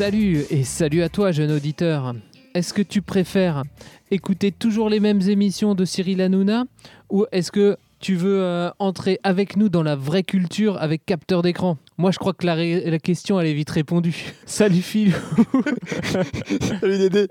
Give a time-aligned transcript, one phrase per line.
[0.00, 2.14] Salut et salut à toi, jeune auditeur.
[2.54, 3.64] Est-ce que tu préfères
[4.10, 6.64] écouter toujours les mêmes émissions de Cyril Hanouna
[7.10, 11.42] ou est-ce que tu veux euh, entrer avec nous dans la vraie culture avec capteur
[11.42, 11.76] d'écran?
[11.98, 14.32] Moi, je crois que la, question, elle est vite répondue.
[14.46, 15.12] Salut Phil.
[16.80, 17.26] Salut Dédé.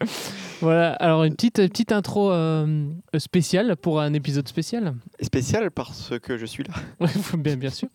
[0.62, 2.86] voilà, alors une petite, petite intro euh,
[3.18, 4.94] spéciale pour un épisode spécial.
[5.20, 7.08] Spécial parce que je suis là.
[7.36, 7.88] Bien, bien sûr.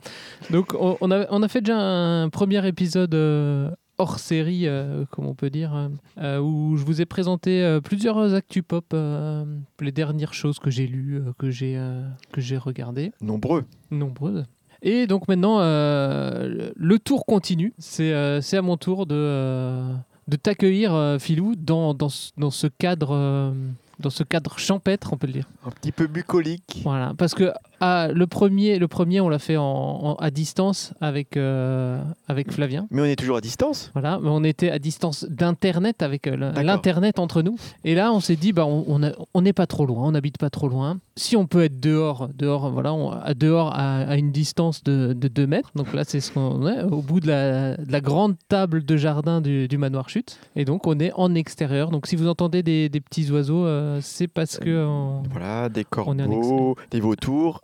[0.51, 5.05] Donc, on, on a, on a fait déjà un premier épisode euh, hors série, euh,
[5.11, 8.95] comme on peut dire, euh, euh, où je vous ai présenté euh, plusieurs actus pop,
[9.79, 11.79] les dernières choses que j'ai lues, que j'ai
[12.31, 13.65] que j'ai regardées, Nombreux.
[13.91, 14.45] nombreuses.
[14.81, 17.73] Et donc maintenant, le tour continue.
[17.77, 19.85] C'est à mon tour de,
[20.27, 23.53] de t'accueillir, Philou, dans, dans, ce- dans ce cadre.
[23.99, 25.45] dans ce cadre champêtre, on peut le dire.
[25.65, 26.81] Un petit peu bucolique.
[26.83, 27.51] Voilà, parce que
[27.81, 32.51] ah, le premier, le premier, on l'a fait en, en- à distance avec euh, avec
[32.51, 32.87] Flavien.
[32.91, 33.91] Mais on est toujours à distance?
[33.93, 37.55] Voilà, mais on était à distance d'internet avec euh, l'internet entre nous.
[37.83, 40.11] Et là, on s'est dit, bah, on on a- on n'est pas trop loin, on
[40.11, 40.99] n'habite pas trop loin.
[41.15, 45.13] Si on peut être dehors, dehors, voilà, on- à dehors à, à une distance de,
[45.13, 45.71] de 2 mètres.
[45.75, 48.95] Donc là, c'est ce qu'on est au bout de la, de la grande table de
[48.97, 50.39] jardin du, du manoir chute.
[50.55, 51.89] Et donc, on est en extérieur.
[51.89, 55.83] Donc, si vous entendez des, des petits oiseaux, euh, c'est parce que on- Voilà, des
[55.83, 57.59] corbeaux, des vautours.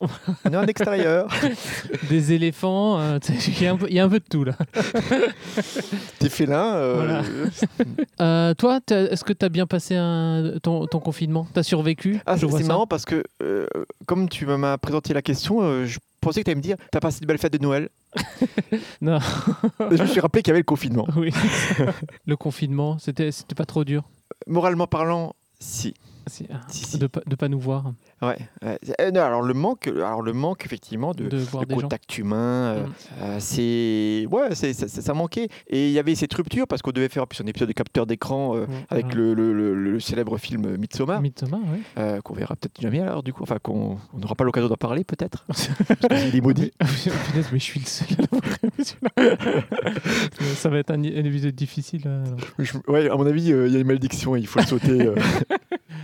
[0.45, 1.27] On est en extérieur.
[2.09, 4.43] des éléphants, euh, il y, a un peu- il y a un peu de tout
[4.43, 4.53] là.
[6.19, 6.75] des félins.
[6.75, 7.21] euh, Voilà.
[8.21, 11.47] Euh, toi, est-ce que tu as bien passé un- ton, ton confinement?
[11.53, 12.19] Tu as survécu?
[12.25, 13.23] Ah, c'est marrant parce que,
[14.05, 17.19] comme tu m'as présenté la question, je pensais que tu allais me dire T'as passé
[17.21, 17.89] de belles fêtes de Noël?
[19.01, 19.19] Non.
[19.91, 21.07] je me suis rappelé qu'il y avait le confinement.
[21.15, 21.31] Oui.
[22.25, 24.03] le confinement, c'était pas trop dur?
[24.47, 25.93] Moralement parlant, si.
[26.27, 28.37] Si, ah, Si, de de pas nous voir, Ouais.
[28.63, 28.77] Euh,
[29.13, 31.63] non, alors, le manque, alors le manque, effectivement, de, gens.
[31.69, 32.91] contact humain, euh, Mm.
[33.21, 35.47] euh, c'est ouais, c'est ça, manquait.
[35.67, 38.05] Et il y avait cette rupture parce qu'on devait faire plus un épisode de capteur
[38.05, 38.55] d'écran
[38.89, 41.59] avec le, le- le- le célèbre film Midsommar, Midsommar,
[41.97, 44.75] euh, qu'on verra peut-être jamais alors du coup, enfin qu'on on n'aura pas l'occasion d'en
[44.75, 45.45] parler peut-être.
[46.09, 46.71] qu'il est maudit.
[46.81, 47.11] Oui,
[47.51, 48.07] mais je suis le seul.
[50.55, 52.01] Ça va être un, un épisode difficile.
[52.05, 52.37] là, alors.
[52.59, 55.09] Je- ouais, à mon avis, il y a une malédiction, il faut le sauter.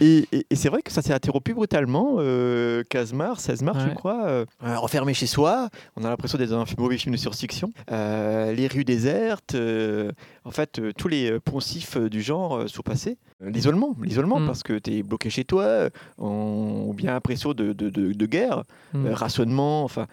[0.01, 0.05] euh.
[0.05, 2.15] et et- et c'est vrai que ça s'est interrompu brutalement.
[2.19, 3.93] Euh, 15 mars, 16 mars, je Ouais.
[3.95, 5.69] crois, euh, euh, enfermé chez soi.
[5.95, 7.71] On a l'impression d'être dans un mauvais film de science-fiction.
[7.91, 10.11] Euh, les rues désertes, euh,
[10.45, 13.17] en fait, euh, tous les euh, poncifs euh, du genre euh, sont passés.
[13.41, 14.45] L'isolement, l'isolement, Mm.
[14.45, 18.63] parce que tu es bloqué chez toi, ou bien l'impression de, de, de- de guerre,
[18.93, 19.05] Mm.
[19.07, 20.07] euh, rationnement, enfin,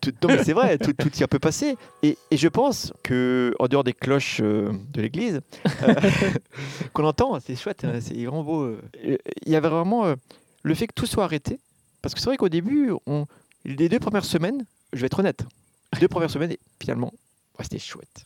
[0.00, 1.76] tout, non, mais c'est vrai, tout, tout y a peut passer.
[2.02, 5.40] Et, et je pense que en dehors des cloches euh, de l'église,
[5.82, 5.94] euh,
[6.92, 8.76] qu'on entend, c'est chouette, hein, c'est vraiment beau.
[9.02, 10.14] Il y avait vraiment euh,
[10.62, 11.60] le fait que tout soit arrêté,
[12.02, 13.26] parce que c'est vrai qu'au début, on,
[13.64, 15.44] les deux premières semaines, je vais être honnête,
[15.94, 17.12] les deux premières semaines, et finalement,
[17.58, 18.24] ouais, c'était chouette.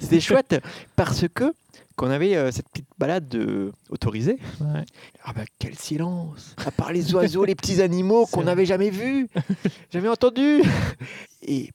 [0.00, 0.60] C'était chouette
[0.96, 1.52] parce que
[1.96, 4.38] qu'on avait euh, cette petite balade euh, autorisée.
[4.60, 4.84] Ouais.
[5.22, 9.28] Ah bah quel silence À part les oiseaux, les petits animaux qu'on n'avait jamais vus,
[9.92, 10.62] jamais entendus.
[11.42, 11.70] Et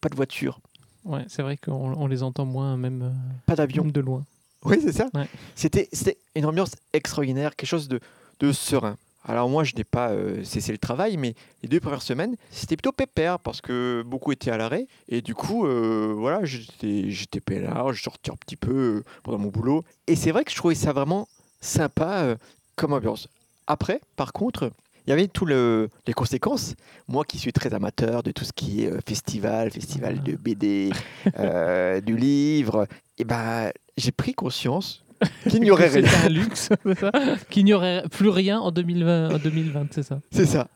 [0.00, 0.60] pas de voiture,
[1.04, 3.10] Ouais, c'est vrai qu'on on les entend moins, même, euh,
[3.46, 3.84] pas d'avion.
[3.84, 4.24] de loin.
[4.64, 5.08] Oui, c'est ça.
[5.14, 5.26] Ouais.
[5.54, 5.88] C'était
[6.36, 7.98] une ambiance extraordinaire, quelque chose de,
[8.40, 8.96] de serein.
[9.28, 12.76] Alors moi, je n'ai pas euh, cessé le travail, mais les deux premières semaines, c'était
[12.76, 14.86] plutôt pépère parce que beaucoup étaient à l'arrêt.
[15.10, 19.36] Et du coup, euh, voilà, j'étais j'étais peinard, je sortais un petit peu euh, pendant
[19.36, 19.84] mon boulot.
[20.06, 21.28] Et c'est vrai que je trouvais ça vraiment
[21.60, 22.36] sympa euh,
[22.74, 23.28] comme ambiance.
[23.66, 24.72] Après, par contre,
[25.06, 26.74] il y avait tous le, les conséquences.
[27.06, 30.90] Moi qui suis très amateur de tout ce qui est festival, festival de BD,
[32.02, 32.86] du livre,
[33.18, 35.04] et ben, j'ai pris conscience
[35.48, 36.02] qu'il n'y aurait rien.
[36.06, 37.10] C'était un luxe, c'est ça
[37.50, 40.68] Qu'il n'y aurait plus rien en 2020, en 2020 c'est ça C'est ça.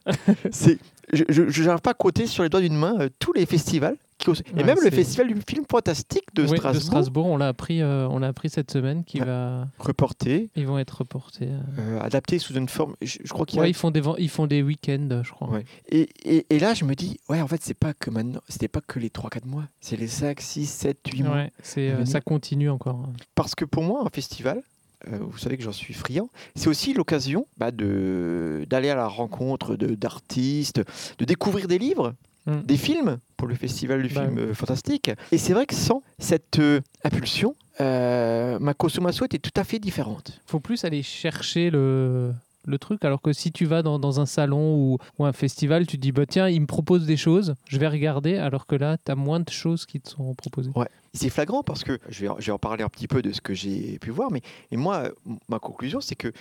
[0.50, 0.78] C'est,
[1.12, 3.96] je n'arrive pas à compter sur les doigts d'une main euh, tous les festivals.
[4.22, 7.36] Qui, et Ouais, même le festival du film fantastique de Oui, Strasbourg, de Strasbourg, on
[7.36, 9.26] l'a appris, euh, on l'a appris cette semaine, qui Ouais.
[9.26, 11.48] va, reporté, ils vont être reportés.
[11.48, 11.60] euh.
[11.78, 12.94] euh, adapté sous une forme.
[13.02, 15.22] Je, je crois qu'il y a Ouais, ils font des, ven- ils font des week-ends,
[15.24, 15.58] je crois.
[15.90, 18.68] Et, et, et là, je me dis, ouais, en fait, c'est pas que maintenant, c'était
[18.68, 21.44] pas que les 3-4 mois, c'est les 5, 6, 7, 8 mois.
[21.62, 23.08] C'est, ça continue encore.
[23.34, 24.62] Parce que pour moi, un festival,
[25.10, 29.74] vous savez que j'en suis friand, c'est aussi l'occasion bah, de, d'aller à la rencontre
[29.74, 30.80] de, d'artistes,
[31.18, 32.14] de découvrir des livres,
[32.46, 32.62] Mm.
[32.64, 34.42] des films pour le festival du Bah film oui.
[34.42, 35.10] euh, fantastique.
[35.30, 39.78] Et c'est vrai que sans cette euh, impulsion, euh, ma consommation était tout à fait
[39.78, 40.40] différente.
[40.46, 42.32] faut plus aller chercher le,
[42.66, 45.86] le truc, alors que si tu vas dans, dans un salon ou, ou un festival,
[45.86, 48.74] tu te dis, bah, tiens, il me propose des choses, je vais regarder, alors que
[48.76, 50.70] là, tu as moins de choses qui te sont proposées.
[50.74, 50.88] Ouais.
[51.14, 53.40] c'est flagrant parce que je vais, je vais en parler un petit peu de ce
[53.40, 55.10] que j'ai pu voir, mais et moi,
[55.48, 56.32] ma conclusion, c'est que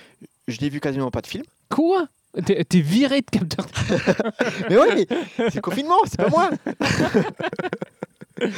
[0.48, 1.44] je n'ai vu quasiment pas de film.
[1.70, 2.08] Quoi?
[2.46, 3.68] T'es viré de capteur.
[4.70, 5.08] Mais oui,
[5.38, 6.50] c'est le confinement, c'est pas moi.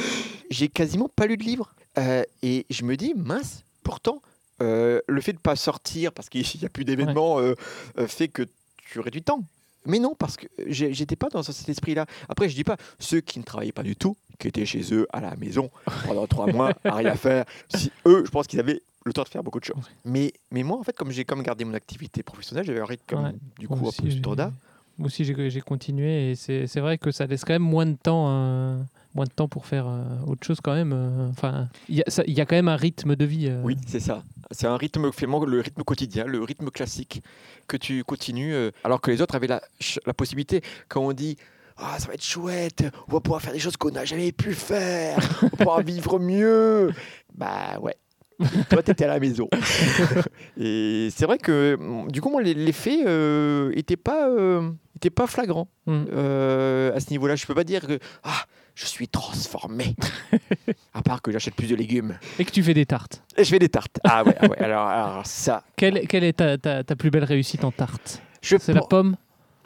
[0.50, 1.74] j'ai quasiment pas lu de livre.
[1.98, 4.20] Euh, et je me dis, mince, pourtant,
[4.62, 7.54] euh, le fait de pas sortir parce qu'il n'y a plus d'événements euh,
[7.98, 8.44] euh, fait que
[8.76, 9.40] tu aurais du temps.
[9.86, 12.06] Mais non, parce que j'étais pas dans cet esprit-là.
[12.28, 15.06] Après, je dis pas ceux qui ne travaillaient pas du tout, qui étaient chez eux
[15.12, 15.70] à la maison
[16.06, 17.44] pendant trois mois à rien faire.
[17.74, 19.84] Si eux, je pense qu'ils avaient le temps de faire beaucoup de choses.
[20.04, 23.04] Mais, mais moi, en fait, comme j'ai comme gardé mon activité professionnelle, j'avais un rythme
[23.06, 23.32] comme, Ouais.
[23.58, 24.52] du Moi coup un aussi, peu j'ai- standard.
[24.96, 28.26] Moi aussi, j'ai continué et c'est vrai que ça laisse quand même moins de temps,
[28.28, 28.80] euh,
[29.16, 30.92] moins de temps pour faire euh, autre chose quand même.
[30.94, 33.48] euh, Enfin, il y, y a quand même un rythme de vie.
[33.48, 33.60] euh.
[33.64, 34.22] Oui, c'est ça.
[34.52, 37.24] C'est un rythme, finalement, le rythme quotidien, le rythme classique
[37.66, 38.54] que tu continues,
[38.84, 39.60] alors que les autres avaient la,
[40.06, 41.36] la possibilité, quand on dit
[41.76, 44.54] ah, ça va être chouette, on va pouvoir faire des choses qu'on n'a jamais pu
[44.54, 46.92] faire, on va pouvoir vivre mieux.
[47.34, 47.96] Bah ouais.
[48.40, 49.48] Et toi, t'étais à la maison.
[50.60, 53.72] Et c'est vrai que, mm, du coup, moi, les- l'effet euh,
[54.02, 56.04] pas, euh, était pas flagrant Mm.
[56.12, 57.36] euh, à ce niveau-là.
[57.36, 58.44] Je peux pas dire que ah,
[58.74, 59.94] je suis transformé.
[60.94, 62.18] à part que j'achète plus de légumes.
[62.38, 63.22] Et que tu fais des tartes.
[63.36, 64.00] Et je fais des tartes.
[64.04, 64.58] Ah ouais, ah ouais.
[64.58, 68.22] Alors, alors ça, Quelle, quelle est ta, ta- ta plus belle réussite en tarte?
[68.42, 69.16] Je C'est la pomme?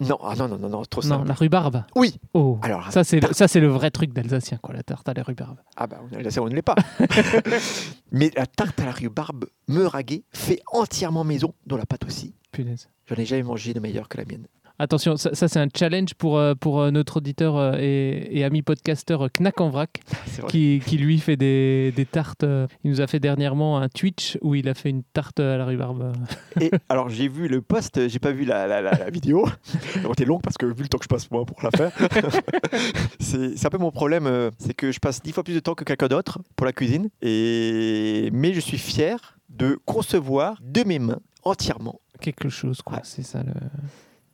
[0.01, 1.29] Non, ah non, non, non, non, trop Non, simple.
[1.29, 1.85] la rhubarbe.
[1.97, 2.19] Oui.
[2.35, 2.59] Oh.
[2.63, 3.35] Alors, Ça, c'est le, tarte.
[3.35, 5.59] ça, c'est le vrai truc d'Alsacien, quoi, la tarte à la rhubarbe.
[5.77, 6.77] ah bah, là, ça, on ne l'est pas.
[8.13, 12.35] Mais la tarte à la rhubarbe meuraguée, fait entièrement maison, dont la pâte aussi.
[12.53, 12.89] Punaise.
[13.07, 14.47] J'en ai jamais mangé de meilleure que la mienne.
[14.81, 18.45] Attention, ça, ça, c'est un challenge pour, euh, pour euh, notre auditeur euh, et, et
[18.45, 20.01] ami podcasteur Knack en vrac,
[20.49, 22.45] qui, qui lui fait des, des tartes.
[22.85, 25.65] il nous a fait dernièrement un Twitch où il a fait une tarte à la
[25.65, 26.13] rhubarbe.
[26.61, 29.49] Et alors, j'ai vu le post, j'ai pas vu la, la, la, la vidéo.
[29.97, 31.91] Elle était longue parce que vu le temps que je passe moi pour la faire,
[33.19, 34.31] c'est un peu mon problème.
[34.59, 37.11] C'est que je passe dix fois plus de temps que quelqu'un d'autre pour la cuisine.
[37.21, 38.31] Et...
[38.33, 42.99] Mais je suis fier de concevoir de mes mains entièrement Quelque chose, quoi.
[42.99, 43.03] Ouais.
[43.05, 43.53] C'est ça le.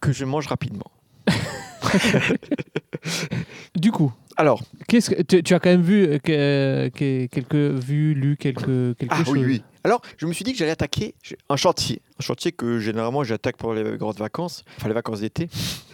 [0.04, 0.90] Que je mange rapidement.
[3.76, 7.54] Du coup, Alors, qu'est-ce que tu, tu as quand même vu euh, que- que- quelques
[7.54, 9.34] vues, lu quelque quelque Ah chose?
[9.34, 9.62] oui, oui.
[9.84, 11.14] Alors, je me suis dit que j'allais attaquer
[11.48, 12.00] un chantier.
[12.18, 15.48] Un chantier que généralement j'attaque pour les grandes vacances, enfin les vacances d'été.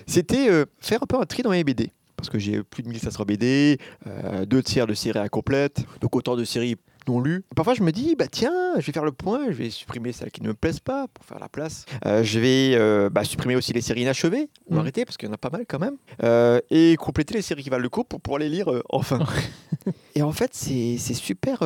[0.07, 1.91] C'était euh, faire un peu un tri dans mes BD.
[2.17, 6.37] Parce que j'ai plus de 1500 BD, euh, deux tiers de séries incomplètes, donc autant
[6.37, 6.77] de séries
[7.09, 7.43] non lues.
[7.57, 10.31] Parfois, je me dis, bah tiens, je vais faire le point, je vais supprimer celles
[10.31, 11.85] qui ne me plaisent pas pour faire la place.
[12.07, 14.79] Euh, je vais euh, bah, supprimer aussi les séries inachevées, ou Mm.
[14.79, 15.97] arrêter, parce qu'il y en a pas mal quand même.
[16.23, 19.19] Euh, et compléter les séries qui valent le coup pour pouvoir les lire enfin.
[20.15, 21.59] et en fait, c'est super,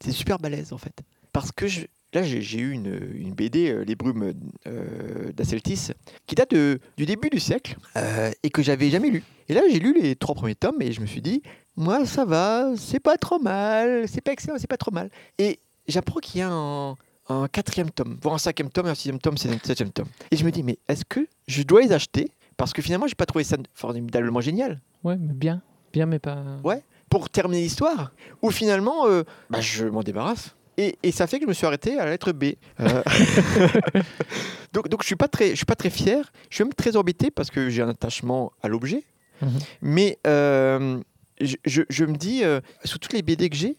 [0.00, 0.94] c'est super balèze en fait.
[1.32, 4.32] Parce que je- là, j'ai eu une, une BD, euh, Les Brumes
[4.66, 5.88] euh, d'Asseltis,
[6.26, 9.22] qui date de- du début du siècle euh, et que j'avais jamais lu.
[9.48, 11.42] Et là, j'ai lu les trois premiers tomes et je me suis dit,
[11.78, 15.10] moi, ça va, c'est pas trop mal, c'est pas excellent, c'est pas trop mal.
[15.38, 16.96] Et j'apprends qu'il y a un,
[17.28, 20.08] un quatrième tome, voire un cinquième tome, et un sixième tome, c'est un septième tome.
[20.32, 22.32] Et je me dis, mais est-ce que je dois les acheter?
[22.56, 24.80] Parce que finalement, j'ai pas trouvé ça formidablement génial.
[25.04, 25.62] Ouais, mais bien.
[25.92, 26.42] Bien, mais pas.
[26.64, 26.82] Ouais.
[27.08, 28.10] Pour terminer l'histoire,
[28.42, 30.56] ou finalement, euh, bah, je m'en débarrasse.
[30.78, 32.54] Et, et ça fait que je me suis arrêté à la lettre B.
[32.80, 33.02] Euh,
[34.72, 36.32] donc, donc je suis pas très, je suis pas très fier.
[36.50, 39.04] Je suis même très embêté parce que j'ai un attachement à l'objet.
[39.40, 39.58] Mhm.
[39.80, 41.00] Mais euh,
[41.40, 43.76] je, je- je me dis, euh, sur toutes les BD que j'ai,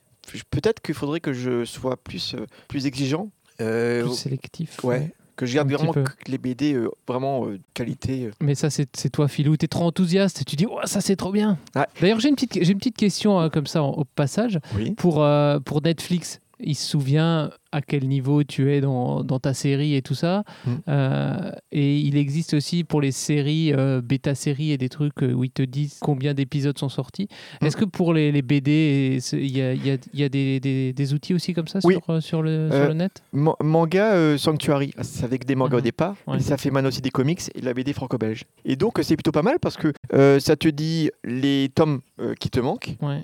[0.51, 3.29] peut-être qu'il faudrait que je sois plus, euh, plus exigeant.
[3.61, 4.83] Euh, Plus sélectif.
[4.83, 5.13] ouais.
[5.35, 5.93] Que je garde vraiment
[6.27, 8.29] les BD euh, vraiment qualité.
[8.41, 9.55] Mais ça, c'est toi, Philou.
[9.55, 11.57] Tu es trop enthousiaste tu dis, oh, ça, c'est trop bien.
[12.01, 14.59] D'ailleurs, j'ai une petite, une petite question euh, comme ça en- au passage.
[14.75, 14.91] Oui.
[14.91, 15.25] Pour,
[15.63, 20.01] pour Netflix, il se souvient à quel niveau tu es dans, dans ta série et
[20.01, 20.43] tout ça.
[20.65, 20.71] Mm.
[20.87, 25.43] Euh, et il existe aussi pour les séries, euh, bêta-séries et des trucs euh, où
[25.43, 27.27] ils te disent combien d'épisodes sont sortis.
[27.61, 27.65] Mm.
[27.65, 30.59] Est-ce que pour les, les BD, il y a, y a- il y a des,
[30.59, 31.93] des- des outils aussi comme ça Oui.
[31.95, 33.21] sur, euh, sur, le, sur le net?
[33.33, 35.83] Ma- manga Sanctuary, c'est avec des mangas au Mhm.
[35.83, 36.37] départ, Ouais.
[36.37, 38.45] et ça fait maintenant aussi des comics et de la BD franco-belge.
[38.65, 39.93] Et donc c'est plutôt pas mal parce que
[40.39, 42.01] ça te dit les tomes
[42.39, 42.95] qui te manquent.
[43.01, 43.23] Ouais.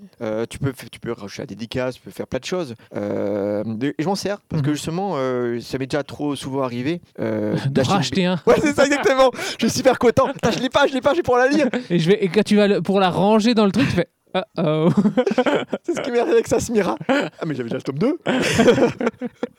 [0.49, 2.75] Tu peux tu peux rajouter la dédicace, tu peux faire plein de choses.
[2.93, 4.73] Et je m'en sers parce que Mhm.
[4.75, 8.39] justement euh, ça m'est déjà trop souvent arrivé euh, d'acheter une un.
[8.47, 9.31] Ouais c'est ça exactement.
[9.59, 10.27] je suis super content.
[10.53, 11.67] Je l'ai pas, je l'ai pas, j'ai pour la lire.
[11.89, 13.95] Et, je vais, et quand tu vas le- pour la ranger dans le truc, tu
[13.95, 14.07] fais.
[14.57, 14.89] Oh.
[15.83, 16.97] C'est ce qui m'est avec Sasmira.
[17.07, 18.17] Ah, mais j'avais déjà le tome 2.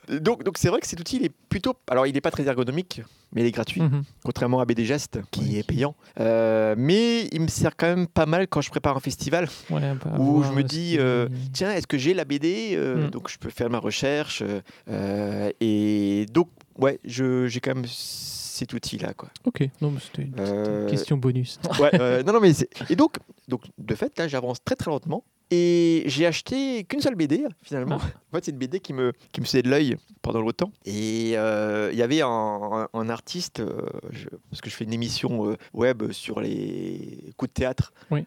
[0.19, 1.73] donc, donc c'est vrai que cet outil, il est plutôt.
[1.89, 3.01] Alors, il n'est pas très ergonomique,
[3.33, 4.03] mais il est gratuit, Mhm.
[4.23, 5.95] contrairement à BD Gest, qui Ouais, est payant.
[6.19, 9.47] Euh, mais il me sert quand même pas mal quand je prépare un festival.
[9.69, 13.09] Ouais, à Où je me dis, euh, Tiens, est-ce que j'ai la BD Euh, Mm.
[13.11, 14.43] Donc, je peux faire ma recherche.
[15.59, 17.85] et donc, ouais, j'ai quand même
[18.57, 19.13] cet outil-là.
[19.13, 19.29] Quoi.
[19.45, 21.59] Ok, non, mais c'était une petite Euh, question bonus.
[21.79, 23.15] Ouais, euh, non, non, mais c'est- et donc,
[23.47, 27.99] donc, de fait, là, j'avance très très lentement Et j'ai acheté qu'une seule BD finalement.
[28.01, 28.05] Ah.
[28.33, 30.71] En fait, c'est une BD qui me, qui me faisait de l'œil pendant longtemps.
[30.85, 33.79] Et euh, il y avait un, un- un artiste, euh,
[34.11, 37.93] je- parce que je fais une émission euh, web sur les coups de théâtre.
[38.11, 38.25] Oui.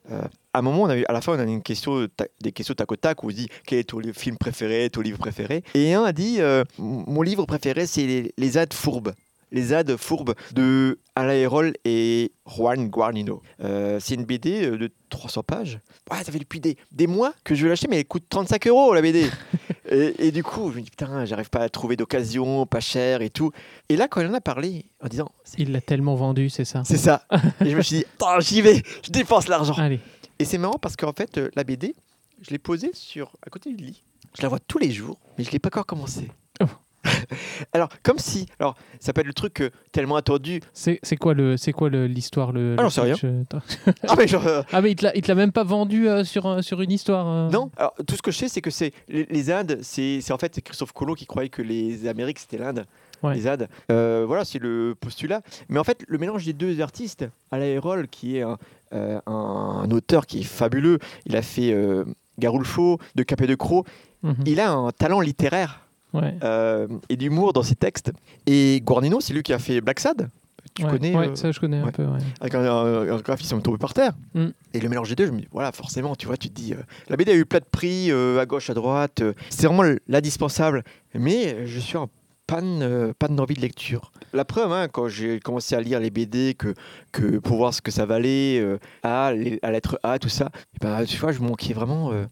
[0.55, 2.27] À un moment, on a eu, à la fin, on a eu une question, ta-
[2.41, 5.19] des questions tac au tac où on dit quel est ton film préféré, ton livre
[5.19, 5.63] préféré.
[5.75, 6.39] Et un a dit
[6.79, 9.13] mon livre préféré, c'est les, les fourbes.
[9.53, 13.43] Les Ades fourbes de Alain Hérol et Juan Guarnino.
[13.63, 15.81] Euh, c'est une BD euh, de 300 pages.
[16.11, 18.67] Ouais, ça fait depuis des, des mois que je veux l'acheter, mais elle coûte 35
[18.69, 19.29] euros la BD.
[19.91, 23.23] et, et du coup, je me dis putain, j'arrive pas à trouver d'occasion, pas cher
[23.23, 23.51] et tout.
[23.89, 25.29] Et là, quand elle en a parlé, en disant
[25.59, 26.83] Il l'a tellement vendu, c'est ça?
[26.85, 27.25] c'est ça.
[27.65, 29.75] et je me suis dit, Attends, j'y vais, je dépense l'argent.
[29.75, 30.01] Allez.
[30.39, 31.95] Et c'est marrant parce qu'en fait, euh, la BD,
[32.41, 34.05] je l'ai posée sur, à côté du lit.
[34.37, 36.29] Je la vois tous les jours, mais je l'ai pas encore commencé.
[36.63, 36.67] Oh.
[37.73, 40.61] alors, comme si, alors, ça peut être le truc euh, tellement attendu.
[40.73, 43.17] C'est c'est quoi le c'est quoi l'histoire le, Ah, j'en sais rien.
[43.25, 43.43] euh.
[44.09, 46.63] Ah, mais genre, euh, Ah mais il te l'a même pas vendu euh, sur un-
[46.63, 47.27] sur une histoire.
[47.29, 47.71] euh non.
[47.77, 50.39] Alors, tout ce que je sais, c'est que c'est les, les Indes, c'est c'est en
[50.39, 52.85] fait c'est Christophe Colomb qui croyait que les Amériques c'était l'Inde.
[53.23, 53.35] Ouais.
[53.35, 53.69] Les Indes.
[53.91, 55.43] Euh, voilà, c'est le postulat.
[55.69, 57.79] Mais en fait, le mélange des deux artistes, Alain
[58.11, 58.57] qui est un,
[58.95, 62.05] euh, un, auteur qui est fabuleux, il a fait euh,
[62.39, 63.87] Garoulfo, De Capet de Croc,
[64.23, 64.35] Mhm.
[64.47, 65.81] il a un talent littéraire
[66.13, 66.35] Ouais.
[66.43, 68.13] euh, et d'humour dans ses textes.
[68.47, 70.29] Et Guarnino, c'est lui qui a fait Black Sad.
[70.75, 70.91] Tu ouais.
[70.91, 72.07] connais Ouais, euh, ça je connais un peu.
[72.41, 74.13] Avec un, un, un graphisme tombé par terre.
[74.35, 74.47] Mm.
[74.75, 76.75] Et le mélange des deux, je me dis, voilà, forcément, tu vois, tu te dis,
[76.75, 76.77] euh,
[77.09, 80.85] la BD a eu plein de prix, euh, à gauche, à droite, c'est vraiment l'indispensable,
[81.15, 82.09] mais je suis en
[82.47, 84.13] panne, euh, panne d'envie de lecture.
[84.33, 86.75] La preuve, hein, quand j'ai commencé à lire les BD, que,
[87.11, 90.51] que pour voir ce que ça valait, euh, à, les- à lettre A, tout ça,
[90.75, 92.27] et ben, tu vois, je manquais vraiment euh,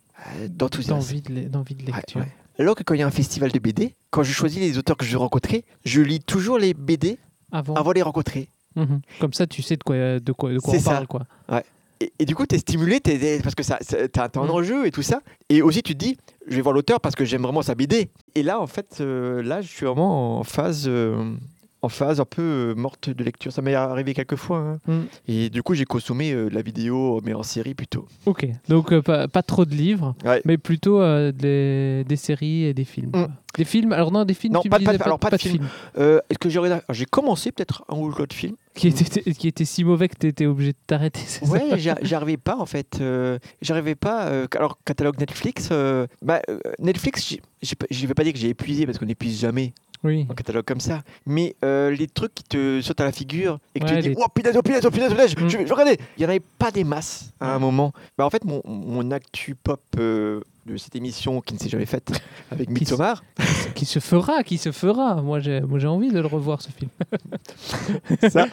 [0.49, 0.99] d'enthousiasme.
[1.49, 2.21] D'envie de, de Ouais, lecture.
[2.21, 2.29] ouais.
[2.59, 4.97] Alors que quand il y a un festival de BD, quand je choisis les auteurs
[4.97, 7.19] que je veux rencontrer, je lis toujours les BD
[7.53, 7.75] Avant.
[7.75, 8.49] avant de les rencontrer.
[8.77, 9.01] Mhm.
[9.21, 10.91] Comme ça, tu sais de quoi de quoi de quoi C'est on ça.
[10.93, 11.23] parle quoi.
[12.01, 13.01] Et, et du coup, tu es stimulé
[13.43, 14.51] parce que ça, ça- t'as t'as un Mm.
[14.51, 15.21] enjeu et tout ça.
[15.49, 18.09] Et aussi, tu te dis, je vais voir l'auteur parce que j'aime vraiment sa BD.
[18.37, 21.35] Et là, en fait, euh, là, je suis vraiment en phase, euh,
[21.81, 23.53] en phase un peu euh, morte de lecture.
[23.53, 24.59] Ça m'est arrivé quelques fois.
[24.59, 24.79] hein.
[24.87, 25.01] Mm.
[25.29, 28.07] Et du coup, j'ai consommé euh, la vidéo, mais en série plutôt.
[28.27, 28.47] Ok.
[28.69, 30.43] Donc euh, pas, pas trop de livres, Ouais.
[30.45, 33.11] mais plutôt euh, des, des séries et des films.
[33.15, 33.27] Mm.
[33.57, 33.93] Des films.
[33.93, 34.55] Alors non, des films.
[34.55, 35.69] Non, tu pas de- pas de- alors, pas de films.
[35.97, 36.83] Est-ce que j'aurais.
[36.91, 38.55] J'ai commencé peut-être un ou l'autre film.
[38.75, 41.21] Qui était qui était si mauvais que tu étais obligé de t'arrêter.
[41.49, 43.01] Ouais, j'a- j'arrivais pas en fait.
[43.63, 44.45] j'arrivais pas.
[44.57, 45.71] alors catalogue Netflix,
[46.23, 46.41] bah,
[46.79, 49.73] Netflix, je vais pas dire que j'ai épuisé parce qu'on n'épuise jamais
[50.05, 50.27] Oui.
[50.31, 51.03] un catalogue comme ça.
[51.27, 54.09] Mais euh, les trucs qui te sautent à la figure et que tu te dis
[54.11, 55.49] les- oh punaise, oh punaise, oh punaise, oh punaise, je, Mm.
[55.49, 55.99] je vais regarder.
[56.17, 57.93] Il y en avait pas des masses à un moment.
[58.17, 61.87] Bah en fait mon, mon actu pop euh, de cette émission qui ne s'est jamais
[61.87, 62.11] faite
[62.51, 63.23] avec Qui Midsommar,
[63.75, 65.21] qui se fera, qui se fera.
[65.23, 66.91] Moi, j'ai moi, j'ai envie de le revoir ce film.
[68.31, 68.47] ça.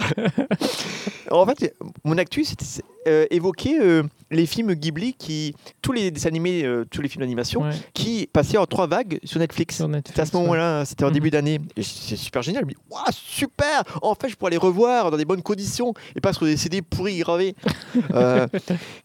[1.32, 2.66] en fait, mon actu, c'était
[3.08, 7.22] euh, évoquer euh, les films Ghibli qui, tous les dessins animés, euh, tous les films
[7.22, 9.76] d'animation Ouais, qui passaient en trois vagues sur Netflix.
[9.76, 10.10] sur Netflix.
[10.10, 11.14] C'était à ce moment-là, c'était en Mhm.
[11.14, 11.60] début d'année.
[11.78, 12.64] Et c'est super génial.
[12.64, 15.94] Je me dis, Waouh, super En fait, je pourrais les revoir dans des bonnes conditions
[16.16, 17.56] et pas sur des CD pourris gravés.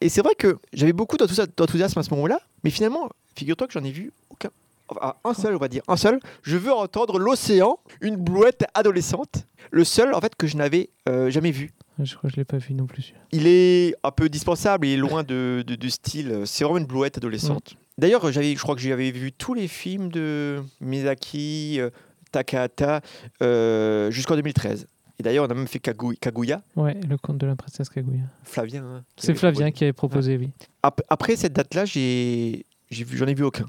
[0.00, 3.72] Et c'est vrai que j'avais beaucoup d'enthousi- d'enthousiasme à ce moment-là, mais finalement, figure-toi que
[3.72, 4.50] j'en ai vu aucun.
[4.88, 5.82] Enfin, un seul, on va dire.
[5.86, 6.18] Un seul.
[6.42, 9.46] Je veux entendre l'océan, une blouette adolescente.
[9.70, 11.70] Le seul, en fait, que je n'avais euh, jamais vu.
[12.02, 13.12] Je crois que je l'ai pas vu non plus.
[13.30, 16.42] Il est un peu dispensable, il est loin de, de- du style.
[16.46, 17.76] C'est vraiment une blouette adolescente.
[17.98, 21.90] D'ailleurs, j'avais, je crois que j'avais vu tous les films de Miyazaki, euh,
[22.32, 23.00] Takahata,
[23.42, 24.86] euh, jusqu'en 2013.
[25.20, 28.22] Et d'ailleurs, on a même fait Kagu- Kaguya, Ouais, le conte de la princesse Kaguya.
[28.42, 28.82] Flavien.
[28.82, 29.72] hein, C'est Flavien proposé.
[29.72, 30.50] qui avait proposé, oui.
[30.82, 33.66] Ap- Après cette date-là, j'ai, j'ai vu, j'en ai vu aucun.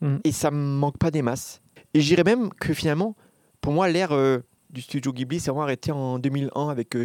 [0.00, 0.18] Mm.
[0.22, 1.60] Et ça me manque pas des masses.
[1.94, 3.16] Et je dirais même que finalement,
[3.60, 4.38] pour moi, l'ère euh,
[4.74, 7.04] du studio Ghibli s'est vraiment arrêtée en 2001 avec euh.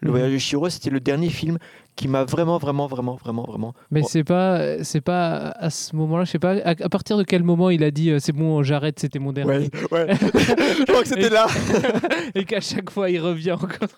[0.00, 0.10] Le Mhm.
[0.10, 1.56] voyage de Chihiro, c'était le dernier film
[1.94, 3.72] qui m'a vraiment, vraiment, vraiment, vraiment, vraiment.
[3.90, 4.08] Mais Oh.
[4.10, 6.56] c'est pas, c'est pas à ce moment-là, je sais pas.
[6.58, 9.32] À, à partir de quel moment il a dit euh, c'est bon, j'arrête, c'était mon
[9.32, 9.70] dernier.
[9.90, 10.06] Ouais, ouais.
[10.20, 11.46] je crois que c'était là.
[12.34, 13.88] Et qu'à chaque fois il revient encore.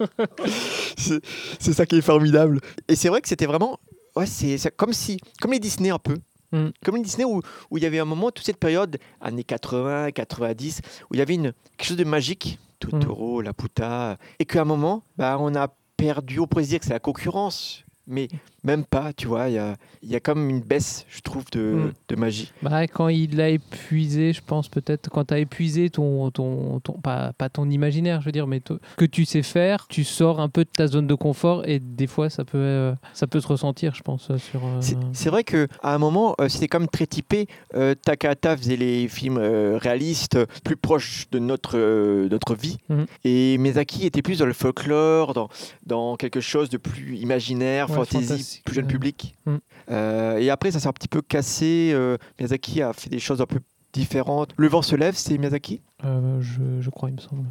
[0.96, 1.20] C'est
[1.58, 2.60] c'est ça qui est formidable.
[2.88, 3.78] Et c'est vrai que c'était vraiment.
[4.14, 5.18] Ouais, c'est c'est comme si.
[5.40, 6.16] Comme les Disney un peu.
[6.52, 6.68] Mm.
[6.84, 10.12] Comme les Disney où, où il y avait un moment, toute cette période, années 80,
[10.12, 12.58] 90, où il y avait une, quelque chose de magique.
[12.78, 14.18] Totoro, La Puta.
[14.38, 16.40] Et qu'à un moment, bah, on a perdu.
[16.40, 17.84] On pourrait se dire que c'est la concurrence.
[18.06, 18.28] Mais
[18.64, 19.48] même pas, tu vois.
[19.48, 21.92] Il y a, il y a comme une baisse, je trouve, de, Mm.
[22.08, 22.52] de magie.
[22.62, 26.94] Bah, quand il a épuisé, je pense peut-être, quand tu as épuisé ton, ton, ton
[26.94, 30.40] pas, pas ton imaginaire, je veux dire, mais to- que tu sais faire, tu sors
[30.40, 33.40] un peu de ta zone de confort et des fois ça peut, euh, ça peut
[33.40, 34.64] se ressentir, je pense, euh, sur.
[34.64, 37.46] euh, C'est c'est vrai qu'à un moment, euh, c'était comme très typé.
[37.74, 42.78] Euh, Takahata faisait les films euh, réalistes, plus proches de notre, euh, notre vie.
[42.88, 43.06] Mhm.
[43.24, 45.48] Et Miyazaki était plus dans le folklore, dans,
[45.86, 48.57] dans quelque chose de plus imaginaire, ouais, fantasy.
[48.64, 49.34] Plus jeune public.
[49.46, 49.56] Mm.
[49.90, 51.90] Euh, et après, ça s'est un petit peu cassé.
[51.94, 53.60] euh, Miyazaki a fait des choses un peu
[53.92, 54.50] différentes.
[54.56, 55.80] Le vent se lève, c'est Miyazaki?
[56.04, 57.44] euh, je, je crois, il me semble.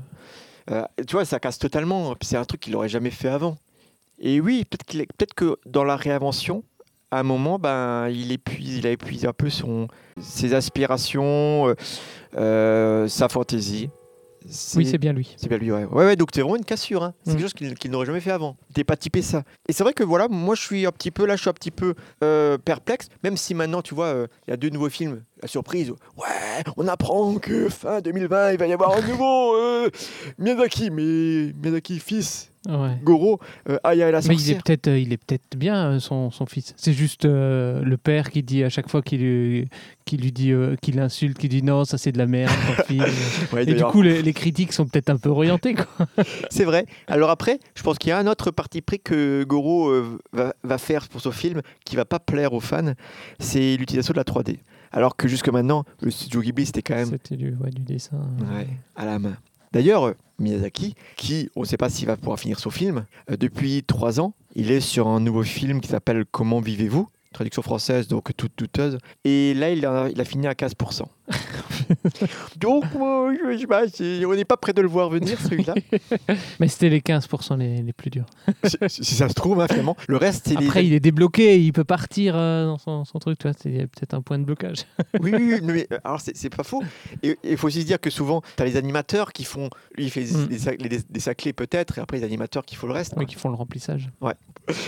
[1.07, 2.13] Tu vois, ça casse totalement.
[2.15, 3.57] Puis C'est un truc qu'il n'aurait jamais fait avant.
[4.19, 6.63] Et oui, peut-être que dans la réinvention,
[7.11, 9.87] à un moment, ben, il, épuise, il a épuisé un peu son,
[10.19, 11.73] ses aspirations,
[12.33, 13.89] sa fantaisie.
[14.75, 15.33] Oui, c'est bien lui.
[15.37, 15.85] C'est bien lui, ouais.
[15.85, 17.03] Ouais, ouais, donc c'est vraiment une cassure.
[17.03, 17.13] hein.
[17.23, 17.33] C'est Mm.
[17.37, 18.55] quelque chose qu'il n'aurait jamais fait avant.
[18.73, 19.43] T'es pas typé ça.
[19.67, 21.53] Et c'est vrai que voilà, moi je suis un petit peu là, je suis un
[21.53, 24.89] petit peu euh, perplexe, même si maintenant, tu vois, euh, il y a deux nouveaux
[24.89, 25.23] films.
[25.41, 29.89] La surprise, ouais, on apprend que fin 2020, il va y avoir un nouveau euh,
[30.39, 32.97] Miyazaki, mais Miyazaki fils, Ouais.
[33.03, 34.63] Goro, euh, Aya et la Mais il est sorcière.
[34.63, 36.73] peut-être, euh, il est peut-être bien euh, son, son fils.
[36.77, 39.69] C'est juste euh, le père qui dit à chaque fois qu'il lui,
[40.05, 42.83] qui lui dit, euh, qu'il l'insulte, qui dit non, ça c'est de la merde, ton
[42.87, 43.51] fils.
[43.53, 45.75] Ouais, Et du coup, les, les critiques sont peut-être un peu orientées.
[46.49, 46.85] C'est vrai.
[47.07, 49.91] Alors après, je pense qu'il y a un autre parti pris que Goro
[50.33, 52.93] va, va faire pour son film qui va pas plaire aux fans,
[53.39, 54.57] c'est l'utilisation de la 3D.
[54.91, 58.17] Alors que jusque maintenant, le studio Ghibli, c'était quand même C'était du, ouais, du dessin.
[58.53, 59.37] Ouais, à la main.
[59.73, 63.37] D'ailleurs, euh, Miyazaki, qui, on ne sait pas s'il va pouvoir finir son film, euh,
[63.37, 68.07] depuis trois ans, il est sur un nouveau film qui s'appelle Comment vivez-vous Traduction française,
[68.07, 68.97] donc toute douteuse.
[69.23, 71.03] Et là, il a, il a fini à 15%.
[72.57, 75.39] donc, moi, je, je sais pas, c'est- on n'est pas près de le voir venir,
[75.39, 75.73] celui-là.
[76.59, 78.25] Mais c'était les 15% les, les plus durs.
[78.63, 79.95] si, si ça se trouve, hein, finalement.
[80.07, 80.65] Le reste, c'est les.
[80.67, 83.37] Après, il est débloqué, il peut partir euh, dans son, son truc.
[83.39, 84.77] Tu vois, il y a peut-être un point de blocage.
[85.19, 86.83] Oui, oui, oui, mais euh, alors c'est pas faux.
[87.23, 89.69] Et il faut aussi se dire que souvent, tu as les animateurs qui font.
[89.95, 90.47] Lui, il fait Mm.
[90.49, 93.13] les sac- les- des saclés peut-être, et après, les animateurs qui font le reste.
[93.17, 94.09] Oui, qui font le remplissage.
[94.21, 94.33] Ouais.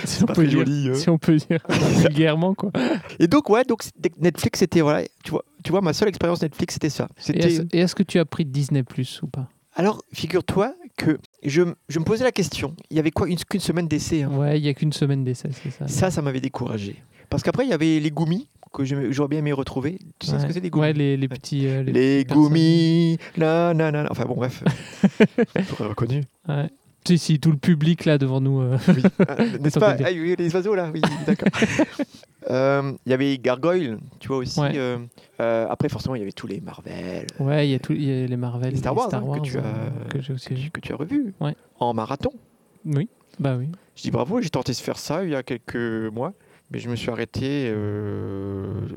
[0.06, 0.94] si, on pas peut dire, joli, hein.
[0.96, 1.60] si on peut dire
[2.02, 2.54] vulgairement.
[2.56, 2.72] Quoi.
[3.20, 3.84] Et donc, ouais, donc
[4.20, 4.82] Netflix, c'était.
[4.82, 7.08] Voilà, tu vois, tu vois, ma seule expérience Netflix, c'était ça.
[7.18, 7.40] Et C'était.
[7.54, 9.48] est-ce et est-ce que tu as pris Disney Plus ou pas?
[9.76, 12.76] Alors, figure-toi que je, je me posais la question.
[12.90, 14.24] Il y avait quoi une- Qu'une semaine d'essai.
[14.24, 14.32] hein?
[14.34, 15.88] Ouais, il n'y a qu'une semaine d'essai, c'est ça.
[15.88, 17.02] Ça, ça m'avait découragé.
[17.30, 20.00] Parce qu'aprais, il y y les Goumis, que j'aurais bien aimé retrouver.
[20.20, 21.68] Tu sais ce que c'est, les Goumis Ouais, les, les petits.
[21.68, 22.26] euh, les Les.
[22.26, 24.12] Goumis, la, na, na, na.
[24.12, 24.64] Enfin bon, bref.
[25.70, 26.24] J'aurais reconnu.
[26.48, 26.70] Ouais.
[27.08, 28.60] Si, si, tout le public là devant nous.
[28.62, 29.04] euh, Oui.
[29.28, 29.96] Ah, N'est-ce pas?
[30.04, 31.48] Ah oui, les oiseaux là, oui, d'accord.
[32.52, 34.60] Euh, Il y avait Gargoyle, tu vois aussi.
[34.60, 34.72] Ouais.
[34.76, 34.98] euh,
[35.40, 38.04] euh, après, forcément, il y avait tous les Marvel Ouais, il y a tout, il
[38.04, 40.54] y a les Marvel, Les Star Wars, hein, que tu as- que j'ai aussi que
[40.56, 40.62] vu.
[40.64, 41.56] tu, que tu as revu Ouais.
[41.80, 42.32] en marathon.
[42.86, 43.08] Oui,
[43.40, 43.68] bah oui.
[43.96, 45.76] Je dis bravo, j'ai tenté de faire ça il y a quelques
[46.14, 46.34] mois,
[46.72, 47.74] mais je me suis arrêté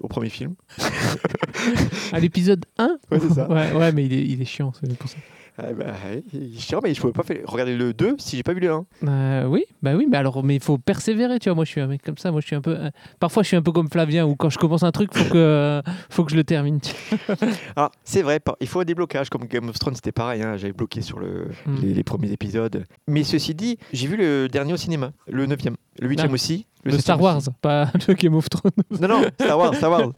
[0.02, 0.54] au premier film.
[2.12, 3.48] À l'épisode 1 Ouais, c'est ça.
[3.50, 5.16] Ouais, ouais, mais il est, il est chiant, c'est pour ça.
[5.58, 5.84] Bah,
[6.32, 8.60] il est chiant, mais je pouvais pas faire, regarder le 2 si j'ai pas vu
[8.60, 8.86] le 1.
[9.06, 11.54] Euh, oui, bah oui, mais alors, mais il faut persévérer, tu vois.
[11.56, 12.30] Moi, je suis un mec comme ça.
[12.32, 12.74] Moi, je suis un peu.
[12.76, 15.30] euh, parfois, je suis un peu comme Flavien, où quand je commence un truc, faut
[15.32, 16.80] que, faut que je le termine.
[17.76, 20.72] Ah, c'est vrai, il faut un déblocage, comme Game of Thrones, c'était pareil, hein, j'avais
[20.72, 21.76] bloqué sur le, Mm.
[21.82, 22.84] les, les premiers épisodes.
[23.08, 26.66] Mais ceci dit, j'ai vu le dernier au cinéma, le 9e, le 8e Ah, aussi.
[26.84, 27.48] Le, Star Wars, aussi.
[27.60, 28.72] pas le Game of Thrones.
[29.00, 30.12] Non, non, Star Wars, Star Wars.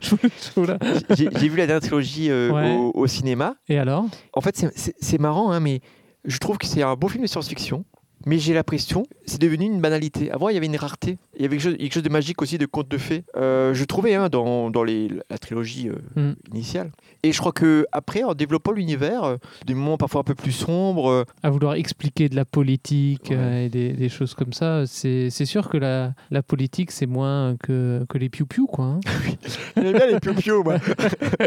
[1.16, 2.74] J'ai vu la dernière trilogie euh, Ouais.
[2.76, 3.54] au, au cinéma.
[3.68, 4.06] Et alors?
[4.32, 5.80] En fait, c'est marrant, hein, mais
[6.24, 7.84] je trouve que c'est un beau film de science-fiction.
[8.26, 10.30] Mais j'ai l'impression, c'est devenu une banalité.
[10.30, 11.18] Avant, il y avait une rareté.
[11.36, 13.22] Il y avait quelque chose, quelque chose de magique aussi, de conte de fées.
[13.36, 15.96] Euh, je trouvais hein, dans, dans les, la trilogie euh,
[16.30, 16.34] Mm.
[16.54, 16.90] initiale.
[17.22, 20.52] Et je crois que après, en développant l'univers, euh, des moments parfois un peu plus
[20.52, 23.66] sombres, à vouloir expliquer de la politique Ouais.
[23.66, 28.06] et des, des choses comme ça, c'est sûr que la, la politique, c'est moins que,
[28.08, 28.84] que les piou-piou, quoi.
[28.86, 29.00] hein.
[29.76, 30.76] J'aime bien les piou moi.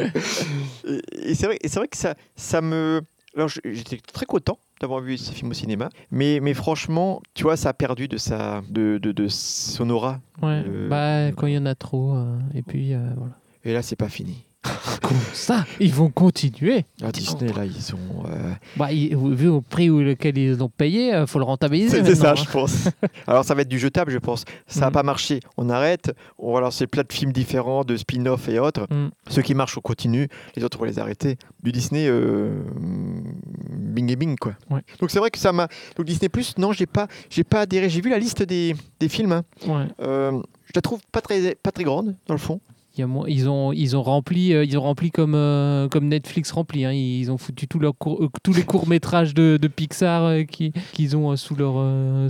[0.87, 3.01] et et c'est vrai, vrai que ça, ça me.
[3.37, 7.55] Alors, j'étais très content d'avoir vu ce film au cinéma, mais, mais franchement, tu vois,
[7.55, 10.19] ça a perdu de sa, de, de, de son aura.
[10.41, 10.63] Ouais.
[10.67, 13.33] Euh, Bah, quand il y en a trop, euh, et puis euh, voilà.
[13.63, 14.43] Et là, c'est pas fini.
[15.01, 16.85] Comment ça Ils vont continuer.
[17.03, 17.97] Ah, Disney, là, ils sont.
[18.25, 22.03] euh, Bah, vu au prix auquel ils ont payé, il faut le rentabiliser.
[22.03, 22.89] C'est ça, je pense.
[23.27, 24.43] Alors, ça va être du jetable, je pense.
[24.67, 24.91] Ça n'a Mhm.
[24.93, 25.39] pas marché.
[25.57, 26.11] On arrête.
[26.37, 28.87] On va lancer plein de films différents, de spin-off et autres.
[28.91, 29.09] Mm.
[29.29, 30.27] Ceux qui marchent, on continue.
[30.55, 31.37] Les autres, on va les arrêter.
[31.63, 32.61] Du Disney, euh,
[33.69, 34.53] bing et bing, quoi.
[34.69, 34.81] Ouais.
[34.99, 35.67] Donc, c'est vrai que ça m'a.
[35.95, 37.89] Donc, Disney, non, j'ai pas, j'ai pas adhéré.
[37.89, 39.31] J'ai vu la liste des, des films.
[39.31, 39.43] hein.
[39.67, 39.71] hein.
[39.71, 39.85] Ouais.
[40.01, 40.31] Euh,
[40.65, 42.59] je la trouve pas très, pas très grande, dans le fond.
[42.97, 46.51] Y a ils, ont, ils ont rempli, euh, ils ont rempli comme, euh, comme Netflix
[46.51, 46.85] rempli.
[46.85, 46.91] hein.
[46.91, 50.43] Ils ont foutu tout leur court- euh, tous les courts métrages de, de Pixar euh,
[50.43, 51.75] qui- qu'ils ont sous, leur,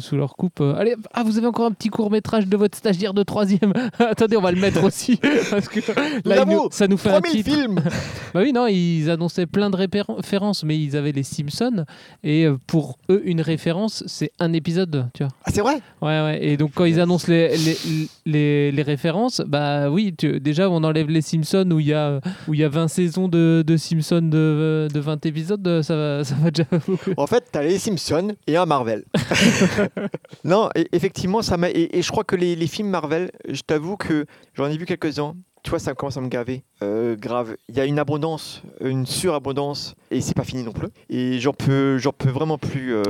[0.01, 0.61] sous leur coupe.
[0.61, 3.73] Allez, ah, vous avez encore un petit court métrage de votre stagiaire de troisième?
[3.99, 5.17] Attendez, on va le mettre aussi
[5.49, 5.79] parce que
[6.27, 7.55] là, nous- ça nous fait un 3000 titre.
[7.57, 7.79] films
[8.33, 11.85] Bah oui, non, ils annonçaient plein de références, mais ils avaient les Simpsons
[12.23, 15.31] et pour eux, une référence, c'est un épisode, tu vois.
[15.45, 15.75] Ah, c'est vrai?
[16.01, 16.39] Ouais, ouais.
[16.45, 17.77] Et donc, quand ils annoncent les, les,
[18.25, 21.93] les, les références, bah oui, tu- déjà, déjà on enlève les Simpsons où il y
[21.93, 25.95] a, où il y a 20 saisons de, de Simpsons de, de 20 épisodes, ça
[25.95, 26.67] va, ça va déjà.
[27.15, 29.03] En fait, t'as les Simpsons et un Marvel.
[30.43, 31.69] non, et- effectivement, ça m'a.
[31.69, 34.85] Et, et je crois que les, les films Marvel, je t'avoue que j'en ai vu
[34.85, 35.35] quelques-uns.
[35.63, 36.63] Tu vois, ça commence à me gaver.
[36.81, 37.55] Euh, grave.
[37.67, 40.87] Il y a une abondance, une surabondance, et c'est pas fini non plus.
[41.09, 42.95] Et j'en peux, j'en peux vraiment plus.
[42.95, 43.03] euh,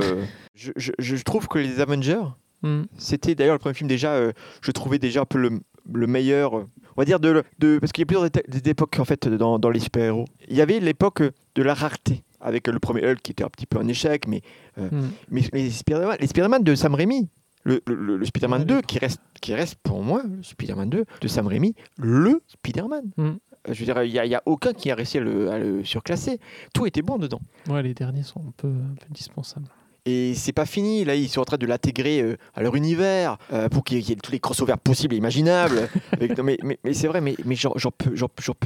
[0.54, 2.24] je, je- je trouve que les Avengers,
[2.62, 2.82] Hmm.
[2.96, 5.60] c'était d'ailleurs le premier film déjà, euh, je trouvais déjà un peu le,
[5.92, 6.64] le meilleur, euh,
[6.96, 8.26] on va dire, de, de parce qu'il y a plusieurs
[8.66, 10.24] époques en fait dans, dans les super-héros.
[10.48, 11.22] Il y avait l'époque
[11.54, 14.42] de la rareté, avec le premier Hulk qui était un petit peu un échec, mais,
[14.76, 15.08] Hmm.
[15.30, 17.28] mais les Spider-Man de Sam Raimi,
[17.64, 20.42] le, le- le- le Spider-Man Ouais, 2 les- qui reste, qui reste pour moi, le
[20.42, 23.10] Spider-Man 2 de Sam Raimi, le Spider-Man.
[23.16, 23.22] Mm.
[23.22, 23.36] Euh,
[23.72, 25.84] Je veux dire, il n'y a, a aucun qui a réussi à le, à le
[25.84, 26.38] surclasser.
[26.72, 27.40] Tout était bon dedans.
[27.68, 29.66] Ouais, les derniers sont un peu, un peu dispensables.
[30.08, 33.36] Et c'est pas fini, là ils sont en train de l'intégrer euh, à leur univers
[33.52, 35.88] euh, pour qu'il y ait tous les crossovers possibles et imaginables.
[36.12, 38.10] Avec- non, mais mais, mais c'est vrai, mais, mais j'en peux,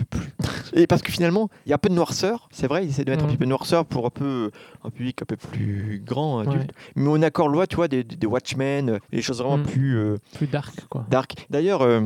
[0.04, 0.28] plus.
[0.74, 3.04] Et parce que finalement, il y a un peu de noirceur, c'est vrai, ils essaient
[3.04, 4.50] de mettre un petit peu de noirceur pour un peu
[4.84, 6.56] un public un peu plus grand, adulte.
[6.70, 6.92] Ouais.
[6.96, 9.66] Mais on accorde loi, tu vois, des, des Watchmen, des choses vraiment Mhm.
[9.66, 11.04] plus euh, Plus dark, quoi.
[11.10, 11.34] dark.
[11.50, 12.02] D'ailleurs, euh,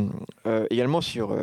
[0.71, 1.37] également sur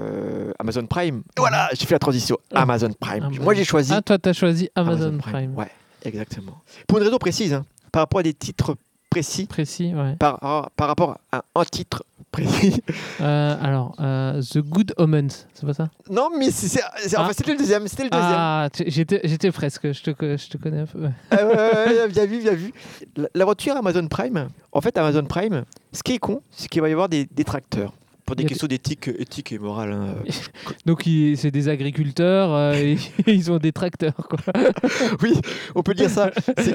[0.60, 1.19] Amazon Prime.
[1.38, 2.38] Et voilà, j'ai fait la transition.
[2.53, 2.63] Ah.
[2.63, 3.23] Amazon Prime.
[3.23, 3.43] Amazon.
[3.43, 5.56] Moi j'ai choisi Ah, toi, t'as choisi Amazon, Prime.
[5.56, 5.69] Ouais,
[6.03, 6.62] exactement.
[6.88, 8.75] Pour une raison précise, hein, par rapport à des titres
[9.10, 10.15] précis, Précis, ouais.
[10.15, 12.82] par, par rapport à un titre précis.
[13.21, 15.89] Euh, alors, euh, The Good Omens, c'est pas ça?
[16.10, 17.34] Non, mais c'est, c'est- enfin, Ah.
[17.34, 17.88] c'était le deuxième.
[17.88, 18.32] C'était le deuxième.
[18.36, 21.08] Ah, j'étais presque, je te, je te connais un peu.
[21.29, 22.73] Ah ouais, bien vu, bien vu.
[23.15, 26.89] La- L'aventure Amazon Prime, en fait, Amazon Prime, ce qui est con, c'est qu'il va
[26.89, 27.93] y avoir des détracteurs.
[28.26, 29.92] Pour des questions d'éthique, éthique et morale.
[29.92, 30.16] hein.
[30.86, 31.04] Donc,
[31.36, 34.40] c'est des agriculteurs euh, et ils ont des tracteurs, quoi.
[35.22, 35.34] oui,
[35.76, 36.32] on peut dire ça.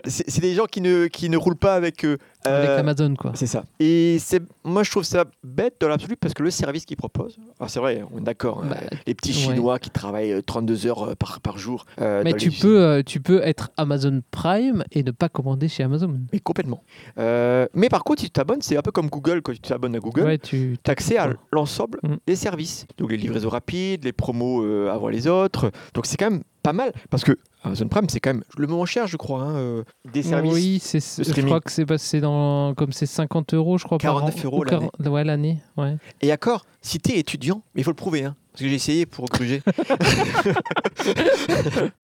[0.07, 2.05] C'est des gens qui ne, qui ne roulent pas avec.
[2.05, 3.33] euh, Avec euh, Amazon, quoi.
[3.35, 3.65] C'est ça.
[3.81, 7.39] Et c'est, moi, je trouve ça bête dans l'absolu parce que le service qu'ils proposent,
[7.61, 9.55] alors c'est vrai, on est d'accord, hein, Bah, les petits ouais.
[9.55, 11.85] Chinois qui travaillent euh, 32 heures euh, par, par jour.
[12.01, 15.69] euh, Mais tu les- peux, euh, tu peux être Amazon Prime et ne pas commander
[15.69, 16.15] chez Amazon.
[16.33, 16.83] Mais complètement.
[17.19, 19.97] Euh, mais par contre, si tu t'abonnes, c'est un peu comme Google, quand tu t'abonnes
[19.97, 20.77] à Google, Ouais, tu.
[20.87, 22.15] as accès à l'ensemble Mm.
[22.27, 22.87] des services.
[22.99, 25.71] Donc les livraisons rapides, les promos euh, avant les autres.
[25.95, 28.87] Donc c'est quand même pas mal parce que Amazon Prime, c'est quand même le moins
[28.87, 30.53] cher, je crois, hein, euh, des services.
[30.55, 33.99] Oui, c'est, je crois que c'est passé dans comme c'est 50 euros, je crois.
[33.99, 34.41] par 49 an.
[34.47, 35.59] euros 40 Ouais, l'année.
[35.77, 35.97] Ouais.
[36.21, 38.75] Et d'accord, si tu es étudiant, mais il faut le prouver, hein, parce que j'ai
[38.77, 39.63] essayé pour gruger.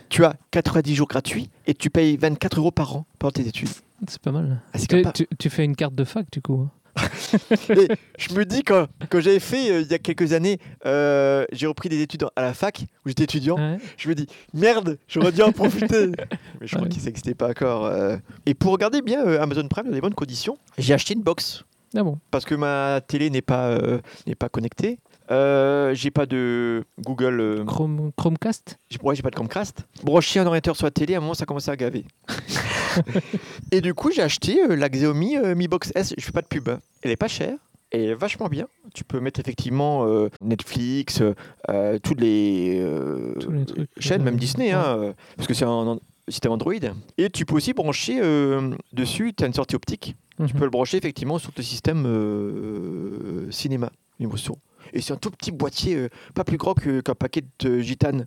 [0.09, 3.69] tu as 90 jours gratuits et tu payes 24 euros par an pendant tes études.
[4.09, 4.61] C'est pas mal.
[4.73, 6.69] Ah, Tu, même pas- tu- tu fais une carte de fac, du coup.
[7.71, 11.45] Et je me dis, quand, quand j'avais fait, euh, il y a quelques années, euh,
[11.53, 13.79] j'ai repris des études à la fac, où j'étais étudiant, Ouais.
[13.97, 16.07] je me dis, merde, j'aurais dû en profiter.
[16.61, 16.89] Mais je crois Ouais.
[16.95, 17.87] que ça n'existait pas encore.
[17.87, 18.17] euh.
[18.47, 21.65] Et pour regarder bien Amazon Prime dans des bonnes conditions, j'ai acheté une box,
[21.97, 22.19] Ah bon.
[22.31, 23.79] parce que ma télé n'est pas,
[24.27, 24.99] n'est pas connectée.
[25.31, 27.41] Euh, j'ai pas de Google.
[27.41, 28.79] euh, Chrome, Chromecast?
[28.91, 29.87] j'ai ouais, j'ai pas de Chromecast.
[30.03, 32.05] Brancher un ordinateur sur la télé, à un moment, ça commençait à gaver.
[33.73, 36.15] et du coup, j'ai acheté euh, la Xiaomi euh, Mi Box S.
[36.19, 36.69] Je fais pas de pub.
[36.69, 36.79] hein.
[37.03, 37.57] Elle est pas chère.
[37.91, 38.67] Elle est vachement bien.
[38.93, 41.35] Tu peux mettre effectivement euh, Netflix, euh,
[41.71, 43.89] euh, toutes les, euh, Tous les trucs.
[43.99, 46.73] chaînes, même Disney, hein, euh, parce que c'est un, système Android.
[47.19, 50.17] Et tu peux aussi brancher euh, dessus, tu as une sortie optique.
[50.39, 50.47] Mhm.
[50.49, 54.57] Tu peux le brancher effectivement sur ton système euh, cinéma, niveau son.
[54.93, 58.27] Et c'est un tout petit boîtier, euh, pas plus grand qu'un paquet de gitane.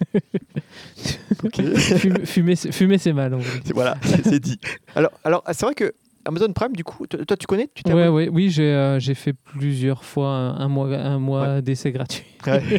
[1.44, 1.60] Ok.
[2.24, 3.34] Fumer, fumer, c'est- mal.
[3.34, 3.40] en.
[3.40, 4.58] C'est- voilà, c'est dit.
[4.94, 5.92] Alors, alors c'est vrai que
[6.24, 10.04] Amazon Prime, du coup, toi, tu connais tu Ouais, ouais, oui, j'ai euh, fait plusieurs
[10.04, 12.24] fois un, un mois, un mois d'essai gratuit.
[12.46, 12.78] J'avais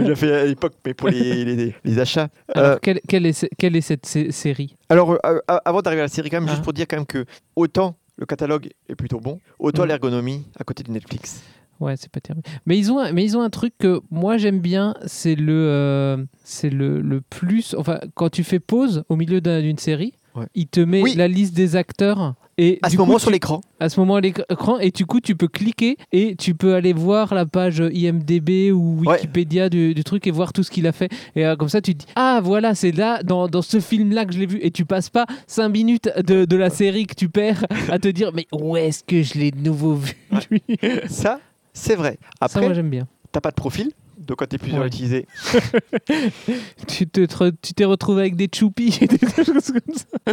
[0.00, 2.28] déjà fait à l'époque, mais pour les, les- les achats.
[2.54, 4.76] Alors, Euh, quelle, quelle est, quelle est cette sé- série?
[4.88, 6.64] alors, euh, euh, avant d'arriver à la série, quand même, juste Ah.
[6.64, 7.24] pour dire quand même que
[7.56, 9.88] autant le catalogue est plutôt bon, autant Mm.
[9.88, 11.42] l'ergonomie à côté de Netflix.
[11.80, 12.44] Ouais, c'est pas terrible.
[12.66, 15.66] Mais ils ont, un- mais ils ont un truc que moi j'aime bien, c'est le,
[15.68, 17.74] euh, c'est le, le plus.
[17.76, 20.46] Enfin, quand tu fais pause au milieu d'un- d'une série, Ouais.
[20.54, 21.14] il te met Oui.
[21.16, 24.16] la liste des acteurs et À ce moment, coup, sur tu- l'écran, à ce moment
[24.16, 27.82] à l'écran et du coup tu peux cliquer et tu peux aller voir la page
[27.92, 29.16] IMDB ou Ouais.
[29.16, 31.10] Wikipédia du, du truc et voir tout ce qu'il a fait.
[31.34, 34.12] Et euh, comme ça tu te dis ah voilà c'est là dans, dans ce film
[34.12, 34.58] là que je l'ai vu.
[34.62, 38.08] Et tu passes pas 5 minutes de, de la série que tu perds à te
[38.08, 40.14] dire mais où est-ce que je l'ai de nouveau vu?
[40.50, 40.62] Lui
[41.08, 41.40] ça,
[41.72, 42.18] c'est vrai.
[42.22, 43.06] ça Après, moi j'aime bien.
[43.32, 43.90] t'as pas de profil,
[44.26, 44.86] donc quand t'es plusieurs Ouais.
[44.86, 45.26] à utiliser,
[46.88, 50.32] tu te re- tu t'es retrouvé avec des choupis et des choses comme ça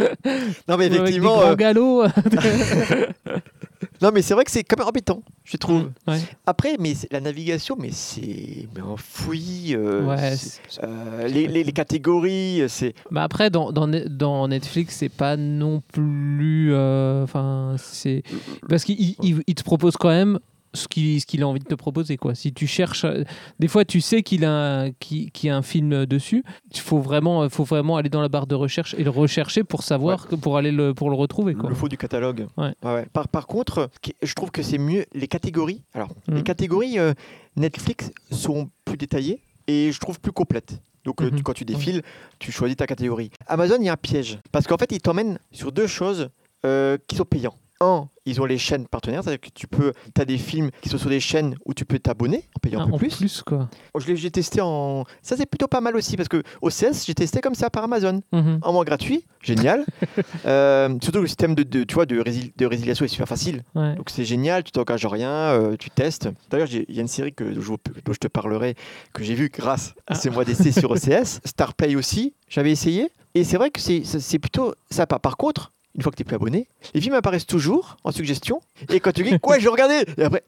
[0.68, 2.08] Non, mais Ou avec des effectivement, grands euh, galops
[4.02, 5.90] non, mais c'est vrai que c'est quand même embêtant, je trouve.
[6.06, 9.74] ouais, Après, mais la navigation, mais c'est un fouillis.
[9.74, 10.34] euh, ouais
[10.82, 12.94] euh, les, les- les catégories, c'est.
[13.10, 16.74] Bah après, dans, dans, Ne- dans Netflix, c'est pas non plus.
[16.74, 18.22] Enfin, c'est.
[18.68, 20.38] Parce qu'il il- il te propose quand même
[20.74, 22.16] ce qu'il ce qu'il a envie de te proposer.
[22.16, 22.34] Quoi.
[22.34, 23.24] Si tu cherches, euh,
[23.58, 27.64] des fois tu sais qu'il a, y a un film dessus, il faut vraiment, faut
[27.64, 30.94] vraiment aller dans la barre de recherche et le rechercher pour savoir, pour, aller le,
[30.94, 31.54] pour le retrouver.
[31.54, 31.68] Quoi.
[31.68, 32.46] Le faux du catalogue.
[32.56, 32.74] Ouais.
[33.12, 33.90] Par, par contre,
[34.22, 35.82] je trouve que c'est mieux les catégories.
[35.94, 36.44] Alors, les Mm.
[36.44, 37.12] catégories euh,
[37.56, 40.80] Netflix sont plus détaillées et je trouve plus complètes.
[41.04, 41.36] Donc, euh, Mhm.
[41.38, 42.02] tu- quand tu défiles,
[42.38, 43.30] tu choisis ta catégorie.
[43.46, 44.38] Amazon, il y a un piège.
[44.52, 46.28] Parce qu'en fait, ils t'emmènent sur deux choses
[46.66, 47.54] euh, qui sont payants.
[47.82, 50.98] Un, ils ont les chaînes partenaires, c'est-à-dire que tu peux, as des films qui sont
[50.98, 53.42] sur des chaînes où tu peux t'abonner en payant Ah, un peu en plus.
[53.42, 53.70] quoi.
[53.98, 55.04] Je l'ai j'ai testé en.
[55.22, 58.22] Ça, c'est plutôt pas mal aussi parce que OCS, j'ai testé comme ça par Amazon.
[58.32, 58.58] Mhm.
[58.62, 59.84] En mois gratuit, génial.
[60.46, 63.62] Euh, surtout le système de, de, tu vois, de, résil- de résiliation est super facile.
[63.74, 63.94] Ouais.
[63.96, 66.28] Donc c'est génial, tu t'engages rien, euh, tu testes.
[66.50, 67.72] D'ailleurs, il y a une série que, dont je,
[68.04, 68.74] dont je te parlerai,
[69.12, 70.14] que j'ai vue grâce à Ah.
[70.14, 71.40] ce mois d'essai sur OCS.
[71.44, 73.08] Starplay aussi, j'avais essayé.
[73.34, 75.18] Et c'est vrai que c'est plutôt sympa.
[75.18, 78.60] Par contre, une fois que tu es plus abonné, les films apparaissent toujours en suggestion.
[78.90, 80.44] Et quand tu dis, quoi, je vais regarder Et après,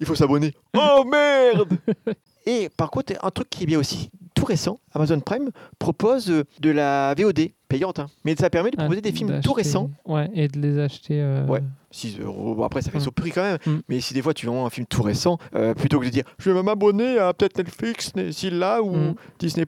[0.00, 0.52] il faut s'abonner.
[0.76, 1.68] Oh merde
[2.46, 4.10] Et par contre, un truc qui est bien aussi,
[4.44, 7.98] tout récent, Amazon Prime propose euh, de la VOD payante.
[7.98, 8.06] hein.
[8.24, 9.90] Mais ça permet de proposer des films tout récents.
[10.06, 11.20] Ouais, et de les acheter.
[11.20, 11.62] euh, Ouais.
[11.90, 12.56] 6 euros.
[12.56, 13.58] Bon, après, ça fait son prix quand même.
[13.66, 13.80] Mm.
[13.88, 16.24] Mais si des fois tu vois un film tout récent, euh, plutôt que de dire
[16.38, 19.14] je vais m'abonner à peut-être Netflix, s'il là ou Mm.
[19.38, 19.64] Disney,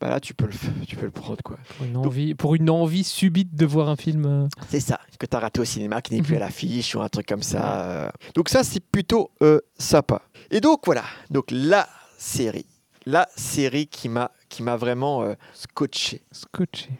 [0.00, 0.52] bah là tu peux le,
[0.86, 1.42] tu peux le prendre.
[1.42, 1.56] quoi.
[1.78, 4.26] Pour une, envie, pour une envie subite de voir un film.
[4.26, 6.44] euh, C'est ça, que tu as raté au cinéma, qui n'est plus à Mhm.
[6.44, 8.12] l'affiche ou un truc comme ça.
[8.34, 9.30] Donc, ça, c'est plutôt
[9.78, 10.22] sympa.
[10.50, 11.02] Et donc, voilà.
[11.30, 11.88] Donc, la
[12.18, 12.66] série.
[13.06, 16.22] La série qui m'a qui m'a vraiment euh, scotché.
[16.32, 16.90] scotché.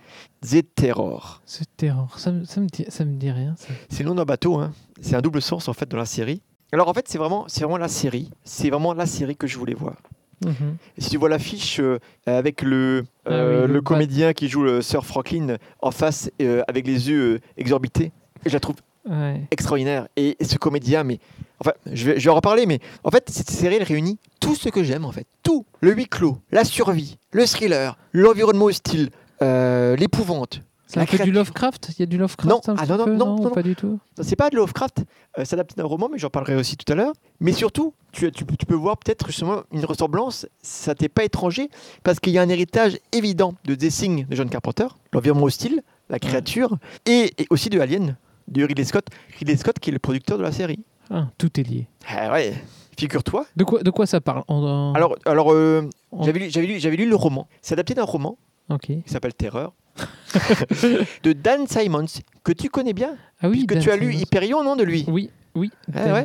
[0.41, 1.43] The Terror.
[1.45, 2.19] Ce terror.
[2.19, 3.55] Ça, ça, me dit, ça me dit rien.
[3.59, 3.69] ça.
[3.91, 4.73] C'est le nom d'un bateau, hein.
[5.01, 6.41] c'est un double sens en fait dans la série.
[6.73, 9.59] Alors en fait c'est vraiment, c'est vraiment la série, c'est vraiment la série que je
[9.59, 9.97] voulais voir.
[10.45, 10.77] Mhm.
[10.97, 14.49] Et si tu vois l'affiche euh, avec le, Ah euh, oui, le le comédien qui
[14.49, 16.31] joue le Sir Franklin en face
[16.69, 18.13] avec les yeux exorbités,
[18.47, 18.77] je la trouve
[19.09, 19.41] Ouais.
[19.51, 20.09] extraordinaire.
[20.17, 21.19] Et, ce comédien, mais
[21.61, 24.55] enfin, je vais, je vais en reparler, mais en fait, cette série, elle réunit tout
[24.55, 25.27] ce que j'aime, en fait.
[25.43, 25.65] Tout.
[25.81, 29.11] Le huis clos, la survie, le thriller, l'environnement hostile,
[29.43, 30.63] euh, l'épouvante.
[30.87, 31.31] C'est un peu du.
[31.31, 31.91] Lovecraft?
[31.91, 33.43] Il y a du Lovecraft Non, un ah petit non, non, peu?
[33.45, 34.01] non, pas du tout.
[34.21, 35.05] C'est pas de Lovecraft,
[35.39, 37.13] euh, c'est adapté d'un roman, mais j'en parlerai aussi tout à l'heure.
[37.39, 41.71] Mais surtout, tu, tu, tu peux voir peut-être justement une ressemblance, ça t'est pas étranger,
[42.03, 45.83] parce qu'il y a un héritage évident de The Thing de John Carpenter, l'environnement hostile,
[46.09, 48.17] la créature, et, et aussi de Alien,
[48.51, 49.07] de Ridley Scott.
[49.39, 50.85] Ridley Scott qui est le producteur de la série.
[51.11, 51.87] Ah, tout est lié.
[52.09, 52.55] Ah ouais,
[52.99, 53.47] figure-toi.
[53.57, 55.83] De quoi, de quoi ça parle En- en- Alors, alors euh,
[56.13, 57.49] en- j'avais lu, lu, lu le roman.
[57.63, 58.87] C'est adapté d'un roman Ok.
[58.87, 59.73] qui s'appelle Terreur,
[61.23, 62.07] de Dan Simons,
[62.45, 64.15] que tu connais bien, Ah oui, Dan tu as lu.
[64.15, 65.71] Hyperion, non, de lui Oui, oui.
[65.93, 66.25] Ah Dan ouais.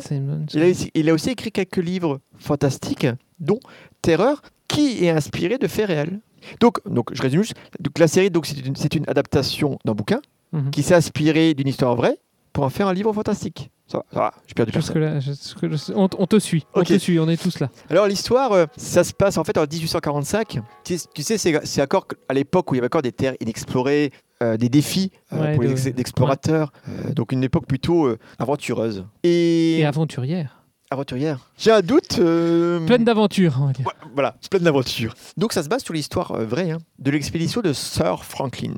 [0.54, 3.08] Il a, aussi, il a aussi écrit quelques livres fantastiques,
[3.40, 3.60] dont
[4.02, 6.20] Terreur, qui est inspiré de faits réels.
[6.60, 7.56] Donc, donc je résume juste.
[7.80, 10.70] Donc, la série, donc, c'est une, c'est une adaptation d'un bouquin Mhm.
[10.72, 12.18] qui s'est inspiré d'une histoire vraie
[12.54, 13.70] pour en faire un livre fantastique.
[13.88, 14.98] Ça va, ça va, j'ai perdu personne.
[15.00, 16.66] là, là, on, on te suit.
[16.74, 17.70] On te suit, on est tous là.
[17.90, 20.60] Alors l'histoire, euh, ça se passe en fait en 1845.
[20.84, 23.36] Tu sais, tu sais, c'est encore à l'époque où il y avait encore des terres
[23.42, 26.72] inexplorées, euh, des défis euh, Ouais, pour les de- explorateurs.
[26.90, 29.06] Euh, donc une époque plutôt aventureuse.
[29.24, 30.64] Et, Et aventurière.
[30.90, 31.52] aventurière.
[31.58, 32.18] J'ai un doute.
[32.18, 33.86] euh, Pleine d'aventures, on va dire.
[34.16, 35.14] Voilà, pleine d'aventures.
[35.38, 38.74] Donc ça se base sur l'histoire euh, vraie hein, de l'expédition de Sir Franklin.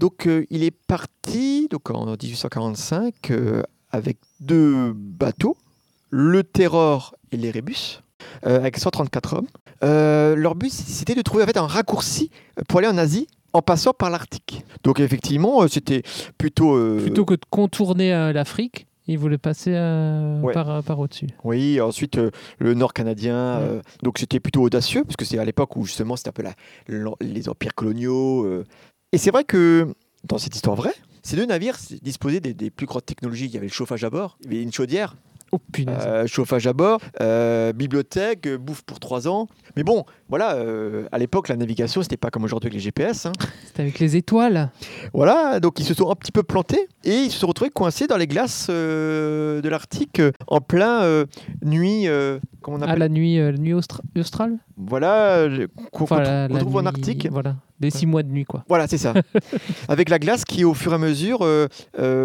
[0.00, 5.56] Donc euh, il est parti donc en 1845 euh, avec deux bateaux,
[6.08, 8.00] le Terror et l'Erebus,
[8.46, 9.46] euh, avec 134 hommes.
[10.36, 12.30] Leur but c'était de trouver en fait un raccourci
[12.68, 14.64] pour aller en Asie en passant par l'Arctique.
[14.84, 16.02] Donc effectivement c'était
[16.38, 20.52] plutôt Plutôt que de contourner l'Afrique, il voulait passer euh, Ouais.
[20.54, 21.26] par, par au-dessus.
[21.42, 25.44] Oui, ensuite euh, le Nord canadien, euh, donc c'était plutôt audacieux, parce que c'est à
[25.44, 26.54] l'époque où justement c'était un peu la-
[27.20, 28.46] les empires coloniaux.
[29.12, 29.94] Et c'est vrai que
[30.24, 33.46] dans cette histoire vraie, ces deux navires disposaient des, plus grandes technologies.
[33.46, 35.16] Il y avait le chauffage à bord, il y avait une chaudière,
[35.52, 35.96] Oh punaise.
[36.06, 39.48] euh, chauffage à bord, euh, bibliothèque, euh, bouffe pour trois ans.
[39.76, 43.26] Mais bon, voilà, euh, à l'époque la navigation c'était pas comme aujourd'hui avec les GPS.
[43.26, 43.32] hein.
[43.66, 44.70] C'était avec les étoiles.
[45.12, 48.06] Voilà, donc ils se sont un petit peu plantés et ils se sont retrouvés coincés
[48.06, 51.24] dans les glaces de l'Arctique en plein
[51.64, 52.06] nuit.
[52.62, 54.58] comment on À appelle la nuit, la nuit austra- australe?
[54.76, 55.46] Voilà,
[55.92, 57.28] qu'on Enfin, la- trouve- en Arctique.
[57.30, 58.64] Voilà, des six mois de nuit, quoi.
[58.68, 59.12] Voilà, c'est ça.
[59.88, 61.46] Avec la glace qui, au fur et à mesure,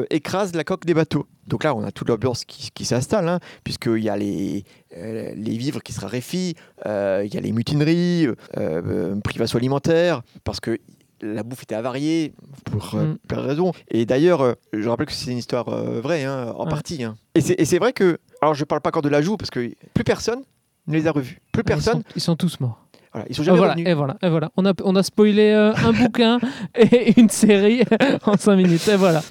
[0.10, 1.26] écrase la coque des bateaux.
[1.48, 4.64] Donc là, on a toute l'ambiance qui, qui s'installe, hein, puisqu'il y a les,
[4.98, 9.58] euh, les vivres qui se raréfient, euh, il y a les mutineries, euh, euh, privation
[9.58, 10.78] alimentaire, parce que
[11.22, 12.34] la bouffe était avariée,
[12.66, 13.18] pour euh, Mm.
[13.28, 13.72] plein de raisons.
[13.90, 16.70] Et d'ailleurs, je rappelle que c'est une histoire vraie, hein, en Ouais.
[16.70, 17.04] partie.
[17.04, 17.16] hein.
[17.36, 20.04] Et c'est et vrai que, alors je parle pas encore de l'ajout, parce que plus
[20.04, 20.42] personne
[20.88, 21.40] ne les a revus.
[21.52, 22.80] Plus Ils sont, personne, ils sont tous morts.
[23.14, 23.90] voilà, ils sont Et jamais voilà, revenus.
[23.90, 24.52] et voilà, et voilà.
[24.58, 26.38] On a, on a spoilé euh, un bouquin
[26.76, 27.82] et une série
[28.26, 28.88] en cinq minutes.
[28.90, 29.24] Et voilà.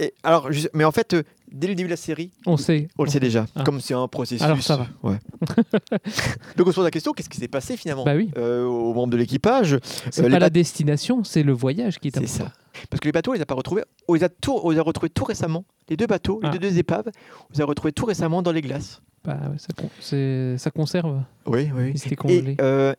[0.00, 1.16] Et alors, mais en fait,
[1.52, 2.88] dès le début de la série, On sait.
[2.98, 3.46] on le sait déjà.
[3.56, 3.62] Ah.
[3.64, 4.42] Comme c'est un processus.
[4.42, 4.86] Alors, ça va.
[5.02, 5.18] Ouais.
[6.56, 8.30] Donc on se pose la question, qu'est-ce qui s'est passé finalement Bah oui.
[8.36, 9.78] euh, aux membres de l'équipage
[10.10, 12.44] C'est Euh, pas la destination, c'est le voyage qui est C'est important.
[12.46, 12.82] ça.
[12.88, 13.82] Parce que les bateaux, on les a pas retrouvés.
[14.08, 15.64] On les a, tout, on les a retrouvés tout récemment.
[15.88, 16.50] Les deux bateaux, Ah.
[16.50, 19.02] les deux, deux épaves, on les a retrouvés tout récemment dans les glaces.
[19.22, 21.20] Bah ça, con- c'est- ça conserve.
[21.44, 21.90] Oui, oui.
[21.94, 22.56] Ils étaient Et congelés.
[22.62, 22.94] euh,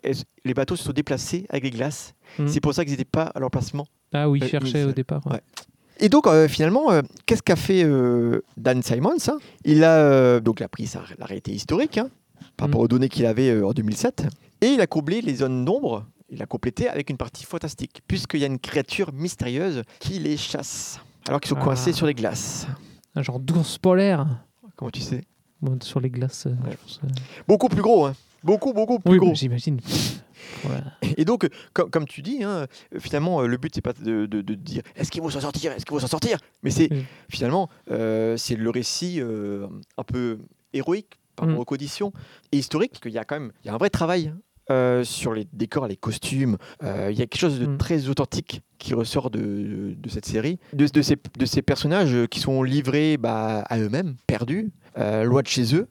[0.46, 2.14] les bateaux se sont déplacés avec les glaces.
[2.38, 2.48] Mhm.
[2.48, 3.88] C'est pour ça qu'ils n'étaient pas à leur placement.
[4.14, 5.26] Ah oui, euh, ils cherchaient au départ.
[5.26, 5.42] ouais.
[6.02, 9.38] Et donc, euh, finalement, euh, qu'est-ce qu'a fait euh, Dan Simons hein?
[9.66, 12.10] Il a donc il a pris sa, la réalité historique hein,
[12.58, 12.84] par rapport Mm.
[12.84, 14.26] aux données qu'il avait en 2007
[14.62, 16.06] et il a comblé les zones d'ombre.
[16.30, 20.38] Il a complété avec une partie fantastique, puisqu'il y a une créature mystérieuse qui les
[20.38, 21.64] chasse, alors qu'ils sont Ah.
[21.66, 22.68] coincés sur les glaces.
[23.16, 24.26] Un genre d'ours polaire.
[24.78, 25.22] Comment tu sais?
[25.84, 26.46] Sur les glaces.
[26.46, 26.72] Ouais.
[26.72, 27.00] je pense.
[27.48, 29.36] Beaucoup plus gros, hein Beaucoup, beaucoup plus Oui, gros.
[29.36, 29.80] j'imagine.
[30.64, 30.84] Voilà.
[31.18, 32.68] Et donc, comme, tu dis, hein,
[33.00, 35.86] finalement, le but, c'est pas de, de- de dire est-ce qu'ils vont s'en sortir Est-ce
[35.86, 36.38] qu'ils vont s'en sortir?
[36.64, 36.90] Mais c'est
[37.30, 40.40] finalement, euh, c'est le récit euh, un peu
[40.74, 41.62] héroïque par rapport Mm.
[41.62, 42.14] aux conditions
[42.52, 44.34] et historique, parce qu'il y a quand même il y a un vrai travail
[44.70, 46.58] euh, sur les décors, les costumes.
[46.84, 47.78] Euh, Il y a quelque chose de Mm.
[47.78, 52.40] très authentique qui ressort de, de cette série, de, de ces, de ces personnages qui
[52.40, 55.88] sont livrés bah, à eux-mêmes, perdus, euh, loin de chez eux,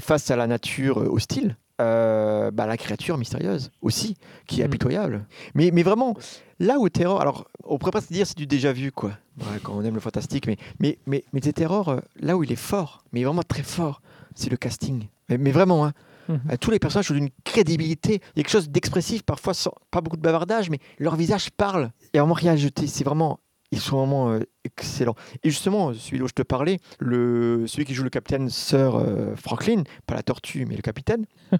[0.00, 1.56] face à la nature hostile.
[1.80, 4.16] Euh, bah, la créature mystérieuse aussi,
[4.48, 4.66] qui est Mm.
[4.66, 5.26] impitoyable.
[5.54, 6.16] Mais, mais vraiment,
[6.58, 9.60] là où Terror, alors on pourrait pas se dire c'est du déjà vu quoi, Ouais,
[9.62, 12.50] quand on aime le fantastique, mais, mais, mais, mais c'est Terror, euh, là où il
[12.50, 14.02] est fort, mais vraiment très fort,
[14.34, 15.06] c'est le casting.
[15.28, 15.92] Mais, mais vraiment, hein,
[16.28, 16.40] Mhm.
[16.50, 19.72] euh, tous les personnages ont une crédibilité, il y a quelque chose d'expressif, parfois sans,
[19.92, 21.92] pas beaucoup de bavardage, mais leur visage parle.
[22.02, 23.38] Il n'y a vraiment rien à jeter, c'est vraiment,
[23.70, 25.14] ils sont vraiment euh, excellents.
[25.42, 29.34] Et justement, celui dont je te parlais, le, celui qui joue le capitaine Sir euh,
[29.36, 31.24] Franklin, pas la tortue, mais le capitaine,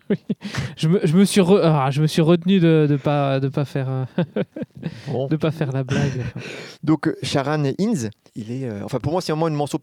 [0.77, 3.49] Je, me, je, me suis re- ah, je me suis retenu de ne pas, de
[3.49, 4.05] pas, faire, euh,
[5.09, 5.27] Bon.
[5.27, 6.23] de pas faire la blague.
[6.83, 9.79] Donc euh, Sharan Inz, il est, euh, enfin pour moi c'est vraiment une mention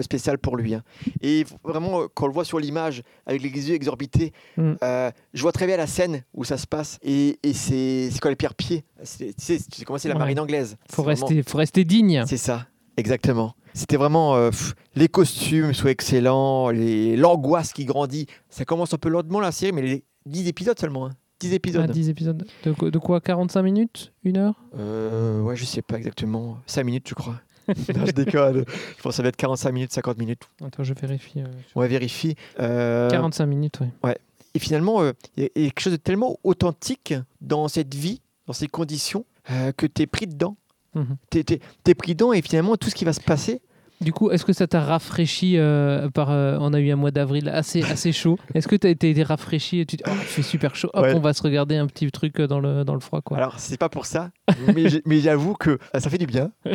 [0.00, 0.74] spéciale pour lui.
[0.74, 0.82] hein.
[1.20, 4.74] Et vraiment quand on le voit sur l'image avec les yeux exorbités, Mm.
[4.82, 8.18] euh, je vois très bien la scène où ça se passe et, et c'est c'est
[8.20, 8.84] quand les pierres pieds.
[9.02, 10.20] C'est- Tu sais, tu sais comment c'est la Ouais.
[10.20, 10.76] marine anglaise?
[10.90, 12.22] Faut C'est vraiment- rester, faut rester digne.
[12.26, 12.66] C'est ça,
[12.98, 13.54] exactement.
[13.74, 18.26] C'était vraiment euh, pff, les costumes sont excellents, l'angoisse qui grandit.
[18.50, 21.06] Ça commence un peu lentement la série, mais les 10 épisodes seulement.
[21.06, 21.10] hein.
[21.40, 21.90] 10 Ah, épisodes.
[21.90, 22.44] 10 épisodes.
[22.64, 24.54] De, quoi- de quoi 45 minutes Une heure?
[24.76, 26.58] Euh, ouais, je sais pas exactement.
[26.66, 27.40] 5 minutes, je crois?
[27.68, 28.64] non, je déconne.
[28.96, 30.42] Je pense que ça va être 45 minutes, 50 minutes.
[30.64, 31.40] Attends, je vérifie.
[31.40, 32.34] euh, va vérifier.
[32.58, 34.10] Euh, 45 minutes, oui.
[34.54, 37.68] Et finalement, euh, il y a il y a quelque chose de tellement authentique dans
[37.68, 40.56] cette vie, dans ces conditions, euh, que tu es pris dedans.
[40.94, 41.16] Mhm.
[41.30, 41.44] Tu
[41.86, 43.60] es, pris dedans et finalement, tout ce qui va se passer.
[44.00, 47.10] Du coup, est-ce que ça t'a rafraîchi euh, par, euh, On a eu un mois
[47.10, 48.38] d'avril assez, assez chaud.
[48.54, 50.88] Est-ce que tu as été rafraîchi et tu te dis, oh, il fait super chaud,
[50.94, 51.14] hop, Ouais.
[51.16, 53.38] on va se regarder un petit truc euh, dans le, dans le froid quoi.
[53.38, 54.30] Alors, c'est pas pour ça,
[54.72, 54.88] mais
[55.20, 56.52] j'avoue que ça fait du bien.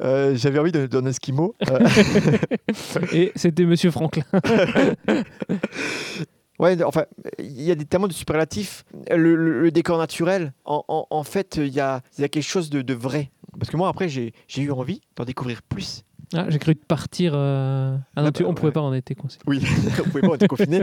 [0.00, 1.56] Euh, J'avais envie d'un esquimau.
[3.12, 4.22] Et c'était Monsieur Franklin.
[6.58, 7.04] Ouais, enfin,
[7.38, 8.84] il y a des, tellement de superlatifs.
[9.10, 12.28] Le, le- le décor naturel, en, en- en fait, il y a, il y a
[12.28, 13.30] quelque chose de, de vrai.
[13.58, 16.02] Parce que moi, après, j'ai eu envie d'en découvrir plus.
[16.34, 17.32] Ah, J'ai cru partir.
[17.34, 18.72] euh, Ah non, Ah tu- bah, on pouvait ouais.
[18.72, 19.38] pas, on était concis.
[19.46, 19.62] Oui,
[20.00, 20.82] on pouvait pas, on était confinés.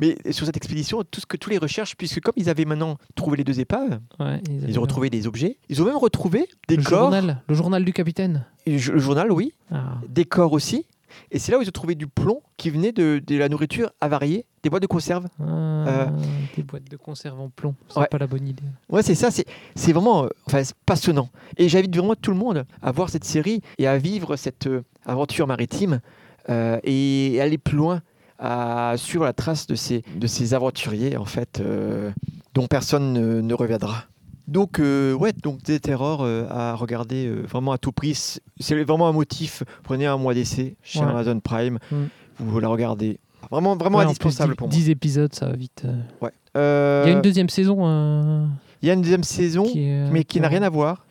[0.00, 2.96] Mais sur cette expédition, tout ce que tous les recherches, puisque comme ils avaient maintenant
[3.14, 5.58] trouvé les deux épaves, Ouais, ils ont retrouvé des objets.
[5.68, 7.02] Ils ont même retrouvé des le corps.
[7.12, 8.44] journal, le journal du capitaine.
[8.66, 9.52] Le journal, oui.
[9.70, 9.98] Ah.
[10.08, 10.84] Des corps aussi.
[11.30, 13.90] Et c'est là où ils ont trouvé du plomb qui venait de, de la nourriture
[14.00, 15.26] avariée, des boîtes de conserve.
[15.40, 16.08] Ah,
[16.56, 18.00] Des boîtes de conserve en plomb, c'est Euh.
[18.02, 18.08] Ouais.
[18.08, 18.62] pas la bonne idée.
[18.88, 21.28] Ouais, c'est ça, c'est vraiment euh, enfin, passionnant.
[21.56, 24.82] Et j'invite vraiment tout le monde à voir cette série et à vivre cette euh,
[25.04, 26.00] aventure maritime
[26.48, 28.02] euh, et aller plus loin
[28.38, 32.10] à suivre la trace de ces, de ces aventuriers, en fait, euh,
[32.54, 34.04] dont personne ne, ne reviendra.
[34.48, 38.14] Donc, euh, ouais, donc des terrors euh, à regarder euh, vraiment à tout prix.
[38.14, 39.62] C'est- vraiment un motif.
[39.82, 41.06] Prenez un mois d'essai chez Ouais.
[41.06, 41.96] Amazon Prime, Mm.
[42.38, 43.18] vous la regardez.
[43.50, 44.74] Vraiment, vraiment Ouais, en plus, indispensable pour moi.
[44.76, 45.84] 10 épisodes, ça va vite.
[46.20, 46.30] Ouais.
[46.54, 48.48] Il y a une deuxième saison.
[48.82, 51.06] il y a une deuxième saison, qui est, mais qui n'a rien à voir.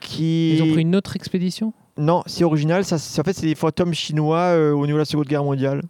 [0.00, 0.54] Qui...
[0.56, 1.72] Ils ont pris une autre expédition?
[1.98, 2.84] Non, c'est original.
[2.84, 5.82] Ça, en fait, c'est des fantômes chinois euh, au niveau de la Seconde Guerre mondiale.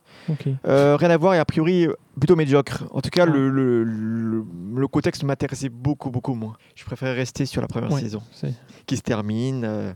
[0.67, 1.89] Euh, rien à voir et a priori
[2.19, 2.85] plutôt médiocre.
[2.93, 3.31] En tout cas, Ah.
[3.31, 4.45] le, le, le,
[4.77, 6.57] le contexte m'intéressait beaucoup, beaucoup moins.
[6.77, 8.01] Je préfère rester sur la première Ouais.
[8.01, 8.23] saison
[8.87, 9.65] qui se termine.
[9.65, 9.93] euh.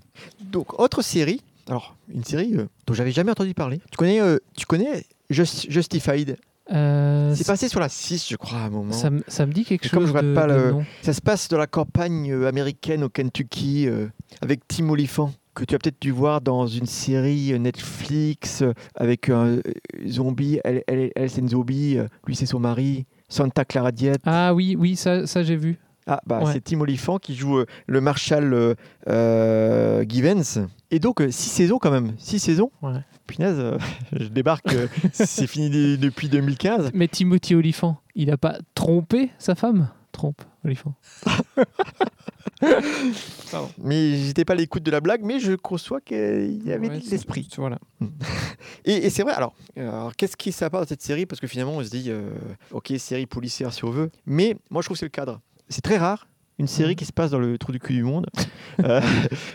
[0.50, 1.42] Donc, autre série.
[1.68, 2.56] Alors, une série
[2.86, 3.80] dont j'avais jamais entendu parler.
[3.90, 4.20] Tu connais,
[4.56, 6.36] tu connais Just- Justified?
[6.72, 8.92] Euh, C'est passé sur la 6, je crois, à un moment.
[8.92, 9.90] ça, Ça, me- ça dit quelque chose.
[9.92, 10.84] comme je regarde de- pas de le- nom.
[11.02, 14.06] se passe dans la campagne américaine au Kentucky euh,
[14.40, 19.28] avec Tim Oliphant que tu as peut-être dû voir dans une série Netflix euh, avec
[19.28, 19.62] un euh,
[20.08, 20.60] zombie.
[20.64, 21.98] Elle, elle, elle, c'est une zombie.
[21.98, 23.06] euh, lui, c'est son mari.
[23.28, 24.18] Santa Clara Diet.
[24.26, 25.78] Ah oui, oui, ça, ça j'ai vu.
[26.06, 26.52] Ah, bah, Ouais.
[26.52, 28.74] c'est Tim Oliphant qui joue euh, le Marshal euh,
[29.08, 30.66] euh, Givens.
[30.90, 32.14] Et donc, 6 saisons quand même.
[32.18, 32.70] 6 saisons.
[32.82, 32.94] Ouais.
[33.26, 33.62] Punaise,
[34.12, 34.74] je débarque.
[35.12, 36.90] c'est fini depuis 2015.
[36.94, 39.88] Mais Timothy Oliphant, il a pas trompé sa femme?
[40.10, 40.94] Trompe, Oliphant.
[43.82, 46.98] Mais j'étais pas à l'écoute de la blague, mais je conçois qu'il y avait Ouais,
[47.00, 47.48] de l'esprit.
[47.56, 47.78] Voilà.
[48.84, 51.26] Et, et c'est vrai, alors, alors, qu'est-ce qui s'apporte dans cette série?
[51.26, 52.30] Parce que finalement, on se dit, euh,
[52.72, 54.10] ok, série policière si on veut.
[54.26, 55.40] Mais moi, je trouve que c'est le cadre.
[55.68, 56.26] C'est très rare,
[56.60, 56.96] une série Mhm.
[56.96, 58.26] qui se passe dans le trou du cul du monde.
[58.84, 59.00] Euh,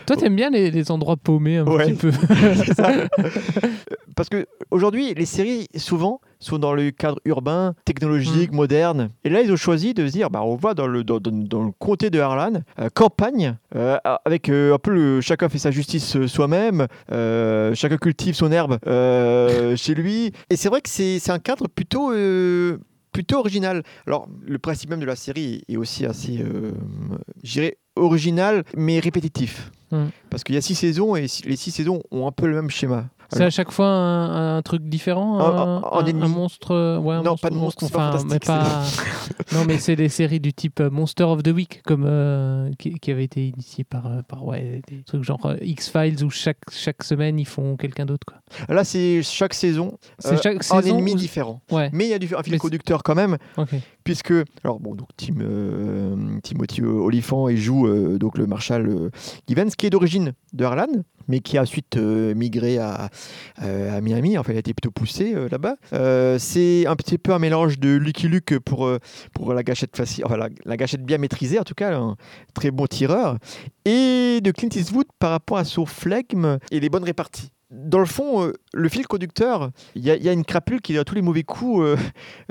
[0.06, 1.86] Toi, t'aimes bien les, les endroits paumés un Ouais.
[1.86, 2.12] petit peu.
[2.76, 2.92] ça.
[4.14, 8.56] Parce que aujourd'hui, les séries, souvent, sont dans le cadre urbain, technologique, Mm.
[8.56, 9.08] moderne.
[9.24, 11.30] Et là, ils ont choisi de se dire, bah, on va dans le, dans, dans-
[11.32, 15.58] dans le comté de Harlan, euh, campagne, euh, avec euh, un peu le, chacun fait
[15.58, 16.86] sa justice soi-même,
[17.74, 18.78] chacun cultive son herbe
[19.76, 20.32] chez lui.
[20.50, 22.12] Et c'est vrai que c'est c'est un cadre plutôt...
[23.16, 23.82] plutôt original.
[24.06, 26.72] Alors, le principe même de la série est aussi assez, euh,
[27.42, 29.70] je dirais, original, mais répétitif.
[29.90, 30.08] Mm.
[30.28, 32.68] Parce qu'il y a six saisons et les six saisons ont un peu le même
[32.68, 33.08] schéma.
[33.32, 37.50] C'est à chaque fois un, un truc différent En- un, monstre ouais, Non, monstre, pas
[37.50, 38.82] de monstre, pas enfin, mais fantastique, pas...
[39.58, 42.94] non mais c'est des séries du type euh, Monster of the Week comme euh, qui,
[43.00, 46.58] qui avait été initié par euh, par ouais des trucs genre X Files où chaque
[46.70, 48.36] chaque semaine ils font quelqu'un d'autre quoi.
[48.68, 51.60] Là, c'est chaque saison, c'est euh, chaque un saison ennemi différent.
[51.72, 51.90] ouais.
[51.92, 53.38] Mais il y a du, un fil Mais conducteur quand même,
[54.06, 54.32] puisque
[54.62, 59.10] alors bon donc Tim, euh, Timothy Oliphant il joue euh, donc le Marshal euh,
[59.48, 60.86] Givens qui est d'origine de Harlan,
[61.26, 63.10] mais qui a ensuite migré à,
[63.58, 64.38] à Miami.
[64.38, 65.76] Enfin, il a été plutôt poussé là-bas.
[66.38, 68.88] C'est un petit peu un mélange de Lucky Luke pour
[69.34, 72.16] pour la gâchette facile, enfin la, la gâchette bien maîtrisée en tout cas, un
[72.54, 73.36] très bon tireur,
[73.84, 77.50] et de Clint Eastwood par rapport à son flegme et les bonnes réparties.
[77.70, 80.80] Dans le fond, euh, le fil conducteur, il y, a- il y a une crapule
[80.80, 81.96] qui a tous les mauvais coups euh,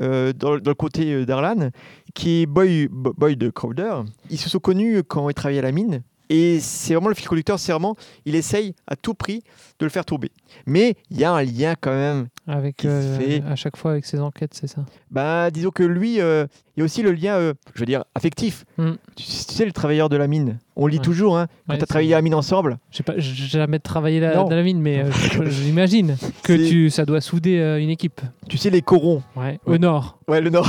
[0.02, 1.70] euh, dans, dans le côté d'Arlan,
[2.14, 4.02] qui est Boy, Bo- Boyd Crowder.
[4.30, 6.02] Ils se sont connus quand ils travaillaient à la mine.
[6.28, 7.96] Et c'est vraiment le fil conducteur, c'est vraiment,
[8.26, 9.44] il essaye à tout prix
[9.80, 10.32] de le faire tomber.
[10.66, 12.28] Mais il y a un lien quand même.
[12.48, 14.86] avec Qui se fait- à chaque fois avec ses enquêtes c'est ça?
[15.12, 16.20] Bah, disons que lui,
[16.76, 18.66] il y a aussi le lien, euh, je veux dire, affectif.
[18.78, 18.92] Mm.
[19.16, 21.04] Tu, sais, le travailleur de la mine, on lit Ouais.
[21.04, 22.78] toujours, hein, quand Ouais, tu as travaillé à la mine ensemble.
[23.06, 24.44] pas j'ai jamais travaillé Non.
[24.50, 28.20] dans la mine mais euh, je- j'imagine que tu ça doit souder euh, une équipe
[28.50, 29.24] Tu sais, les corons.
[29.38, 30.68] ouais au nord Ouais, le Nord.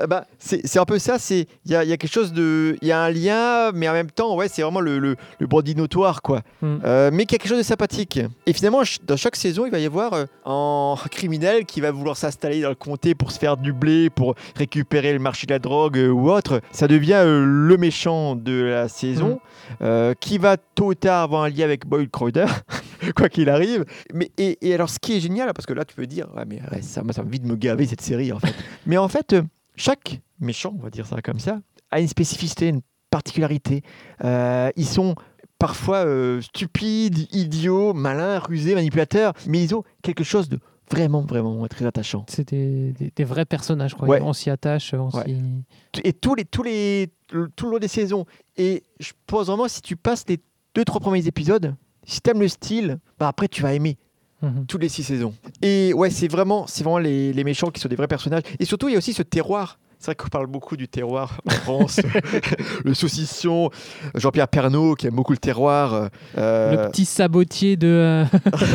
[0.00, 1.16] Euh, bah, c'est un peu ça.
[1.30, 2.76] Il y a, il y a quelque chose de.
[2.82, 5.46] Il y a un lien, mais en même temps, ouais, c'est vraiment le, le, le
[5.46, 6.42] bandit notoire, quoi.
[6.60, 6.76] Mm.
[7.10, 8.20] Mais quelque chose de sympathique.
[8.44, 10.12] Et finalement, dans chaque saison, il va y avoir
[10.44, 14.34] un criminel qui va vouloir s'installer dans le comté pour se faire du blé, pour
[14.54, 16.60] récupérer le marché de la drogue euh, ou autre.
[16.70, 19.40] Ça devient euh, le méchant de la saison,
[19.80, 22.46] euh, qui va tôt ou tard avoir un lien avec Boyd Crowder,
[23.16, 23.84] quoi qu'il arrive.
[24.12, 26.44] Mais, et, et alors, ce qui est génial, parce que là, tu peux dire, ouais,
[26.46, 28.54] mais ouais, ça, me vite de me gaver cette série, en fait.
[28.86, 29.34] mais en fait,
[29.76, 32.82] chaque méchant, on va dire ça comme ça, a une spécificité, une
[33.12, 33.82] particularité.
[34.24, 35.14] Euh, ils sont
[35.58, 40.58] parfois euh, stupides, idiots, malins, rusés, manipulateurs, mais ils ont quelque chose de
[40.92, 42.24] vraiment, vraiment très attachant.
[42.28, 44.20] c'est des, des- des vrais personnages quoi Ouais.
[44.20, 45.24] on s'y attache on Ouais.
[45.24, 48.24] s'y Et tous les, tous les, le- tout le long des saisons.
[48.56, 50.38] Et je pense vraiment, si tu passes les
[50.74, 51.74] deux, trois premiers épisodes,
[52.04, 53.96] si t'aimes le style, bah après tu vas aimer
[54.42, 54.66] Mhm.
[54.66, 55.34] toutes les six saisons.
[55.62, 58.42] Et ouais, c'est vraiment, c'est vraiment les, les méchants qui sont des vrais personnages.
[58.58, 59.78] Et surtout, il y a aussi ce terroir.
[60.02, 62.00] C'est vrai qu'on parle beaucoup du terroir en France.
[62.84, 63.70] le saucisson,
[64.16, 66.08] Jean-Pierre Pernaud qui aime beaucoup le terroir.
[66.36, 68.24] euh, le petit sabotier de euh,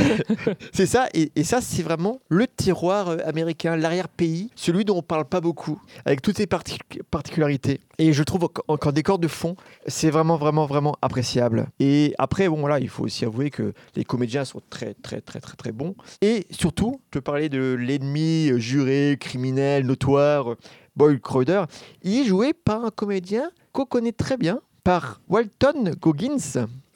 [0.72, 5.02] C'est ça, et, et ça, c'est vraiment le terroir euh, américain, l'arrière-pays, celui dont on
[5.02, 7.82] parle pas beaucoup, avec toutes ses partic- particularités.
[7.98, 11.68] Et je trouve qu'en décor de fond, c'est vraiment, vraiment, vraiment appréciable.
[11.82, 15.42] Et après, bon, voilà, il faut aussi avouer que les comédiens sont très, très, très,
[15.42, 15.94] très, très bons.
[16.22, 20.56] Et surtout, je parlais de l'ennemi juré, criminel, notoire,
[20.98, 21.64] Boyd Crowder.
[22.02, 26.40] Il est joué par un comédien qu'on connaît très bien, par Walton Goggins.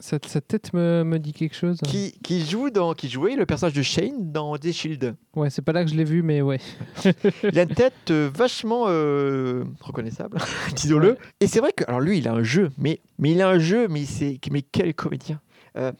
[0.00, 3.46] cette, cette tête me, me dit quelque chose qui, qui joue dans qui jouait le
[3.46, 5.14] personnage de Shane dans The Shield.
[5.36, 6.58] ouais c'est pas là que je l'ai vu mais ouais
[7.52, 10.38] Il a une tête euh, vachement euh, reconnaissable,
[10.74, 11.10] disons-le.
[11.10, 11.18] Ouais.
[11.40, 13.58] Et c'est vrai que alors lui, il a un jeu, mais mais il a un
[13.60, 15.40] jeu, mais c'est mais quel comédien.
[15.76, 15.92] Euh,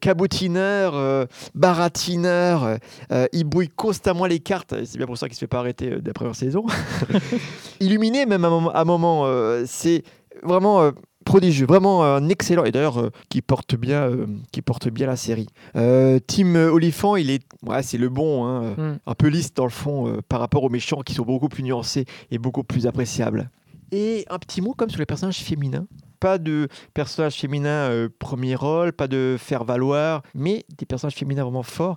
[0.00, 2.76] cabotineur, euh, baratineur, euh,
[3.12, 4.74] euh, il brouille constamment les cartes.
[4.84, 6.64] C'est bien pour ça qu'il se fait pas arrêter euh, dès la première saison.
[7.80, 8.48] Illuminé même à
[8.80, 9.24] un moment.
[9.26, 10.02] euh, c'est
[10.42, 10.90] vraiment euh,
[11.24, 12.64] prodigieux, vraiment un excellent.
[12.64, 15.46] Et d'ailleurs, euh, qui porte bien, euh, qui porte bien la série.
[15.76, 18.46] Euh, Tim Oliphant, il est, ouais, c'est le bon.
[18.46, 18.98] hein, euh, Mm.
[19.06, 21.62] un peu lisse dans le fond euh, par rapport aux méchants qui sont beaucoup plus
[21.62, 23.50] nuancés et beaucoup plus appréciables.
[23.92, 25.86] Et un petit mot comme sur les personnages féminins.
[26.20, 31.42] Pas de personnages féminins euh, premier rôle, pas de faire valoir, mais des personnages féminins
[31.44, 31.96] vraiment forts.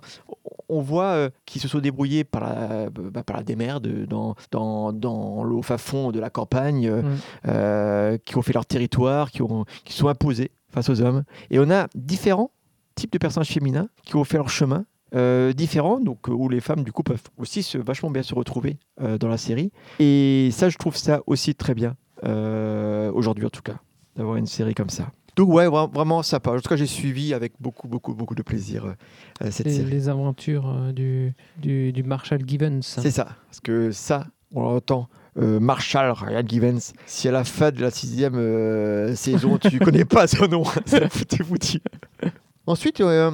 [0.68, 4.92] on voit euh, qu'ils se sont débrouillés par la, bah, par la démerde dans, dans,
[4.92, 7.16] dans le fin fond de la campagne, euh, Mm.
[7.48, 11.24] euh, qui ont fait leur territoire, qui, ont, qui sont imposés face aux hommes.
[11.50, 12.50] Et on a différents
[12.94, 14.84] types de personnages féminins qui ont fait leur chemin.
[15.14, 18.34] euh, différents, donc euh, où les femmes du coup peuvent aussi se, vachement bien se
[18.34, 19.70] retrouver euh, dans la série.
[19.98, 23.76] Et ça, je trouve ça aussi très bien euh, aujourd'hui en tout cas,
[24.16, 25.10] d'avoir une série comme ça.
[25.36, 26.50] Donc ouais, vra- vraiment sympa.
[26.52, 29.90] En tout cas, j'ai suivi avec beaucoup, beaucoup, beaucoup de plaisir euh, cette Les, série.
[29.90, 32.82] les aventures euh, du, du, du Marshall Givens.
[32.82, 35.08] C'est ça, parce que ça, on l'entend.
[35.38, 40.04] euh, Marshall Ryan Givens, si à la fin de la sixième euh, saison tu connais
[40.04, 41.80] pas son nom, ça t'es foutu.
[42.66, 43.30] Ensuite, euh,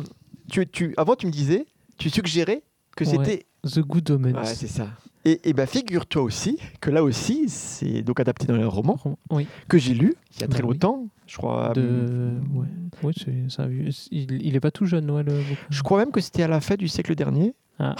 [0.50, 1.66] tu, tu, avant tu me disais,
[1.98, 2.62] tu suggérais
[2.96, 3.10] que Ouais.
[3.10, 4.34] c'était The Good Omens.
[4.36, 4.86] Ouais, c'est ça.
[5.24, 8.98] Et, et ben figure-toi aussi que là aussi, c'est donc adapté dans un roman
[9.30, 9.46] oui.
[9.68, 10.74] que j'ai lu il y a très Bah oui.
[10.74, 11.06] longtemps.
[11.26, 11.72] Je crois.
[11.74, 11.82] De...
[11.82, 12.66] euh, Ouais.
[13.02, 15.26] Ouais, c'est c'est un vieux- Il, il est pas tout jeune, Noël.
[15.70, 17.54] Je crois même que c'était à la fin du siècle dernier.
[17.80, 17.94] Ah.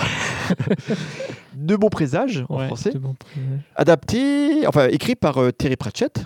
[1.55, 2.91] de bons présages en Ouais, français.
[2.93, 3.61] de bon présage.
[3.77, 6.25] Adapté, enfin écrit par euh, Terry Pratchett.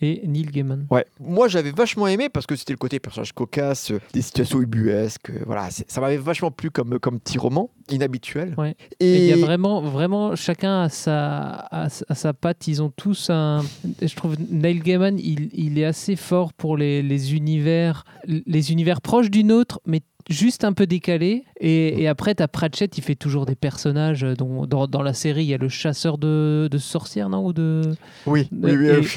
[0.00, 0.86] Et Neil Gaiman.
[0.90, 1.04] Ouais.
[1.20, 5.30] Moi j'avais vachement aimé parce que c'était le côté personnage cocasse, euh, des situations ubuesques.
[5.30, 8.54] euh, voilà, ça m'avait vachement plu comme, comme petit roman, inhabituel.
[8.58, 8.76] Ouais.
[9.00, 12.68] Et il y a vraiment, vraiment, chacun a sa, sa- a sa patte.
[12.68, 13.64] Ils ont tous un.
[14.00, 19.00] Je trouve Neil Gaiman, il, il est assez fort pour les, les univers, les univers
[19.00, 21.44] proches du nôtre, mais juste un peu décalés.
[21.60, 24.22] Et, et après, t'as Pratchett, il fait toujours des personnages.
[24.22, 27.52] Dont, dans, dans la série, il y a le chasseur de, de sorcières, non Ou
[27.52, 27.82] de.
[28.26, 29.08] oui, oui, oui, et- oui.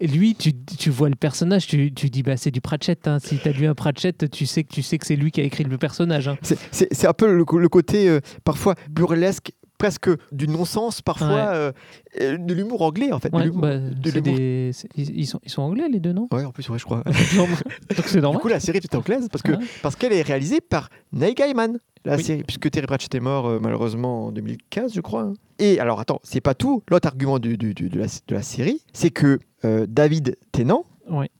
[0.00, 3.08] Et lui, tu, tu vois le personnage, tu, tu dis bah c'est du Pratchett.
[3.08, 3.18] hein.
[3.20, 5.44] Si t'as lu un Pratchett, tu sais que tu sais que c'est lui qui a
[5.44, 6.28] écrit le personnage.
[6.28, 6.36] hein.
[6.42, 11.34] C'est- un peu le, le côté euh, parfois burlesque, presque du non-sens, parfois Ouais.
[11.48, 11.72] euh,
[12.20, 13.34] euh, de l'humour anglais en fait.
[13.34, 16.28] Ouais, bah, de des- ils, sont, ils sont anglais les deux, non?
[16.32, 17.02] Ouais, en plus, ouais, je crois.
[17.36, 19.64] Donc c'est Du coup, la série est anglaise parce que Ouais.
[19.82, 21.78] parce qu'elle est réalisée par Neil Gaiman.
[22.06, 22.22] La Oui.
[22.22, 25.22] série, puisque Terry Pratchett est mort euh, malheureusement en 2015, je crois.
[25.22, 25.32] hein.
[25.58, 26.82] Et alors, attends, c'est pas tout.
[26.90, 30.84] L'autre argument du- du- du- de, la, de la série, c'est que euh, David Tennant,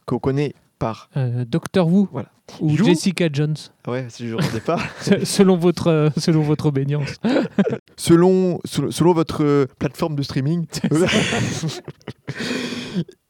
[0.06, 1.10] qu'on connaît par.
[1.46, 2.30] Doctor Who Voilà.
[2.60, 4.78] Ou Jessica Jones, Ouais, si je ne sais pas.
[5.00, 7.14] se- selon votre euh, selon votre obédience.
[7.96, 10.66] selon, selon, selon votre euh, plateforme de streaming.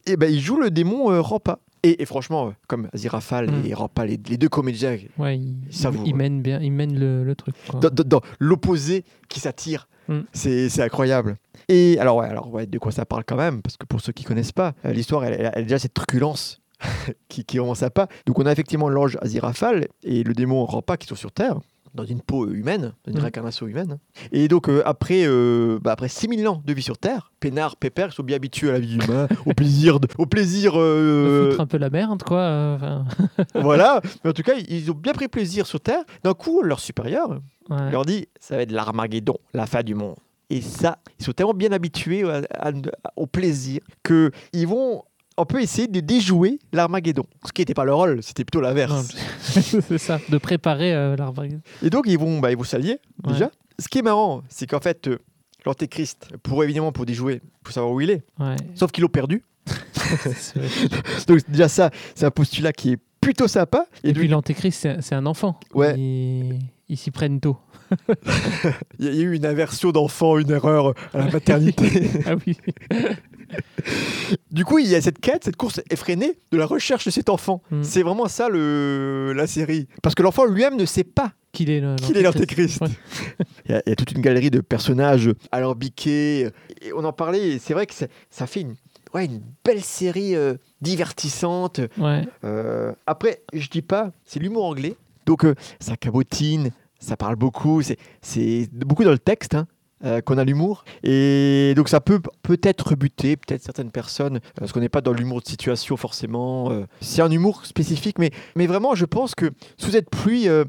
[0.07, 1.59] et ben, il joue le démon euh, Rampa.
[1.83, 3.67] Et, et franchement, euh, comme Aziraphale Mm.
[3.67, 7.55] et Rampa, les, les deux comédiens, Ouais, il, mène bien, il mène le, le truc.
[7.69, 7.81] quoi.
[7.81, 10.21] dans, dans- dans l'opposé qui s'attire, Mm.
[10.35, 11.37] c'est c'est incroyable.
[11.69, 14.13] Et alors, ouais, alors ouais, de quoi ça parle quand même Parce que pour ceux
[14.13, 16.61] qui connaissent pas, euh, l'histoire, elle, elle a déjà cette truculence
[17.29, 18.09] qui, qui est vraiment sympa.
[18.27, 21.59] Donc, on a effectivement l'ange Aziraphale et le démon Rampa qui sont sur Terre.
[21.95, 23.23] Dans une peau humaine, dans une Mm.
[23.23, 23.99] réincarnation humaine.
[24.33, 28.09] Et donc, euh, après, euh, bah, après 6000 ans de vie sur Terre, Pénard, Pépère,
[28.09, 30.01] ils sont bien habitués à la vie humaine, au plaisir.
[30.01, 32.39] De, au plaisir De euh, foutre un peu la merde, quoi.
[32.41, 32.99] euh,
[33.55, 34.01] voilà.
[34.25, 36.03] Mais en tout cas, ils ont bien pris plaisir sur Terre.
[36.25, 37.91] D'un coup, leur supérieur, ouais.
[37.93, 40.17] leur dit ça va être l'Armageddon, la fin du monde.
[40.51, 42.73] Et ça, ils sont tellement bien habitués à- à-
[43.15, 45.05] au plaisir que ils vont
[45.37, 47.25] un peu essayer de déjouer l'Armageddon.
[47.45, 49.15] Ce qui n'était pas leur rôle, c'était plutôt l'inverse.
[49.41, 51.45] c'est ça, de préparer euh, l'arbre.
[51.83, 53.33] Et donc ils vont, bah, ils vont s'allier Ouais.
[53.33, 53.51] déjà.
[53.79, 55.19] Ce qui est marrant, c'est qu'en fait, euh,
[55.67, 58.23] l'Antéchrist, pour évidemment pour déjouer, il faut savoir où il est.
[58.39, 58.57] Ouais.
[58.75, 59.43] Sauf qu'ils l'ont perdu.
[61.27, 63.87] Donc déjà ça, c'est un postulat qui est plutôt sympa.
[64.05, 65.59] Et, puis l'antéchrist, c'est un enfant.
[65.73, 65.99] Ouais.
[65.99, 67.57] Ils ils s'y prennent tôt.
[68.99, 72.11] il y a eu une inversion d'enfant, une erreur à la maternité.
[72.27, 72.57] Ah oui.
[74.51, 77.29] Du coup, il y a cette quête, cette course effrénée de la recherche de cet
[77.29, 77.63] enfant.
[77.71, 77.83] Mm.
[77.83, 79.89] C'est vraiment ça le, la série.
[80.03, 82.81] Parce que l'enfant lui-même ne sait pas Qu'il est l'antéchrist.
[82.81, 82.89] Ouais.
[83.67, 86.51] Il, y a, il y a toute une galerie de personnages alambiqués.
[86.83, 88.75] Et on en parlait, c'est vrai que ça, fait une,
[89.13, 91.81] ouais, une belle série euh, divertissante.
[91.99, 92.23] Ouais.
[92.45, 94.97] Euh, après, je dis pas, c'est l'humour anglais.
[95.27, 97.83] Donc, euh, ça cabotine, ça parle beaucoup.
[97.83, 99.55] C'est, c'est beaucoup dans le texte.
[99.55, 99.67] hein,
[100.05, 100.85] euh, qu'on a l'humour.
[101.03, 105.13] Et donc ça peut peut-être buter peut-être certaines personnes euh, parce qu'on n'est pas dans
[105.13, 109.51] l'humour de situation forcément euh, c'est un humour spécifique mais mais vraiment je pense que
[109.77, 110.65] sous cette pluie euh,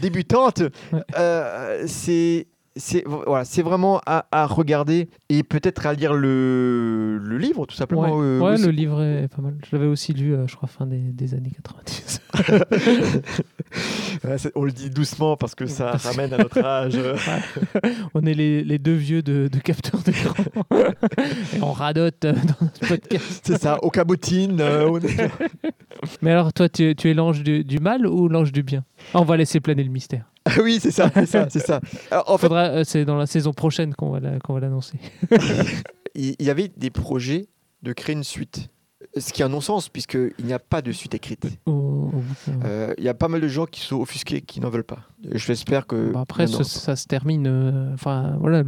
[0.00, 0.62] débutante
[1.86, 7.66] c'est c'est voilà, c'est vraiment à, à regarder et peut-être à lire le, le livre
[7.66, 8.16] tout simplement.
[8.16, 9.54] Ouais, euh, Ouais, le livre est pas mal.
[9.68, 12.20] Je l'avais aussi lu, euh, je crois, fin des, des années 90.
[14.24, 16.96] Ouais, on le dit doucement parce que ça Parce que- ramène à notre âge.
[18.14, 20.34] on est les, les deux vieux de, de capteurs d'écran.
[21.56, 23.42] Et on radote euh, dans notre podcast.
[23.44, 24.60] c'est ça, au cabotine.
[24.60, 25.30] euh, on est-
[26.22, 28.84] Mais alors, toi, tu, tu es l'ange du, du mal ou l'ange du bien?
[29.12, 30.24] Ah, On va laisser planer le mystère.
[30.46, 31.80] Ah oui, c'est ça, c'est ça, c'est ça.
[32.10, 34.98] Alors, en fait, euh, c'est dans la saison prochaine qu'on va la- qu'on va l'annoncer.
[36.14, 37.48] il y avait des projets
[37.82, 38.68] de créer une suite.
[39.16, 41.46] Ce qui est un non-sens, puisqu'il n'y a pas de suite écrite.
[41.66, 42.58] Au bouquin.
[42.64, 45.00] Euh, Il y a pas mal de gens qui sont offusqués, qui n'en veulent pas.
[45.32, 46.10] J'espère que.
[46.12, 47.46] Bah, après, ça, se termine.
[47.46, 48.64] euh, Enfin, voilà,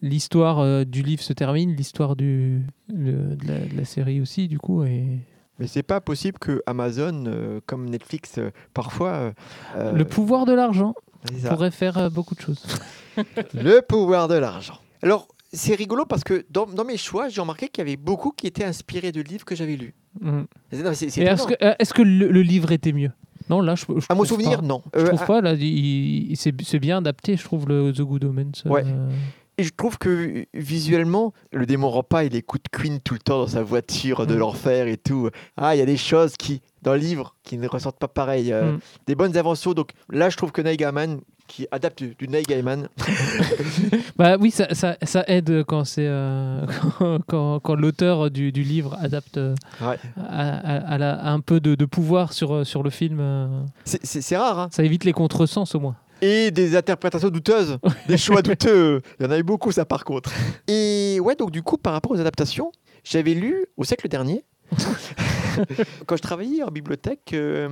[0.00, 4.84] l'histoire euh, du livre se termine, l'histoire de, la, de la série aussi, du coup.
[4.84, 5.18] Et
[5.58, 9.32] Mais c'est pas possible que Amazon, euh, comme Netflix, euh, parfois.
[9.76, 10.94] euh, le pouvoir de l'argent
[11.32, 11.50] c'est ça.
[11.50, 12.64] pourrait faire euh, beaucoup de choses.
[13.54, 14.78] Le pouvoir de l'argent.
[15.02, 18.32] Alors, c'est rigolo parce que dans, dans mes choix, j'ai remarqué qu'il y avait beaucoup
[18.32, 19.94] qui étaient inspirés de livres que j'avais lus.
[20.20, 20.40] Mm.
[20.72, 21.56] C'est- non, c'est- c'est Et est-ce étonnant.
[21.60, 23.12] que, euh, est-ce que le, le livre était mieux?
[23.48, 24.66] Non, là, je, je À mon trouve souvenir, pas.
[24.66, 24.82] non.
[24.94, 25.62] Je Euh, trouve à- pas, là, il,
[26.32, 28.62] il- c'est c'est bien adapté, je trouve, le The Good Omens.
[28.66, 28.84] euh, Ouais.
[29.56, 33.46] Et je trouve que visuellement, le démon rampa, il écoute Queen tout le temps dans
[33.46, 34.38] sa voiture de Mm.
[34.38, 35.30] l'enfer et tout.
[35.56, 38.52] Ah, il y a des choses qui, dans le livre, qui ne ressortent pas pareil.
[38.52, 38.78] Euh, Mm.
[39.06, 39.72] Des bonnes inventions.
[39.72, 42.88] Donc là, je trouve que Neil Gaiman, qui adapte du, Neil Gaiman,
[44.16, 46.64] Bah oui, ça, ça, ça aide quand c'est euh,
[46.98, 49.98] quand, quand- quand l'auteur du, du livre adapte euh, Ouais.
[50.16, 53.20] à, à- à la- à un peu de, de pouvoir sur, sur le film.
[53.84, 54.58] c'est rare.
[54.58, 54.68] hein.
[54.72, 55.96] ça évite les contresens au moins.
[56.26, 59.02] Et des interprétations douteuses, des choix douteux.
[59.20, 60.30] Il y en a eu beaucoup, ça, par contre.
[60.66, 62.72] Et ouais, donc du coup, par rapport aux adaptations,
[63.04, 64.42] j'avais lu au siècle dernier,
[66.06, 67.68] quand je travaillais en bibliothèque, euh,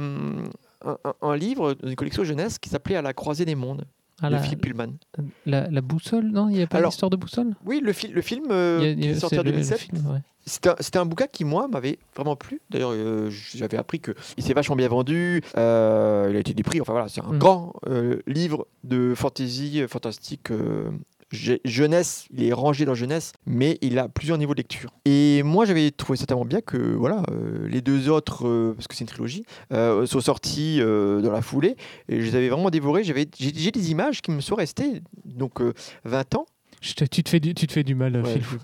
[0.84, 3.84] un, un- un livre d'une collection jeunesse qui s'appelait À la croisée des mondes,
[4.22, 4.92] Ah, de la, Philippe Pullman.
[5.46, 8.12] la, la boussole, non Il n'y a pas Alors, d'histoire de boussole Oui, le, fil-
[8.12, 10.18] le film euh, a- qui est sorti en le- le 2007, film, ouais.
[10.46, 12.60] c'était un, bouquin qui, moi, m'avait vraiment plu.
[12.70, 14.14] D'ailleurs, euh, j'avais appris qu'il
[14.44, 17.38] s'est vachement bien vendu, euh, il a été des prix, enfin voilà, c'est un Mm.
[17.38, 17.74] grand
[18.26, 20.50] livre de fantasy, fantastique,
[21.32, 24.90] jeunesse, il est rangé dans jeunesse, mais il a plusieurs niveaux de lecture.
[25.04, 28.86] Et moi, j'avais trouvé ça tellement bien que, voilà, euh, les deux autres, euh, parce
[28.86, 31.76] que c'est une trilogie, euh, sont sortis dans la foulée,
[32.08, 33.14] et je les avais vraiment dévorés, j'ai
[33.70, 35.72] des images qui me sont restées, donc euh,
[36.04, 36.46] 20 ans,
[36.82, 38.58] Je te- tu, te fais du, tu te fais du mal, Ouais, Phil.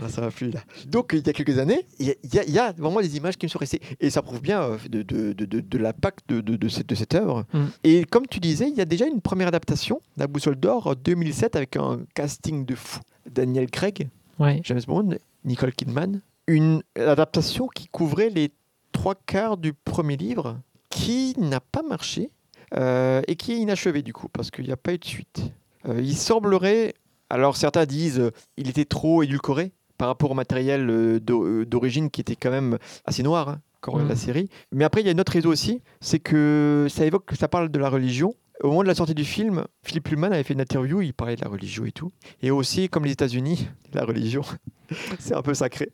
[0.00, 0.60] Ah, ça va plus là.
[0.86, 3.46] Donc il y a quelques années, il y a, y y vraiment des images qui
[3.46, 6.40] me sont restées et ça prouve bien euh, de, de, de, de- de l'impact de,
[6.40, 7.44] de, de cette, de cette œuvre.
[7.54, 7.64] Mm.
[7.84, 10.94] Et comme tu disais, il y a déjà une première adaptation, La Boussole d'Or, en
[10.94, 13.00] 2007 avec un casting de fou.
[13.30, 14.60] Daniel Craig, Ouais.
[14.64, 16.20] James Bond, Nicole Kidman.
[16.48, 18.50] Une adaptation qui couvrait les
[18.90, 20.58] trois quarts du premier livre,
[20.90, 22.30] qui n'a pas marché
[22.76, 25.42] euh, et qui est inachevé du coup, parce qu'il n'y a pas eu de suite.
[25.88, 26.94] Euh, il semblerait,
[27.30, 32.10] alors certains disent euh, il était trop édulcoré par rapport au matériel euh, d'o- d'origine
[32.10, 34.14] qui était quand même assez noir hein, quand on regarde Mm.
[34.14, 34.48] la série.
[34.72, 37.68] Mais après, il y a une autre raison aussi, c'est que ça évoque, ça parle
[37.68, 38.34] de la religion.
[38.62, 41.34] Au moment de la sortie du film, Philippe Pullman avait fait une interview, il parlait
[41.34, 42.12] de la religion et tout.
[42.42, 44.42] Et aussi, comme les États-Unis, la religion,
[45.18, 45.90] c'est un peu sacré.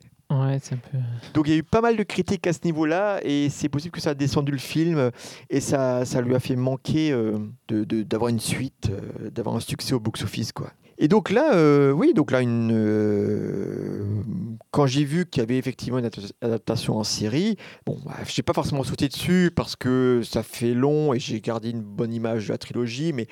[0.91, 0.97] Peu.
[1.33, 3.91] Donc il y a eu pas mal de critiques à ce niveau-là, et c'est possible
[3.91, 5.11] que ça a descendu le film, euh,
[5.49, 9.55] et ça, ça lui a fait manquer euh, de- de- d'avoir une suite, euh, d'avoir
[9.55, 10.51] un succès au box-office.
[10.51, 10.71] quoi.
[10.99, 14.03] Et donc là, euh, oui, donc là, une, euh,
[14.71, 18.33] quand j'ai vu qu'il y avait effectivement une adapta- adaptation en série, bon, bah, je
[18.39, 22.13] n'ai pas forcément sauté dessus parce que ça fait long et j'ai gardé une bonne
[22.13, 23.27] image de la trilogie, mais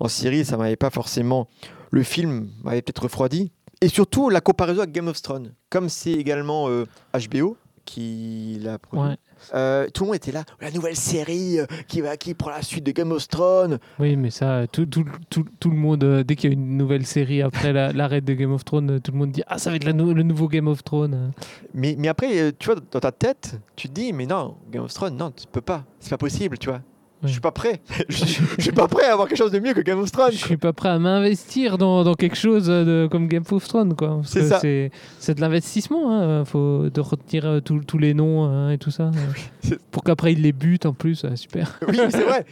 [0.00, 1.48] en série, ça m'avait pas forcément.
[1.90, 3.52] Le film m'avait peut-être refroidi.
[3.84, 5.52] Et surtout, la comparaison avec Game of Thrones.
[5.68, 6.86] Comme c'est également euh,
[7.30, 9.08] HBO qui l'a produit.
[9.10, 9.16] Ouais.
[9.52, 12.62] Euh, tout le monde était là, la nouvelle série euh, qui, va, qui prend la
[12.62, 13.78] suite de Game of Thrones.
[13.98, 16.78] Oui, mais ça, tout, tout, tout, tout le monde, euh, dès qu'il y a une
[16.78, 19.58] nouvelle série après la- l'arrêt de Game of Thrones, euh, tout le monde dit Ah,
[19.58, 21.32] ça va être la nou- le nouveau Game of Thrones.
[21.74, 24.84] Mais, mais après, euh, tu vois, dans ta tête, tu te dis, mais non, Game
[24.84, 25.84] of Thrones, non, tu peux pas.
[26.00, 26.80] C'est pas possible, tu vois.
[27.24, 27.80] Je suis pas prêt.
[28.08, 28.24] je,
[28.58, 30.32] je suis pas prêt à avoir quelque chose de mieux que Game of Thrones.
[30.32, 33.94] Je suis pas prêt à m'investir dans, dans quelque chose de, comme Game of Thrones,
[33.94, 34.20] quoi.
[34.24, 34.60] C'est ça.
[34.60, 36.44] C'est de l'investissement, hein.
[36.44, 39.10] faut de retenir euh, tous les noms hein, et tout ça.
[39.90, 41.78] Pour qu'après il les bute en plus, euh, super.
[41.88, 42.44] Oui, c'est vrai.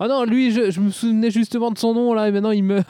[0.00, 2.64] Ah non, lui, je, je me souvenais justement de son nom là, et maintenant il
[2.64, 2.86] meurt.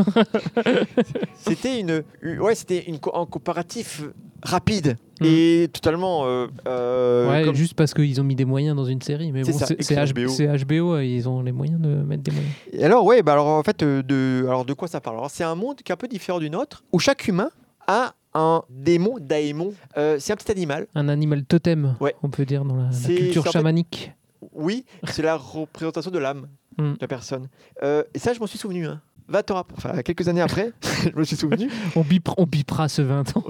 [1.34, 2.02] C'était une,
[2.40, 4.02] ouais, c'était une co- un comparatif
[4.46, 5.24] rapide Mm.
[5.24, 6.26] et totalement.
[6.26, 9.32] euh, euh, ouais, comme- juste parce qu'ils ont mis des moyens dans une série.
[9.32, 10.94] Mais C'est bon, c'est HBO, HBO.
[10.94, 12.52] euh, ils ont les moyens de mettre des moyens.
[12.72, 15.16] Et alors, ouais, bah alors en fait, de, alors de quoi ça parle?
[15.16, 17.50] Alors, c'est un monde qui est un peu différent du nôtre, où chaque humain
[17.86, 19.72] a un démon, daémon.
[19.96, 20.86] Euh, c'est un petit animal.
[20.94, 22.14] Un animal totem, Ouais.
[22.22, 24.12] on peut dire, dans la, culture c'est en fait- chamanique.
[24.52, 26.92] Oui, c'est la représentation de l'âme Mm.
[26.92, 27.48] de la personne.
[27.82, 28.86] Et ça, je m'en suis souvenu.
[28.86, 29.00] Hein.
[29.28, 30.72] 20 ans après, enfin quelques années après,
[31.12, 31.68] je me suis souvenu.
[31.96, 33.44] On, bipera, on bipera ce 20 ans.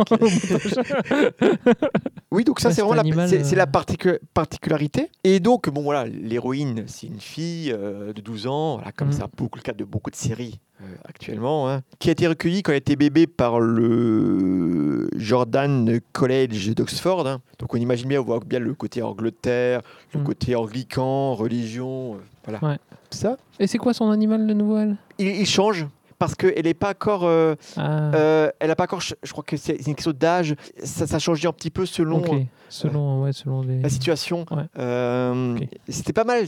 [2.30, 5.10] Oui, donc ça, Ouais, c'est vraiment la, animal, c'est, la euh, particu- particularité.
[5.24, 9.22] Et donc, bon, voilà, l'héroïne, c'est une fille euh, de 12 ans, voilà, comme Mm.
[9.22, 10.75] un beaucoup le cas de beaucoup de séries euh,
[11.08, 17.26] actuellement, hein, qui a été recueillie quand elle était bébé par le Jordan College d'Oxford.
[17.26, 17.40] hein.
[17.58, 19.80] Donc, on imagine bien, on voit bien le côté Angleterre,
[20.14, 20.24] le Mm.
[20.24, 22.58] côté anglican, religion, euh, voilà.
[22.64, 22.78] Ouais.
[23.10, 23.36] Ça.
[23.58, 25.86] Et c'est quoi son animal, le nouveau elle Il, il change.
[26.18, 27.24] Parce qu'elle n'est pas encore.
[27.24, 29.00] euh, Ah, euh, elle a pas encore.
[29.00, 30.54] Je je crois que c'est une question d'âge.
[30.82, 32.22] Ça, ça changeait un petit peu selon.
[32.68, 33.80] Selon, ouais, selon les.
[33.80, 34.44] la situation.
[34.50, 34.64] Ouais.
[34.78, 35.56] Euh.
[35.88, 36.46] C'était pas mal.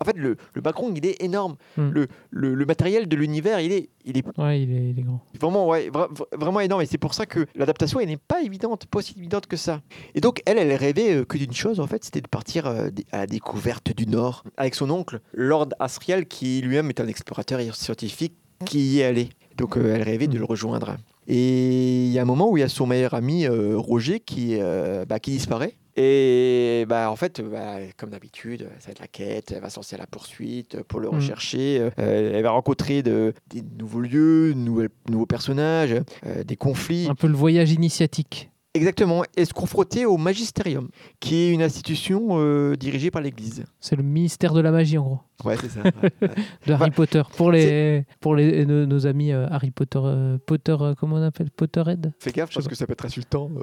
[0.00, 1.56] En fait, le, le background, il est énorme.
[1.76, 1.90] Hmm.
[1.90, 5.02] Le, le, le matériel de l'univers, il est, il est Ouais, il est, il est
[5.02, 5.20] grand.
[5.40, 6.82] vraiment, ouais, vra- vra- vraiment énorme.
[6.82, 9.80] Et c'est pour ça que l'adaptation, elle n'est pas évidente, pas aussi évidente que ça.
[10.16, 13.26] Et donc, elle, elle rêvait que d'une chose, en fait, c'était de partir à la
[13.26, 18.34] découverte du Nord avec son oncle, Lord Asriel, qui lui-même est un explorateur scientifique
[18.64, 19.28] qui y est allé.
[19.56, 20.96] Donc, euh, elle rêvait de le rejoindre.
[21.26, 24.20] Et il y a un moment où il y a son meilleur ami euh, Roger
[24.20, 25.74] qui, euh, bah, qui disparaît.
[25.96, 29.76] Et bah, en fait, bah, comme d'habitude, ça va être la quête, elle va se
[29.76, 31.14] lancer à la poursuite pour le Mm.
[31.14, 31.90] rechercher.
[31.98, 35.94] Euh, elle va rencontrer de, des nouveaux lieux, de nouveaux personnages,
[36.26, 37.06] euh, des conflits.
[37.10, 38.50] Un peu le voyage initiatique.
[38.72, 43.64] Exactement, et se confronter au Magisterium, qui est une institution euh, dirigée par l'Église.
[43.80, 45.80] C'est le ministère de la magie, en gros, Ouais, c'est ça.
[45.84, 45.90] ouais,
[46.22, 46.28] ouais.
[46.66, 46.90] de Harry Ouais.
[46.90, 47.22] Potter.
[47.36, 51.22] Pour les, pour les, nos, nos amis euh, Harry Potter, euh, Potter, euh, comment on
[51.22, 51.50] appelle?
[51.50, 52.12] Potterhead?
[52.18, 53.50] Fais gaffe Je parce que ça peut être insultant.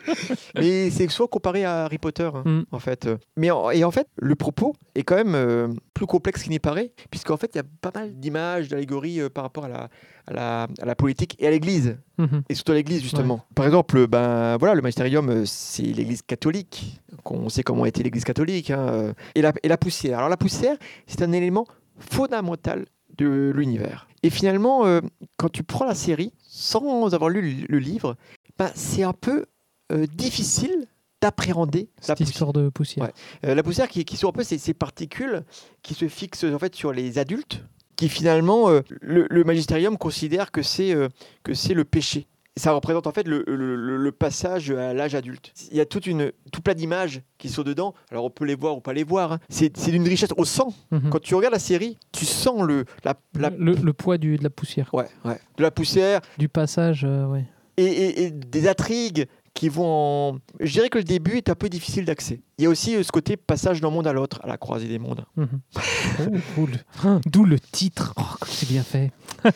[0.56, 2.62] Mais c'est soit comparé à Harry Potter, hein, Mm.
[2.72, 3.08] en fait.
[3.36, 6.92] Mais en, et en fait, le propos est quand même plus complexe qu'il n'y paraît,
[7.10, 9.88] puisqu'en fait, il y a pas mal d'images, d'allégories par rapport à la,
[10.26, 11.96] à, la, à la politique et à l'Église.
[12.18, 12.42] Mhm.
[12.50, 13.40] et surtout à l'église justement.
[13.54, 17.00] Par exemple, ben voilà, le magisterium, euh, c'est l'église catholique.
[17.24, 18.70] On sait comment était l'église catholique.
[18.70, 20.18] hein, Et, la, et la poussière.
[20.18, 20.69] Alors la poussière,
[21.06, 21.66] c'est un élément
[21.98, 24.08] fondamental de l'univers.
[24.22, 25.00] Et finalement, euh,
[25.36, 28.16] quand tu prends la série sans avoir lu le, livre,
[28.58, 29.46] ben, c'est un peu
[29.92, 30.86] euh, difficile
[31.22, 32.30] d'appréhender la Cette poussière.
[32.30, 33.04] histoire de poussière.
[33.04, 33.12] Ouais.
[33.50, 35.42] Euh, la poussière qui, qui sont un peu ces, ces particules
[35.82, 37.62] qui se fixent en fait sur les adultes,
[37.96, 38.70] qui finalement
[39.02, 40.94] le, le magisterium considère que c'est
[41.42, 42.26] que c'est le péché.
[42.60, 45.52] Ça représente en fait le, le- le- le passage à l'âge adulte.
[45.70, 47.94] Il y a toute une, tout plein d'images qui sont dedans.
[48.10, 49.32] Alors on peut les voir ou pas les voir.
[49.32, 49.38] hein.
[49.48, 50.74] C'est d'une richesse au sang.
[50.90, 51.08] Mhm.
[51.08, 54.42] Quand tu regardes la série, tu sens le, la, la- Le, le poids du, de
[54.42, 57.46] la poussière, ouais, ouais, de la poussière du passage, euh, ouais.
[57.78, 60.38] et, et- et des intrigues qui vont en...
[60.60, 62.40] Je dirais que le début est un peu difficile d'accès.
[62.58, 64.86] Il y a aussi euh, ce côté passage d'un monde à l'autre, à la croisée
[64.88, 65.24] des mondes.
[65.36, 65.48] Mhm.
[66.20, 66.70] Oh, cool.
[67.04, 68.12] Hein, D'où le titre.
[68.18, 69.10] Oh, comme c'est bien fait.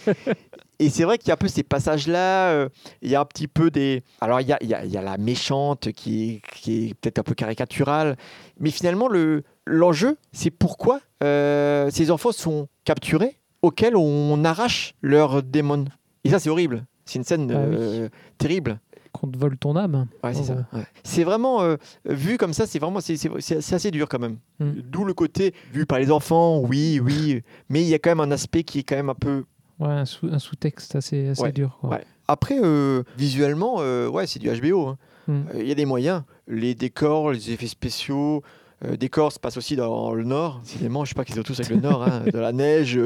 [0.80, 2.68] Et c'est vrai qu'il y a un peu ces passages-là, euh,
[3.02, 4.02] il y a un petit peu des...
[4.20, 6.86] Alors il y a, il y a- il y a la méchante qui est, qui
[6.88, 8.16] est peut-être un peu caricaturale,
[8.58, 15.42] mais finalement le, l'enjeu, c'est pourquoi euh, ces enfants sont capturés, auxquels on arrache leur
[15.42, 15.84] démon.
[16.24, 17.76] Et ça c'est horrible, c'est une scène Ah oui.
[17.78, 18.08] euh,
[18.38, 18.80] terrible.
[19.12, 20.08] Qu'on te vole ton âme.
[20.24, 20.44] Ouais, c'est Oh.
[20.72, 20.76] ça.
[20.76, 20.84] ouais.
[21.04, 24.18] C'est vraiment euh, vu comme ça, c'est vraiment c'est, c'est- c'est- c'est assez dur quand
[24.18, 24.38] même.
[24.58, 24.70] Mm.
[24.90, 28.18] D'où le côté vu par les enfants, oui, oui, mais il y a quand même
[28.18, 29.44] un aspect qui est quand même un peu
[29.80, 31.76] Ouais, un, sous- un sous-texte assez, assez Ouais, dur.
[31.80, 31.90] quoi.
[31.90, 32.04] ouais.
[32.28, 34.88] Après, euh, visuellement, euh, ouais, c'est du HBO.
[34.88, 34.98] hein.
[35.26, 35.32] Mm.
[35.32, 36.22] Euh, Il y a des moyens.
[36.48, 38.42] Les décors, les effets spéciaux.
[38.84, 40.60] Euh, décors se passe aussi dans le nord.
[40.62, 42.02] Décidément, je sais pas qu'ils sont tous avec le nord.
[42.02, 42.22] hein.
[42.32, 42.98] De la neige.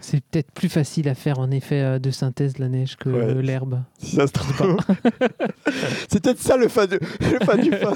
[0.00, 3.42] C'est peut-être plus facile à faire en effet de synthèse la neige que Ouais.
[3.42, 3.82] l'herbe.
[3.98, 4.76] si ça se trouve.
[6.08, 7.94] c'est peut-être ça le fan, de- le fan du fan.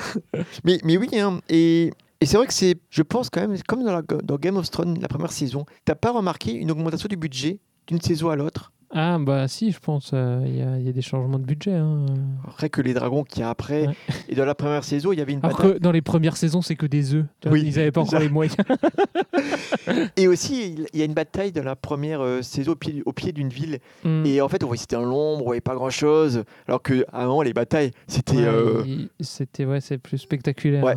[0.64, 3.85] Mais, mais oui, hein, et, et c'est vrai que c'est, je pense quand même, comme
[3.85, 7.16] dans, la- dans Game of Thrones, la première saison, t'as pas remarqué une augmentation du
[7.16, 7.59] budget
[7.91, 10.11] d'une saison à l'autre Ah bah si, je pense.
[10.14, 11.74] euh, Il y, a- il y a des changements de budget.
[11.74, 12.07] hein.
[12.49, 13.86] Après que les dragons qu'il y a après.
[13.86, 13.95] Ouais.
[14.28, 16.74] Et dans la première saison, il y avait une que dans les premières saisons, c'est
[16.76, 17.24] que des œufs.
[17.47, 18.57] Oui, Ils n'avaient pas encore les moyens.
[20.16, 23.12] Et aussi, il- y a une bataille dans la première euh, saison au pied, au
[23.12, 23.78] pied d'une ville.
[24.05, 24.24] Mm.
[24.26, 26.45] Et en fait, on voyait c'était un l'ombre, on voyait pas grand chose.
[26.66, 28.36] Alors que avant, les batailles, c'était.
[28.36, 28.84] Ouais, euh,
[29.20, 30.82] C'était ouais, c'est plus spectaculaire.
[30.84, 30.95] Ouais.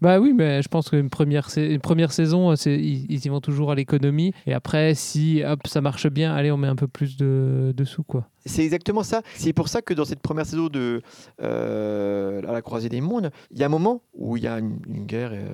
[0.00, 3.40] Bah oui, mais je pense qu'une première, une première saison, c'est, ils, ils y vont
[3.40, 4.32] toujours à l'économie.
[4.46, 7.29] Et après, si hop, ça marche bien, allez, on met un peu plus de,
[7.74, 8.02] de sous.
[8.02, 8.26] Quoi.
[8.46, 9.22] C'est exactement ça.
[9.34, 11.02] C'est pour ça que dans cette première saison de
[11.42, 14.78] euh, la croisée des mondes, il y a un moment où il y a une,
[15.06, 15.32] guerre.
[15.32, 15.48] euh,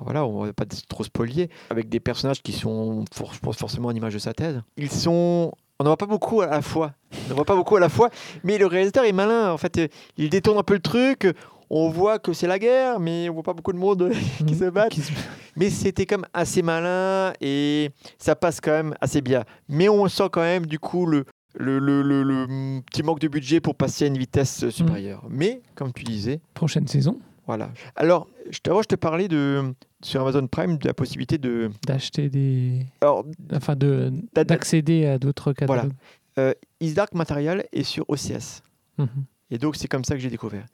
[0.00, 4.18] voilà, on va pas trop spoiler avec des personnages qui sont, forcément en image de
[4.18, 4.60] sa thèse.
[4.76, 6.92] Ils sont on n'en voit pas beaucoup à la fois.
[7.26, 8.08] On n'en voit pas beaucoup à la fois,
[8.44, 9.52] mais le réalisateur est malin.
[9.52, 11.26] En fait, euh, il détourne un peu le truc.
[11.68, 14.10] On voit que c'est la guerre, mais on voit pas beaucoup de monde
[14.46, 14.90] qui se battent.
[14.92, 15.12] Qui se-
[15.56, 19.44] Mais c'était quand même assez malin et ça passe quand même assez bien.
[19.68, 23.28] Mais on sent quand même du coup le, le, le, le- le petit manque de
[23.28, 25.24] budget pour passer à une vitesse euh, supérieure.
[25.28, 27.70] Mais comme tu disais, Prochaine saison, voilà.
[27.96, 31.70] Alors, je je te parlais de, sur Amazon Prime de la possibilité de...
[31.86, 32.86] d'acheter des.
[33.00, 35.92] Alors, Enfin, de, D'a- d'accéder à d'autres catalogues.
[36.38, 38.62] euh, Is Dark Material est sur OCS.
[38.98, 39.08] Mhm.
[39.50, 40.64] Et donc, c'est comme ça que j'ai découvert.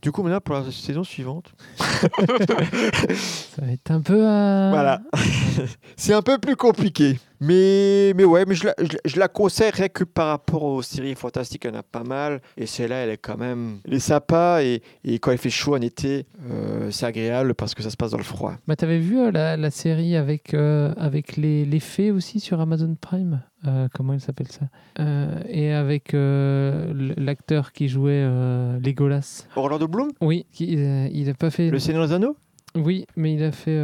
[0.00, 4.26] Du coup, maintenant, pour la saison suivante, Ça va être un peu.
[4.26, 5.00] euh, voilà.
[5.96, 7.18] c'est un peu plus compliqué.
[7.44, 10.62] Mais, mais ouais, mais je la, je, la- je la conseille rien que par rapport
[10.62, 12.40] aux séries fantastiques, il y en a pas mal.
[12.56, 13.78] Et celle-là, elle est quand même.
[13.84, 14.60] Elle est sympa.
[14.62, 17.96] Et, et quand il fait chaud en été, euh, c'est agréable parce que ça se
[17.96, 18.54] passe dans le froid.
[18.68, 22.60] Bah, t'avais vu euh, la, la série avec, euh, avec les, les fées aussi sur
[22.60, 23.42] Amazon Prime?
[23.66, 24.66] Euh, Comment elle s'appelle ça?
[25.00, 28.22] Euh, Et avec euh, l'acteur qui jouait
[28.84, 29.46] Legolas.
[29.56, 30.10] Orlando Bloom?
[30.20, 31.70] Oui, qui- il a pas fait.
[31.70, 32.36] Le Seigneur des Anneaux?
[32.76, 33.76] Oui, mais il a fait,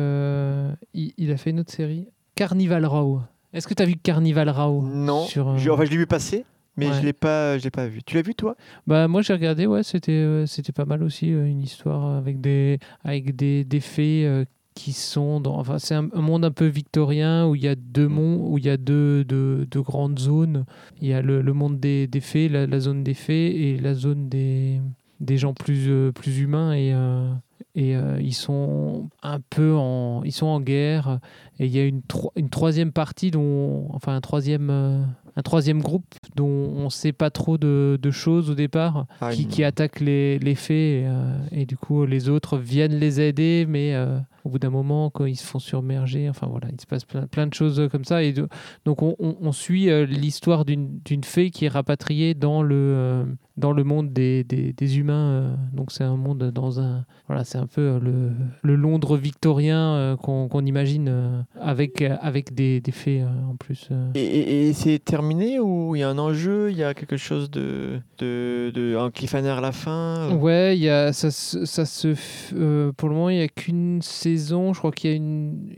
[0.95, 2.07] il, il a fait une autre série.
[2.37, 3.21] Carnival Row.
[3.53, 5.25] Est-ce que tu as vu Carnival Row Non.
[5.25, 6.45] sur, euh, Je- enfin, je l'ai vu passer,
[6.77, 6.95] mais Ouais.
[7.01, 8.03] je l'ai pas, je l'ai pas vu.
[8.05, 8.57] Tu l'as vu, toi?
[8.87, 12.41] Bah moi j'ai regardé, ouais, c'était euh, c'était pas mal aussi euh, une histoire avec
[12.41, 14.45] des avec des, des fées
[14.75, 17.75] qui sont dans enfin c'est un, un monde un peu victorien où il y a
[17.75, 20.65] deux mondes où il y a deux, deux, deux grandes zones.
[21.01, 23.79] Il y a le, le monde des, des fées, la, la zone des fées et
[23.79, 24.81] la zone des
[25.21, 27.29] des gens plus plus humains et euh,
[27.75, 31.19] et euh, ils sont un peu en ils sont en guerre
[31.61, 35.03] et il y a une, tro- une troisième partie dont enfin un troisième euh,
[35.37, 36.05] un troisième groupe
[36.37, 40.55] dont on sait pas trop de, de choses au départ Ah, qui, attaquent les, les
[40.55, 44.59] fées et, euh, et du coup les autres viennent les aider mais euh, au bout
[44.59, 47.55] d'un moment quand ils se font surmerger enfin voilà il se passe plein, plein de
[47.55, 48.49] choses comme ça et de-
[48.85, 53.25] donc on, on- on suit euh, l'histoire d'une fée qui est rapatriée dans le euh,
[53.57, 57.45] dans le monde des, des, des humains euh, donc c'est un monde dans un voilà
[57.45, 58.31] c'est un peu euh, le,
[58.63, 63.57] le Londres victorien euh, qu'on imagine euh, avec euh, avec des, des fées euh, en
[63.57, 64.11] plus euh.
[64.15, 67.17] Et, et- et c'est terminé ou il y a un enjeu, il y a quelque
[67.19, 71.85] chose de, de, de un cliffhanger à la fin Ouais, il y a, ça, ça
[71.85, 72.15] se,
[72.55, 74.38] euh, pour le moment, il n'y a qu'une saison.
[74.73, 75.73] Je crois qu'il y a une.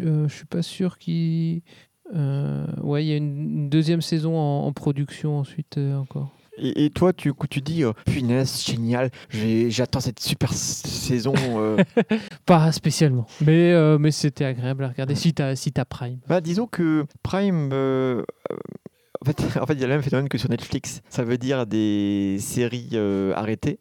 [0.00, 1.62] euh, je suis pas sûr qu'il.
[2.14, 6.30] euh, ouais, il y a une, une deuxième saison en, en production ensuite euh, encore.
[6.58, 9.10] Et, et toi, tu, tu dis, euh, punaise, génial,
[9.70, 11.32] j'attends cette super saison.
[11.38, 11.82] euh.
[12.46, 16.18] Pas spécialement, mais, euh, mais c'était agréable à regarder si t'as si t'as Prime.
[16.28, 20.36] bah, disons que Prime, en fait, en fait, il y a le même phénomène que
[20.36, 21.00] sur Netflix.
[21.08, 22.98] Ça veut dire des séries
[23.34, 23.78] arrêtées.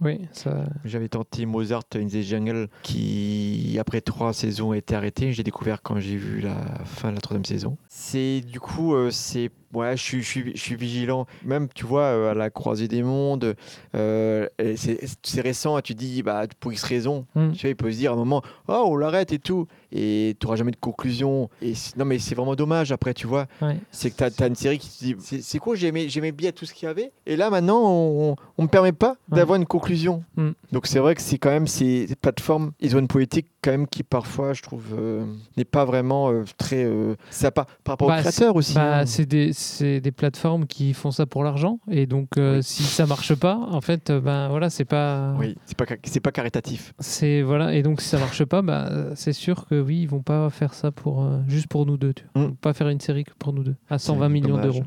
[0.00, 0.64] Oui, ça.
[0.84, 5.32] J'avais tenté Mozart in the Jungle, qui après trois saisons a été arrêté.
[5.32, 7.76] J'ai découvert quand j'ai vu la fin de la troisième saison.
[7.88, 11.26] C'est du coup, euh, c'est ouais, je suis, je suis, je suis vigilant.
[11.44, 13.54] Même tu vois euh, à la croisée des mondes,
[13.94, 14.46] euh,
[14.76, 15.80] c'est récent.
[15.80, 17.52] Tu dis bah pour X raison, Hmm.
[17.52, 20.36] tu vois, il peut se dire à un moment, oh on l'arrête et tout, et
[20.40, 21.50] tu n'auras jamais de conclusion.
[21.62, 23.46] Et non mais c'est vraiment dommage après, tu vois.
[23.62, 23.76] Ouais.
[23.90, 26.74] C'est que tu as, une série qui te dit c'est quoi j'aimais bien tout ce
[26.74, 29.36] qu'il y avait et là maintenant on, on me permet pas Ouais.
[29.38, 30.50] d'avoir une conclusion Mm.
[30.72, 33.86] donc c'est vrai que c'est quand même ces, plateformes ils ont une politique quand même
[33.86, 35.24] qui parfois je trouve euh,
[35.56, 39.06] n'est pas vraiment euh, très euh, sympa par rapport Bah, aux créateurs aussi Bah, hein.
[39.06, 42.62] c'est des, c'est des plateformes qui font ça pour l'argent et donc euh, Oui.
[42.62, 45.34] si ça marche pas, en fait, euh, ben voilà, c'est pas.
[45.38, 49.12] oui c'est pas c'est pas caritatif C'est voilà et donc si ça marche pas, euh,
[49.16, 52.14] c'est sûr que oui, ils vont pas faire ça pour euh, juste pour nous deux,
[52.14, 52.46] tu vois.
[52.48, 52.56] Mm.
[52.56, 54.84] Pas faire une série que pour nous deux à 120 millions d'euros.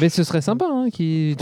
[0.00, 1.36] Mais ce serait sympa, hein, qui.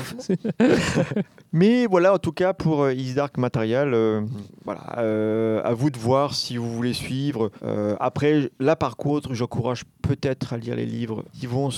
[1.53, 4.23] mais voilà en tout cas pour Is Dark Material euh,
[4.65, 4.81] voilà
[5.65, 7.51] à vous de voir si vous voulez suivre
[8.01, 11.71] après là par contre j'encourage peut-être à lire les livres qui vont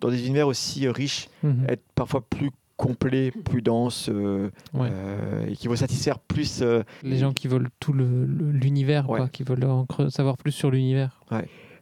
[0.00, 1.66] dans des univers aussi euh, riches Mhm.
[1.68, 4.88] être parfois plus complet, plus dense, euh, Ouais.
[4.92, 6.60] euh, et qui vont satisfaire plus.
[6.60, 9.20] euh, Les gens qui veulent tout l'univers, Ouais.
[9.32, 11.20] qui veulent en savoir plus sur l'univers.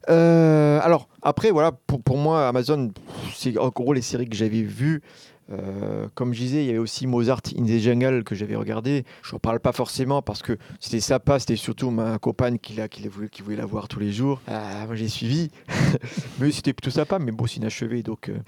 [0.09, 2.93] alors, après, voilà, pour, pour moi, Amazon,
[3.35, 5.03] c'est en gros les séries que j'avais vues.
[5.53, 9.05] Euh, comme je disais, il y avait aussi Mozart in the Jungle que j'avais regardé.
[9.23, 13.43] Je n'en parle pas forcément parce que c'était sympa, c'était surtout ma compagne qui, qui,
[13.43, 14.41] voulait la voir tous les jours.
[14.47, 15.51] Ah, moi j'ai suivi,
[16.39, 18.39] mais c'était plutôt sympa, mais bon, c'est inachevé donc euh,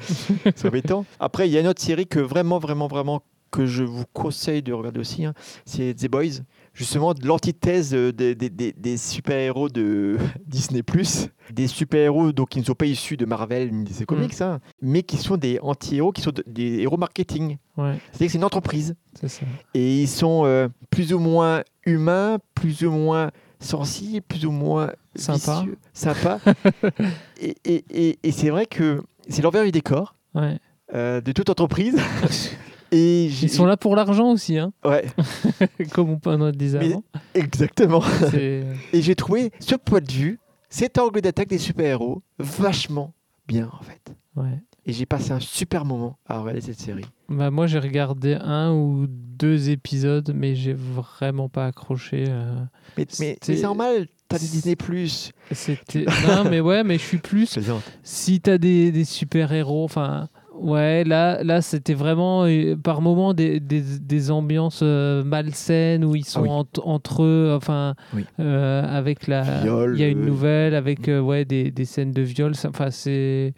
[0.54, 1.04] c'est embêtant.
[1.20, 4.62] Après, il y a une autre série que vraiment, vraiment, vraiment que je vous conseille
[4.62, 5.34] de regarder aussi, hein,
[5.64, 6.42] c'est The Boys.
[6.78, 10.82] Justement, de l'antithèse euh, des, des- des- des super-héros de Disney+,
[11.50, 15.02] des super-héros donc, qui ne sont pas issus de Marvel ni des comics, hein, mais
[15.02, 17.56] qui sont des anti-héros, qui sont de- des héros marketing.
[17.78, 18.94] Ouais, C'est-à-dire que c'est une entreprise.
[19.14, 19.26] ça.
[19.72, 24.92] Et ils sont euh, plus ou moins humains, plus ou moins sensibles, plus ou moins
[25.14, 25.60] Sympa.
[25.60, 26.40] vicieux, sympas.
[27.40, 30.58] et et- et- et c'est vrai que c'est l'envers du décor Ouais.
[30.94, 31.96] euh, de toute entreprise.
[32.92, 35.04] et Ils sont là pour l'argent aussi, hein, Ouais,
[35.92, 37.02] comme on peut en Mais- avant.
[37.34, 38.02] exactement.
[38.34, 43.14] Et j'ai trouvé ce point de vue, cet angle d'attaque des super-héros, vachement
[43.48, 44.14] bien en fait.
[44.36, 44.60] ouais.
[44.88, 47.04] Et j'ai passé un super moment à regarder cette série.
[47.28, 52.26] Bah, moi, j'ai regardé un ou deux épisodes, mais j'ai vraiment pas accroché.
[52.28, 52.54] euh,
[52.96, 55.32] Mais, c'est normal, t'as des Disney Plus.
[55.50, 56.04] C'était.
[56.28, 57.58] non, mais ouais, mais je suis plus.
[58.04, 60.28] Si t'as des, des super-héros, enfin.
[60.58, 66.16] Ouais, là, là c'était vraiment euh, par moments des, des, des ambiances euh, malsaines où
[66.16, 66.48] ils sont Ah oui.
[66.50, 68.24] ent- entre eux, enfin, Oui.
[68.40, 69.44] euh, avec la.
[69.94, 72.52] Il y a une nouvelle avec ouais, des, des scènes de viol.
[72.66, 73.52] Enfin, c'est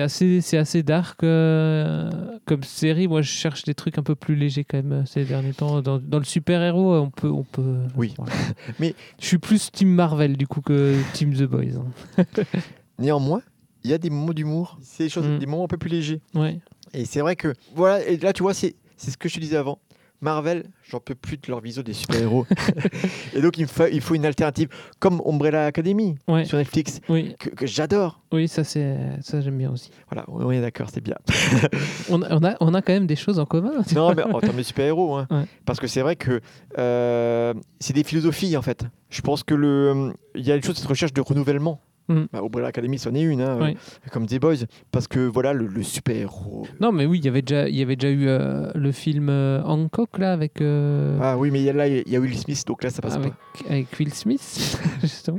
[0.00, 3.08] assez, assez dark comme série.
[3.08, 5.82] Moi, je cherche des trucs un peu plus légers quand même ces derniers temps.
[5.82, 7.30] Dans, dans le super-héros, on peut.
[7.30, 8.14] On peut Oui.
[8.80, 11.78] Mais- Je suis plus Team Marvel du coup que Team The Boys.
[12.18, 12.24] hein.
[12.98, 13.42] Néanmoins,
[13.86, 15.38] il y a des moments d'humour, c'est des, choses, Mm.
[15.38, 16.20] des moments un peu plus légers.
[16.34, 16.58] Ouais.
[16.92, 19.40] Et c'est vrai que, voilà, et là tu vois, c'est c'est ce que je te
[19.40, 19.78] disais avant.
[20.22, 22.46] Marvel, j'en peux plus de leur viso des super-héros.
[23.34, 24.68] et donc il me, fa- il faut une alternative,
[24.98, 26.46] comme Umbrella Academy Ouais.
[26.46, 28.22] sur Netflix, Oui, que, que j'adore.
[28.32, 29.90] oui, ça c'est ça j'aime bien aussi.
[30.10, 31.16] Voilà, on est d'accord, c'est bien.
[32.08, 33.72] On a, on, a, on a quand même des choses en commun.
[33.94, 35.26] non, mais en termes de super-héros, hein.
[35.30, 35.44] Ouais.
[35.66, 36.40] parce que c'est vrai que
[36.78, 38.84] euh, c'est des philosophies en fait.
[39.10, 41.80] Je pense que le, il y a une chose cette recherche de renouvellement.
[42.08, 42.24] Mm.
[42.32, 43.70] Bah, Umbrella Academy, c'en est une, hein, Oui.
[43.72, 46.66] euh, comme The Boys, parce que voilà, le, le super-héros.
[46.80, 49.28] Non, mais oui, il y avait déjà, il y avait déjà eu euh, le film
[49.28, 52.20] euh, Hancock là avec euh, Ah oui, mais il y a là, il y a
[52.20, 53.70] Will Smith, donc là, ça passe avec, pas.
[53.70, 55.38] avec Will Smith justement.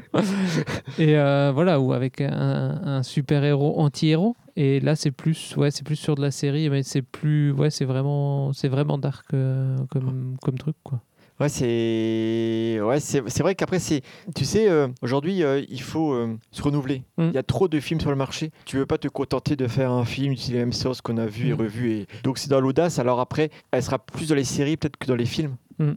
[0.98, 2.30] Et euh, voilà, ou avec un,
[2.84, 4.36] un super héros anti-héros.
[4.60, 7.70] Et là, c'est plus, ouais, c'est plus sur de la série, mais c'est plus, ouais,
[7.70, 11.00] c'est vraiment, c'est vraiment dark euh, comme, comme truc quoi.
[11.40, 14.02] Ouais, c'est ouais, c'est vrai qu'après c'est
[14.36, 17.04] tu sais euh, aujourd'hui euh, il faut euh, se renouveler.
[17.18, 17.28] Mm.
[17.30, 18.50] Il y a trop de films sur le marché.
[18.66, 21.26] Tu veux pas te contenter de faire un film utiliser les mêmes sauces qu'on a
[21.28, 21.60] vu et Mm.
[21.60, 22.98] revu et donc c'est dans l'audace.
[23.00, 25.56] Alors après, elle sera plus dans les séries peut-être que dans les films.
[25.80, 25.92] Mm.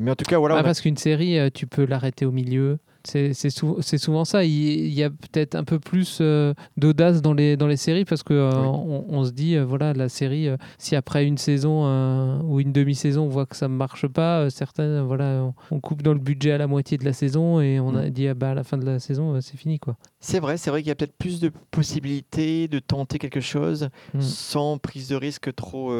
[0.00, 0.54] Mais en tout cas voilà.
[0.56, 2.78] Ah, a- parce qu'une série, tu peux l'arrêter au milieu.
[3.04, 4.44] C'est c'est sou- c'est souvent ça.
[4.44, 8.22] Il y a peut-être un peu plus euh, d'audace dans les, dans les séries parce
[8.22, 8.66] que euh, Oui.
[8.66, 10.48] on, on se dit, euh, voilà, la série,
[10.78, 15.00] si après une saison ou une demi-saison, on voit que ça ne marche pas, certaines,
[15.00, 17.94] voilà, on, on coupe dans le budget à la moitié de la saison et on
[17.96, 18.10] a Mm.
[18.10, 19.78] dit, ah bah, à la fin de la saison, c'est fini.
[19.78, 19.96] quoi.
[20.20, 23.88] C'est vrai, c'est vrai qu'il y a peut-être plus de possibilités de tenter quelque chose
[24.14, 24.20] Mm.
[24.20, 25.92] sans prise de risque trop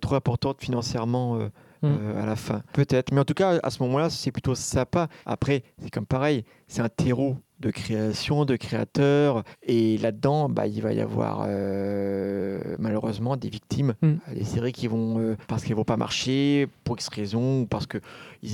[0.00, 1.38] trop importante financièrement.
[1.84, 1.98] Euh, Mm.
[2.00, 2.62] euh, à la fin.
[2.72, 3.12] Peut-être.
[3.12, 5.08] Mais en tout cas, à ce moment-là, c'est plutôt sympa.
[5.26, 9.42] Après, c'est comme pareil, c'est un terreau de création, de créateurs.
[9.64, 13.94] Et là-dedans, bah, il va y avoir euh, malheureusement des victimes.
[14.02, 14.12] Mm.
[14.34, 17.86] Des séries qui vont, euh, parce qu'elles vont pas marcher, pour X raisons, ou parce
[17.86, 18.00] qu'ils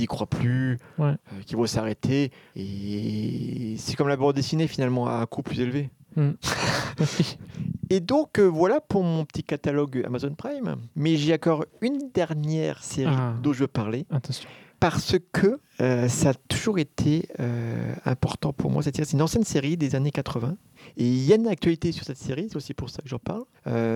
[0.02, 1.08] y croient plus, Ouais.
[1.10, 2.30] euh, qui vont s'arrêter.
[2.56, 5.90] Et c'est comme la bande dessinée finalement, à un coût plus élevé.
[7.90, 10.76] Et donc euh, voilà pour mon petit catalogue Amazon Prime.
[10.96, 13.34] Mais j'ai encore une dernière série Ah.
[13.42, 14.48] dont je veux parler Attention.
[14.80, 19.06] parce que euh, ça a toujours été euh, important pour moi cette série.
[19.06, 20.56] C'est une ancienne série des années 80
[20.96, 23.18] et il y a une actualité sur cette série, c'est aussi pour ça que j'en
[23.18, 23.44] parle.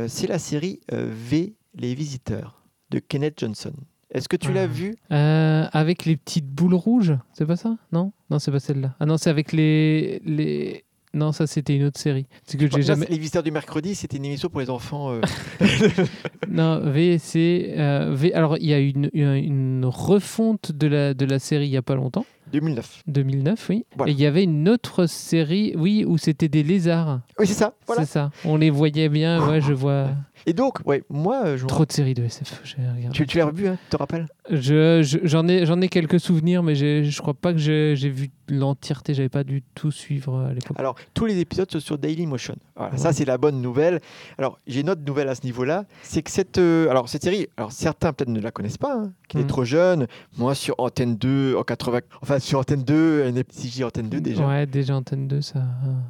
[0.08, 3.72] C'est la série V, Les Visiteurs de Kenneth Johnson.
[4.10, 4.66] Est-ce que tu l'as Ah.
[4.66, 4.96] vu?
[5.12, 7.76] Euh, avec les petites boules rouges, c'est pas ça?
[7.92, 8.12] Non?
[8.30, 8.94] Non, c'est pas celle-là.
[9.00, 10.84] Ah non, c'est avec les, les...
[11.14, 12.26] Non, ça c'était une autre série.
[12.44, 13.06] C'est que j'ai jamais.
[13.08, 15.10] Les Visiteurs du mercredi, c'était une émission pour les enfants.
[15.12, 15.20] euh,
[16.48, 17.74] Non, V, c'est.
[17.78, 18.32] euh, V...
[18.34, 21.76] Alors, il y a une, une- une refonte de la, de la série il y
[21.76, 23.02] a pas longtemps, 2009.
[23.06, 23.84] 2009, oui.
[23.96, 24.10] Voilà.
[24.10, 27.20] Et il y avait une autre série, oui, où c'était des lézards.
[27.38, 27.74] Oui, c'est ça.
[27.86, 28.04] Voilà.
[28.04, 28.30] C'est ça.
[28.44, 30.08] On les voyait bien, ouais, je vois.
[30.46, 33.10] Et donc, ouais, moi, euh, je Trop de séries de SF, j'ai regardé.
[33.10, 34.26] Tu, tu l'as revu, hein, tu te rappelles?
[34.50, 38.30] Je, je- j'en, ai, j'en ai quelques souvenirs, mais je crois pas que j'ai, vu
[38.48, 39.12] l'entièreté.
[39.14, 40.78] J'avais pas du tout suivre euh, à l'époque.
[40.78, 42.56] Alors, tous les épisodes sont sur Dailymotion.
[42.76, 42.98] Voilà, Ouais.
[42.98, 44.00] Ça, c'est la bonne nouvelle.
[44.38, 45.84] Alors, j'ai une autre nouvelle à ce niveau-là.
[46.02, 49.12] C'est que cette, euh, alors, cette série, alors certains peut-être ne la connaissent pas, hein,
[49.28, 49.46] qui est Mhm.
[49.48, 50.06] trop jeune.
[50.38, 52.00] Moi, sur Antenne 2, en 80...
[52.22, 54.46] Enfin, sur Antenne 2, si j'ai Antenne 2 déjà.
[54.48, 55.58] Ouais, déjà Antenne 2, ça.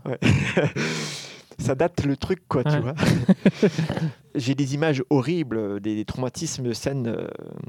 [0.07, 0.19] euh, Ouais.
[1.59, 2.95] ça date le truc, quoi, tu vois.
[4.35, 7.07] J'ai des images horribles, des, des traumatismes de scène.
[7.09, 7.27] euh,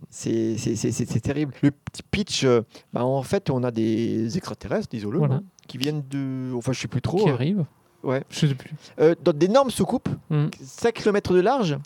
[0.10, 1.54] c'est c'est- c'est- c'est- c'est terrible.
[1.64, 2.62] Le petit pitch, euh,
[2.94, 5.36] bah, en fait, on a des extraterrestres, holomes, Voilà.
[5.36, 6.54] hein, qui viennent de.
[6.56, 7.18] Enfin, je sais plus trop.
[7.24, 7.66] qui euh, arrive.
[8.04, 8.24] ouais.
[8.30, 8.72] Je sais plus.
[9.00, 10.48] euh, dans d'énormes soucoupes, Mm.
[10.62, 11.78] 5 km de large,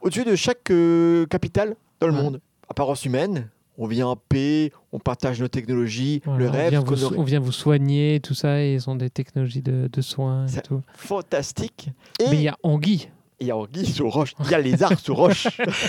[0.00, 2.22] au-dessus de chaque euh, capitale dans le Ouais.
[2.22, 2.40] monde.
[2.70, 3.48] Apparence humaine,
[3.80, 7.16] on vit en paix, on partage nos technologies, Voilà, le on, rêve, vient vous, aurait-
[7.18, 10.60] on vient vous soigner, tout ça, et ils ont des technologies de, de soins et
[10.60, 10.82] tout.
[10.94, 11.88] fantastique.
[12.20, 13.08] Mais il y a Anguille.
[13.40, 15.48] il y a Anguille sur roche, il y a les arcs sur roche.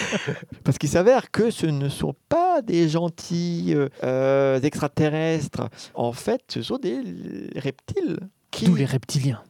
[0.64, 5.70] Parce qu'il s'avère que ce ne sont pas des gentils euh, euh, extraterrestres.
[5.94, 7.02] En fait, ce sont des
[7.56, 8.20] reptiles
[8.52, 9.42] qui, D'où les reptiliens.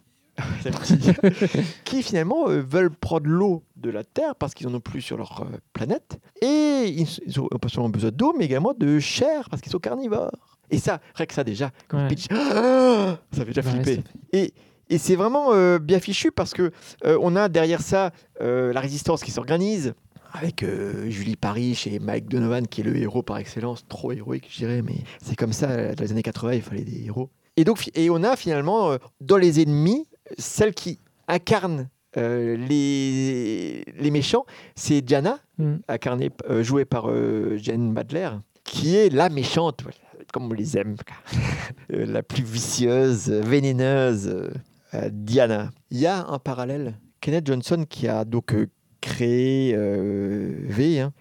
[1.84, 5.18] qui finalement euh, veulent prendre l'eau de la Terre parce qu'ils n'en ont plus sur
[5.18, 6.20] leur euh, planète.
[6.42, 9.80] Et ils, ils ont pas seulement besoin d'eau, mais également de chair parce qu'ils sont
[9.80, 10.32] carnivores.
[10.70, 12.08] Et ça, rien que ça déjà, comme Ouais.
[12.08, 14.04] pitch, ça fait déjà Ouais, flipper.
[14.32, 14.54] Et,
[14.90, 16.72] et c'est vraiment euh, bien fichu parce que
[17.04, 19.94] on a derrière ça la résistance qui s'organise
[20.34, 24.48] avec euh, Julie Parrish et Mike Donovan qui est le héros par excellence, trop héroïque
[24.50, 27.30] je dirais, mais c'est comme ça, dans les années 80 il fallait des héros.
[27.58, 33.84] Et donc et on a finalement euh, dans les ennemis celle qui incarne euh, les,
[34.00, 35.76] les méchants, c'est Diana, Mm.
[35.88, 38.30] incarnée, euh, jouée par euh, Jane Badler,
[38.64, 39.84] qui est la méchante,
[40.34, 40.96] comme on les aime,
[41.94, 44.50] Euh, la plus vicieuse, vénéneuse,
[45.12, 45.70] Diana.
[45.90, 46.96] Il y a un parallèle.
[47.22, 48.54] Kenneth Johnson qui a donc
[49.02, 51.14] créé V, hein,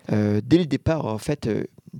[0.45, 1.49] dès le départ, en fait,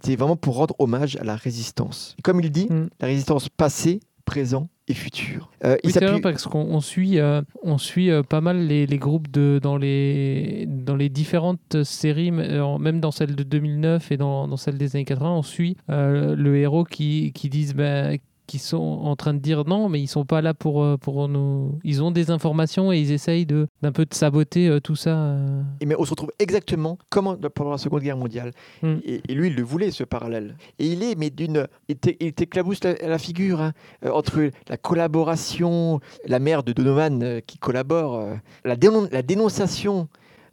[0.03, 2.15] c'est vraiment pour rendre hommage à la résistance.
[2.19, 2.89] Et comme il dit, Mm.
[3.01, 4.01] la résistance passée,
[4.31, 5.51] présent et futur.
[5.65, 8.87] Euh, Oui, c'est vrai parce qu'on on suit, euh, on suit euh, pas mal les,
[8.87, 14.13] les groupes de, dans, les, dans les différentes séries, euh, même dans celle de 2009
[14.13, 17.75] et dans, dans celle des années 80, on suit euh, le héros qui, qui disent
[17.75, 18.11] bah,
[18.51, 21.29] qui sont en train de dire non, mais ils sont pas là pour, euh, pour
[21.29, 21.79] nous.
[21.85, 25.11] Ils ont des informations et ils essayent de- d'un peu de saboter euh, tout ça.
[25.17, 25.63] euh.
[25.81, 28.51] Et mais on se retrouve exactement comme en- pendant la Seconde Guerre mondiale.
[28.83, 28.95] Mm.
[29.05, 30.57] Et, et lui, il le voulait, ce parallèle.
[30.81, 31.69] Et il est, mais d'une.
[31.89, 33.73] Il t'é- il t'éclabousse la, la figure hein,
[34.13, 38.25] entre la collaboration, la mère de Donovan qui collabore,
[38.65, 40.09] la, dénon- la dénonciation,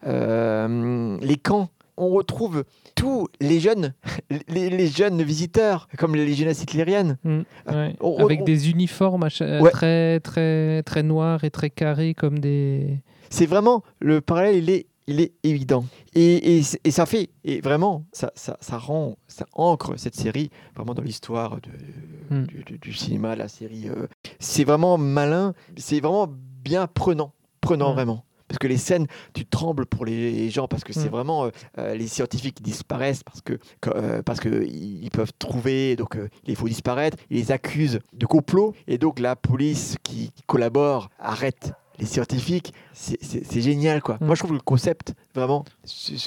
[0.05, 1.69] euh, les camps.
[1.97, 2.63] On retrouve
[2.97, 3.93] tous les jeunes,
[4.49, 7.17] les, les jeunes visiteurs, comme les légionnaires hitlériennes.
[7.23, 7.39] Mm,
[7.71, 7.95] ouais.
[8.01, 9.71] on- Avec on- des uniformes Ouais.
[9.71, 12.99] très, très, très noirs et très carrés comme des.
[13.29, 15.85] C'est vraiment le parallèle, il est, il est évident.
[16.15, 20.93] Et, et, ça fait, et vraiment, ça, ça, ça rend, ça ancre cette série vraiment
[20.95, 22.43] dans l'histoire de- Mm.
[22.47, 23.87] du, du- du cinéma, la série.
[23.89, 24.07] euh.
[24.39, 26.27] C'est vraiment malin, c'est vraiment
[26.63, 27.31] bien prenant,
[27.61, 27.95] prenant Mm.
[27.95, 28.23] vraiment.
[28.47, 31.11] Parce que les scènes, tu trembles pour les gens parce que c'est Mm.
[31.11, 35.95] vraiment euh, euh, les scientifiques qui disparaissent parce que euh, parce que ils peuvent trouver
[35.95, 37.17] donc euh, il faut disparaître.
[37.29, 42.73] Ils les accusent de complot et donc la police qui collabore arrête les scientifiques.
[42.93, 43.17] C'est-
[43.59, 44.17] génial quoi.
[44.21, 44.25] Mm.
[44.27, 45.65] Moi je trouve le concept vraiment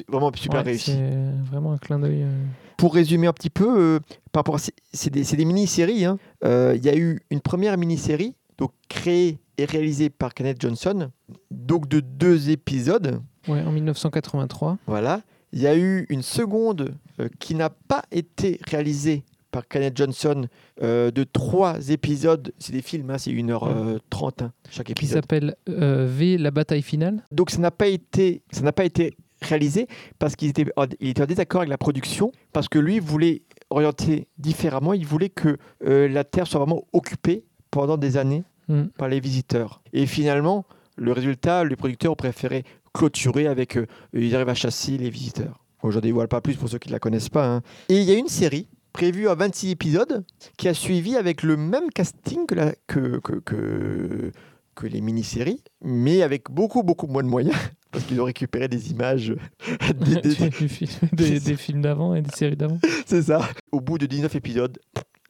[0.08, 0.92] vraiment super Ouais, réussi.
[0.92, 2.22] C'est vraiment un clin d'œil.
[2.24, 2.44] euh.
[2.76, 4.00] Pour résumer un petit peu, euh,
[4.32, 6.04] par rapport c'est des, mini-séries.
[6.04, 6.18] hein.
[6.44, 11.10] Euh, Il y a eu une première mini-série, donc créée et réalisée par Kenneth Johnson,
[11.50, 13.20] donc de deux épisodes.
[13.48, 14.78] Ouais, en 1983.
[14.86, 15.22] Voilà.
[15.52, 20.46] Il y a eu une seconde euh, qui n'a pas été réalisée par Kenneth Johnson
[20.82, 22.52] euh, de trois épisodes.
[22.58, 25.22] C'est des films, hein, c'est 1h30 hein, chaque qui épisode.
[25.22, 27.24] s'appelle euh, V, la bataille finale.
[27.32, 29.88] Donc ça n'a pas été, ça n'a pas été réalisé
[30.18, 30.66] parce qu'il était,
[31.00, 34.92] il était en désaccord avec la production parce que lui voulait orienter différemment.
[34.92, 38.88] Il voulait que euh, la Terre soit vraiment occupée pendant des années Mm.
[38.96, 39.82] par les visiteurs.
[39.92, 40.64] Et finalement,
[40.96, 42.64] le résultat, les producteurs ont préféré
[42.94, 45.64] clôturer avec euh, ils arrivent à chasser les visiteurs.
[45.82, 47.46] Bon, je ne dévoile pas plus pour ceux qui ne la connaissent pas.
[47.46, 47.62] hein.
[47.88, 50.24] Et il y a une série prévue à 26 épisodes
[50.56, 54.32] qui a suivi avec le même casting que, la- que, que, que,
[54.74, 57.56] que les mini-séries, mais avec beaucoup, beaucoup moins de moyens.
[57.92, 59.34] Parce qu'ils ont récupéré des images.
[60.00, 62.78] des- des- Du film- des, des films d'avant et des séries d'avant.
[63.06, 63.48] c'est ça.
[63.72, 64.78] Au bout de 19 épisodes,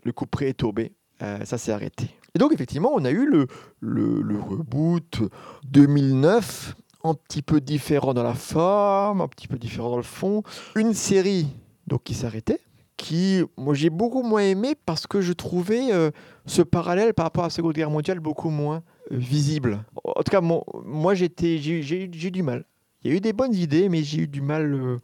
[0.04, 0.92] le coup près est tombé.
[1.22, 2.06] Euh, ça s'est arrêté.
[2.34, 3.46] Et donc, effectivement, on a eu le,
[4.40, 5.22] reboot
[5.64, 10.42] 2009, un petit peu différent dans la forme, un petit peu différent dans le fond.
[10.76, 11.48] Une série
[11.86, 12.60] donc, qui s'arrêtait,
[12.96, 16.10] qui, moi, j'ai beaucoup moins aimé parce que je trouvais euh,
[16.46, 19.84] ce parallèle par rapport à la Seconde Guerre mondiale beaucoup moins euh, visible.
[20.04, 22.64] En tout cas, moi, j'ai, eu- du mal.
[23.02, 24.74] Il y a eu des bonnes idées, mais j'ai eu du mal.
[24.74, 24.98] euh,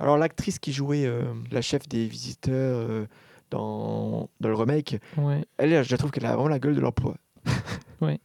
[0.00, 1.10] alors, l'actrice qui jouait
[1.50, 3.06] la chef des visiteurs
[3.52, 5.44] dans, dans le remake, Ouais.
[5.58, 7.14] elle, je trouve qu'elle a vraiment la gueule de l'emploi.
[8.00, 8.18] Ouais.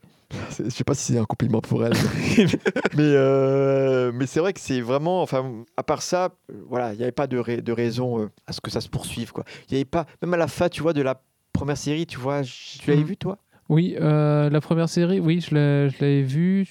[0.60, 1.94] Je sais pas si c'est un compliment pour elle.
[2.98, 5.22] mais euh, mais c'est vrai que c'est vraiment.
[5.22, 6.32] Enfin, à part ça,
[6.68, 9.32] voilà, il n'y avait pas de, de raison euh, à ce que ça se poursuive.
[9.32, 9.44] Quoi.
[9.72, 10.06] Y avait pas.
[10.22, 11.22] Même à la fin, tu vois, de la
[11.54, 13.08] première série, tu vois, tu l'avais Mhm.
[13.08, 13.38] vu, toi?
[13.70, 16.68] Oui, euh, la première série, oui, je l'avais vue,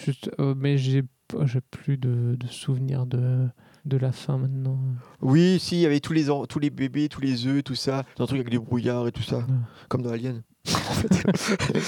[0.56, 1.02] mais j'ai
[1.44, 3.46] j'ai plus de, de souvenirs de,
[3.86, 4.78] de la fin maintenant.
[5.22, 8.04] Oui, si, il y avait tous les, tous les bébés, tous les œufs, tout ça.
[8.18, 9.46] Un truc avec des brouillards et tout ça.
[9.88, 10.42] Comme dans Alien.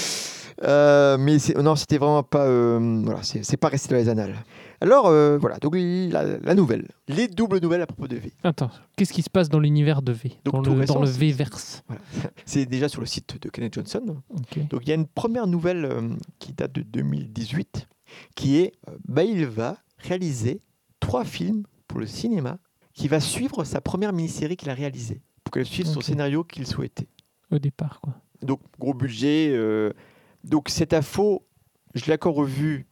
[0.64, 2.44] Euh, mais non, c'était vraiment pas.
[2.46, 4.34] euh, voilà, c'est pas resté dans les annales.
[4.80, 6.88] Alors, euh, voilà, donc la, la nouvelle.
[7.06, 8.32] Les doubles nouvelles à propos de V.
[8.42, 10.32] Attends, qu'est-ce qui se passe dans l'univers de V?
[10.44, 11.84] Donc, Dans le, récent, dans le c'est- V-verse.
[11.86, 12.02] Voilà.
[12.44, 14.16] C'est déjà sur le site de Kenneth Johnson.
[14.70, 16.08] Donc il y a une première nouvelle euh,
[16.40, 17.86] qui date de 2018
[18.34, 18.72] qui est
[19.06, 20.60] bah, il va réaliser
[20.98, 22.58] trois films pour le cinéma
[22.94, 26.66] qui va suivre sa première mini-série qu'il a réalisée pour qu'elle suive son scénario qu'il
[26.66, 27.08] souhaitait.
[27.50, 28.14] Au départ, quoi.
[28.42, 29.48] Donc gros budget.
[29.52, 29.92] euh,
[30.44, 31.44] donc cette info,
[31.94, 32.86] je l'ai encore revue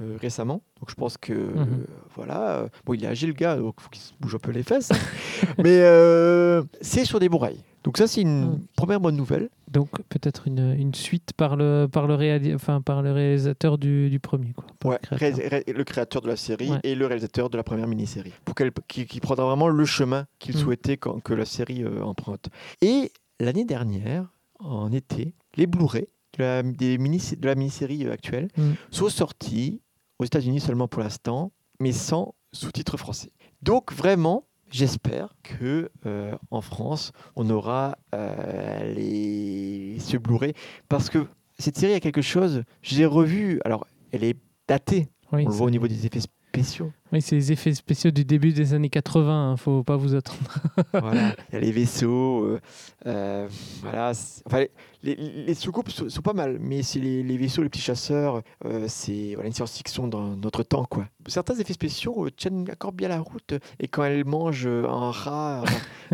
[0.00, 0.62] euh, récemment.
[0.80, 1.56] Donc je pense que Mhm.
[1.58, 2.58] euh, voilà.
[2.58, 4.62] euh, bon, il est âgé le gars, donc faut qu'il se bouge un peu les
[4.62, 4.90] fesses.
[5.58, 7.62] Mais euh, c'est sur des bourrailles.
[7.84, 8.60] Donc ça c'est une Mhm.
[8.76, 9.48] première bonne nouvelle.
[9.70, 14.20] Donc peut-être une, une suite par le, par le, enfin, par le réalisateur du, du
[14.20, 14.52] premier.
[14.52, 15.38] Quoi, Ouais, le créateur.
[15.50, 16.80] ré- ré- le créateur de la série Ouais.
[16.84, 18.32] et le réalisateur de la première mini-série.
[18.44, 20.58] Pour qu'elle, qui, qui prendra vraiment le chemin qu'il Mm.
[20.58, 22.50] souhaitait quand, que la série euh, emprunte.
[22.82, 23.10] Et
[23.40, 24.26] l'année dernière,
[24.60, 26.06] en été, les Blu-ray
[26.38, 28.72] de la, des mini, de la mini-série euh, actuelle Mm.
[28.90, 29.80] sont sortis
[30.18, 31.50] aux États-Unis seulement pour l'instant,
[31.80, 33.32] mais sans sous-titres français.
[33.62, 40.54] Donc vraiment, j'espère que euh, en France, on aura euh, les ce Blu-ray
[40.88, 41.26] parce que
[41.58, 42.64] cette série a quelque chose.
[42.82, 43.60] Je l'ai revue.
[43.64, 44.36] Alors, elle est
[44.66, 45.08] datée.
[45.32, 46.92] Oui, on le voit au niveau des effets spéciaux.
[47.12, 49.52] Oui, c'est les effets spéciaux du début des années 80.
[49.52, 50.38] hein, faut pas vous attendre.
[50.92, 52.44] voilà, il y a les vaisseaux.
[52.46, 52.60] euh,
[53.06, 53.48] euh,
[53.82, 54.12] voilà,
[54.46, 54.64] enfin,
[55.02, 58.40] les, les, soucoupes sont, sont pas mal, mais c'est les, les vaisseaux, les petits chasseurs.
[58.64, 61.06] euh, c'est voilà, une science-fiction dans notre temps, quoi.
[61.26, 63.54] Certains effets spéciaux tiennent encore bien la route.
[63.78, 65.64] Et quand elle mange un rat,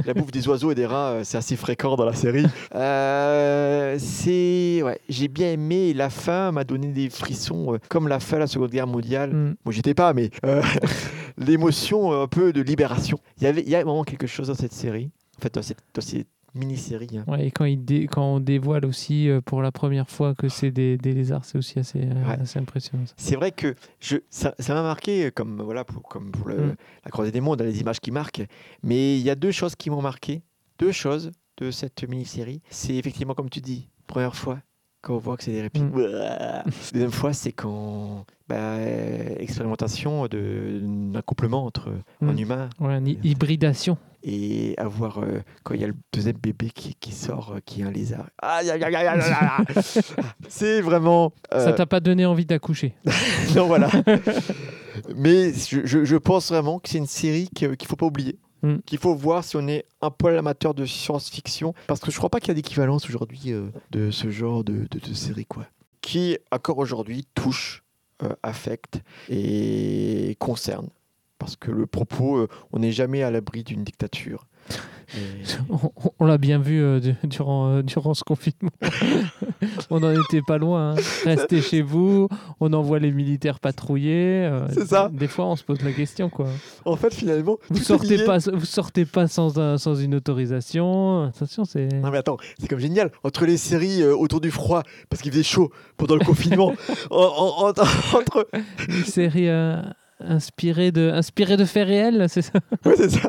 [0.05, 2.45] la bouffe des oiseaux et des rats, c'est assez fréquent dans la série.
[3.99, 5.91] C'est, ouais, j'ai bien aimé.
[5.91, 9.33] et La fin m'a donné des frissons, comme la fin de la Seconde Guerre mondiale.
[9.33, 9.57] Mm.
[9.65, 10.31] Moi, j'étais pas, mais
[11.39, 13.19] l'émotion euh, un peu de libération.
[13.39, 15.63] Il y avait, il y a vraiment quelque chose dans cette série, en fait, dans
[15.63, 17.19] cette, dans cette mini-série.
[17.19, 17.25] hein.
[17.31, 20.49] Ouais, et quand, il dé- quand on dévoile aussi euh, pour la première fois que
[20.49, 22.41] c'est des, des lézards, c'est aussi assez, euh, Ouais.
[22.41, 23.05] assez impressionnant.
[23.17, 26.77] C'est vrai que je, ça ça m'a marqué, comme voilà, pour, comme pour le- Mm.
[27.05, 28.45] la croisée des mondes, les images qui marquent.
[28.83, 30.43] Mais il y a deux choses qui m'ont marqué,
[30.79, 32.63] deux choses de cette mini-série.
[32.71, 34.59] C'est effectivement, comme tu dis, première fois
[35.03, 35.85] quand on voit que c'est des répliques.
[35.85, 35.95] Mm.
[35.97, 36.65] Ouah.
[36.93, 38.77] Deuxième fois, c'est quand bah,
[39.39, 41.91] expérimentation d'un couplement entre
[42.23, 42.39] un Mm.
[42.39, 43.99] humain Ouais, une hy- hybridation.
[44.23, 47.81] et avoir euh, quand il y a le deuxième bébé qui, qui sort, euh, qui
[47.83, 48.29] est un lézard.
[48.43, 49.33] Aïe, aïe, aïe, aïe, aïe, aïe,
[49.77, 49.83] aïe.
[50.49, 51.33] c'est vraiment.
[51.55, 52.95] euh, Ça t'a pas donné envie d'accoucher.
[53.57, 53.89] non, voilà.
[55.15, 58.39] Mais je, je- je pense vraiment que c'est une série qu'il faut pas oublier.
[58.63, 58.79] Mm.
[58.85, 61.75] Qu'il faut voir si on est un peu amateur de science-fiction.
[61.87, 64.87] Parce que je crois pas qu'il y a d'équivalence aujourd'hui euh, de ce genre de,
[64.91, 65.47] de, de série.
[65.47, 65.67] Quoi.
[66.01, 67.85] Qui, encore aujourd'hui, touche,
[68.43, 70.89] affecte et concerne.
[71.39, 74.47] Parce que le propos, euh, on n'est jamais à l'abri d'une dictature.
[75.17, 75.21] Et-
[75.71, 78.71] On, on l'a bien vu euh, durant, euh, durant ce confinement.
[79.91, 80.93] on n'en était pas loin.
[80.93, 81.01] hein.
[81.25, 82.29] Restez chez vous,
[82.61, 84.45] on envoie les militaires patrouiller.
[84.45, 85.09] euh, C'est ça.
[85.11, 86.29] Des fois, on se pose la question.
[86.29, 86.49] Quoi.
[86.85, 91.25] En fait, finalement, Vous sortez pas, vous sortez pas sans, un- sans une autorisation.
[91.25, 91.89] Attention, c'est.
[92.03, 93.11] Non mais attends, c'est comme génial.
[93.25, 96.75] Entre les séries autour du froid, parce qu'il faisait chaud pendant le confinement,
[97.11, 98.47] en- en- en- entre...
[98.89, 99.49] Une série
[100.21, 101.11] inspirée, de,
[101.65, 103.29] faits réels, c'est ça Ouais, c'est ça.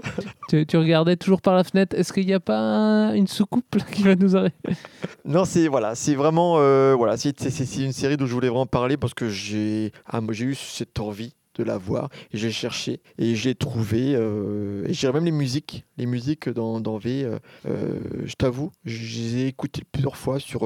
[0.49, 1.95] tu, tu regardais toujours par la fenêtre.
[1.97, 4.53] Est-ce qu'il n'y a pas un- une soucoupe là, qui va nous arriver
[5.25, 8.47] Non, c'est voilà, c'est vraiment euh, voilà, c'est c'est- c'est une série dont je voulais
[8.49, 12.51] vraiment parler parce que j'ai ah, j'ai eu cette envie de la voir et j'ai
[12.51, 17.29] cherché et j'ai trouvé euh, et j'ai même les musiques, les musiques dans, dans V.
[17.67, 20.61] euh, je t'avoue, je les ai écoutées plusieurs fois sur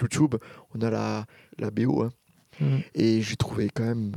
[0.00, 0.36] YouTube.
[0.74, 1.26] On a la
[1.58, 2.08] la BO hein,
[2.60, 2.80] Mhm.
[2.94, 4.12] et j'ai trouvé quand même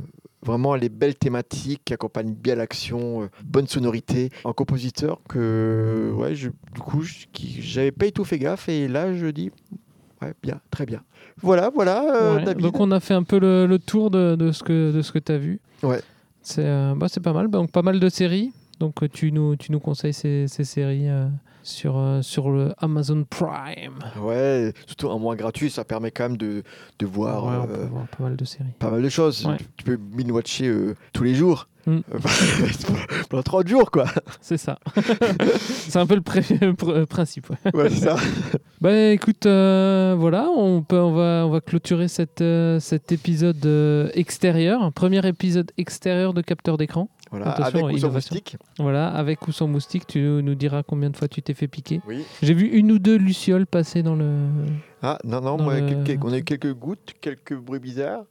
[0.46, 6.34] vraiment les belles thématiques qui accompagnent bien l'action, euh, bonne sonorité, un compositeur que ouais,
[6.34, 7.02] je, du coup,
[7.34, 9.50] j'avais pas du tout fait gaffe et là je dis
[10.22, 11.02] ouais, bien, très bien.
[11.42, 12.54] Voilà, voilà, euh, Ouais.
[12.54, 15.12] Donc on a fait un peu le, le tour de, de ce que, de ce
[15.12, 15.60] que tu as vu.
[15.82, 16.00] Ouais.
[16.42, 17.48] C'est euh, bah, pas mal.
[17.50, 18.52] Donc pas mal de séries.
[18.78, 21.26] Donc tu nous, tu nous conseilles ces, ces séries euh,
[21.66, 23.98] sur, euh, sur le Amazon Prime.
[24.20, 26.62] Ouais, surtout un mois gratuit, ça permet quand même de,
[26.98, 28.70] de voir Ouais, on euh, peut voir pas mal de séries.
[28.78, 29.44] pas mal de choses.
[29.46, 29.56] Ouais.
[29.76, 31.68] Tu peux binge-watcher euh, tous les jours.
[31.86, 32.00] Mm.
[33.30, 34.06] Pendant 30 jours, quoi.
[34.40, 34.78] C'est ça.
[35.60, 36.42] c'est un peu le pré-
[37.08, 37.48] principe.
[37.50, 37.56] ouais.
[37.74, 38.16] Ouais, c'est ça.
[38.80, 44.10] Bah écoute, euh, voilà, on, peut, on, va, on va clôturer cette, euh, cet épisode
[44.14, 47.08] extérieur, un premier épisode extérieur de capteur d'écran.
[47.30, 48.56] Voilà, Attention, avec ou sans moustique.
[48.78, 52.00] Voilà, avec ou sans moustique, tu nous diras combien de fois tu t'es fait piquer.
[52.06, 52.24] Oui.
[52.42, 54.46] J'ai vu une ou deux lucioles passer dans le.
[55.02, 58.24] Ah, non, non, moi, le- quelques- on a eu quelques gouttes, quelques bruits bizarres.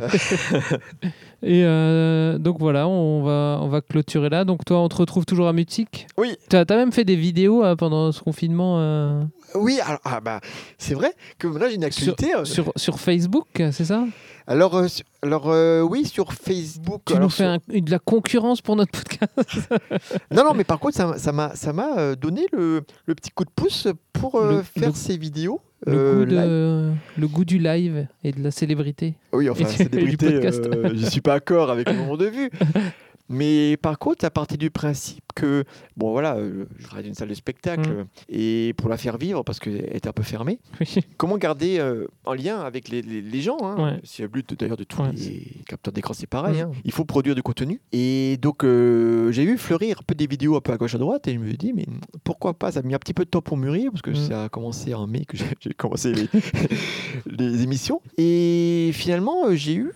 [1.42, 4.44] Et euh, donc voilà, on va, on va clôturer là.
[4.44, 6.06] Donc toi, on te retrouve toujours à Mutique.
[6.16, 6.34] Oui.
[6.48, 9.22] Tu as, même fait des vidéos euh, pendant ce confinement euh,
[9.54, 10.40] Oui, alors, ah, bah,
[10.78, 12.34] c'est vrai que là, j'ai une actualité.
[12.34, 14.04] euh, sur, sur Facebook, c'est ça?
[14.46, 14.86] Alors, euh,
[15.22, 17.02] alors euh, oui, sur Facebook.
[17.04, 19.32] Tu alors, nous fais sur- un- de la concurrence pour notre podcast.
[20.32, 23.50] Non, non, mais par contre, ça m'a- ça m'a donné le, le petit coup de
[23.54, 25.60] pouce pour euh, Le- faire le- ces vidéos.
[25.84, 26.40] Le, euh, goût live.
[26.40, 29.14] de, le goût du live et de la célébrité.
[29.32, 30.64] Oui, enfin, du débrité, podcast.
[30.72, 32.50] euh, je suis pas d'accord avec mon moment de vue.
[33.28, 35.64] Mais par contre, à partir du principe que,
[35.96, 38.04] bon voilà, euh, je travaille dans une salle de spectacle, Mm.
[38.30, 40.58] et pour la faire vivre, parce qu'elle était un peu fermée,
[41.18, 44.00] comment garder euh, en lien avec les, les- les gens hein, Ouais.
[44.04, 46.56] C'est le but d'ailleurs de tous Ouais, les capteurs d'écran, c'est pareil.
[46.62, 46.66] Mm.
[46.66, 46.72] hein.
[46.84, 47.80] Il faut produire du contenu.
[47.92, 50.98] Et donc, euh, j'ai vu fleurir un peu des vidéos un peu à gauche à
[50.98, 51.86] droite, et je me suis dit, mais
[52.24, 52.72] pourquoi pas?
[52.72, 54.14] Ça a mis un petit peu de temps pour mûrir, parce que Mm.
[54.28, 56.28] ça a commencé en mai que j'ai commencé les,
[57.26, 58.00] les émissions.
[58.18, 59.92] Et finalement, euh, j'ai eu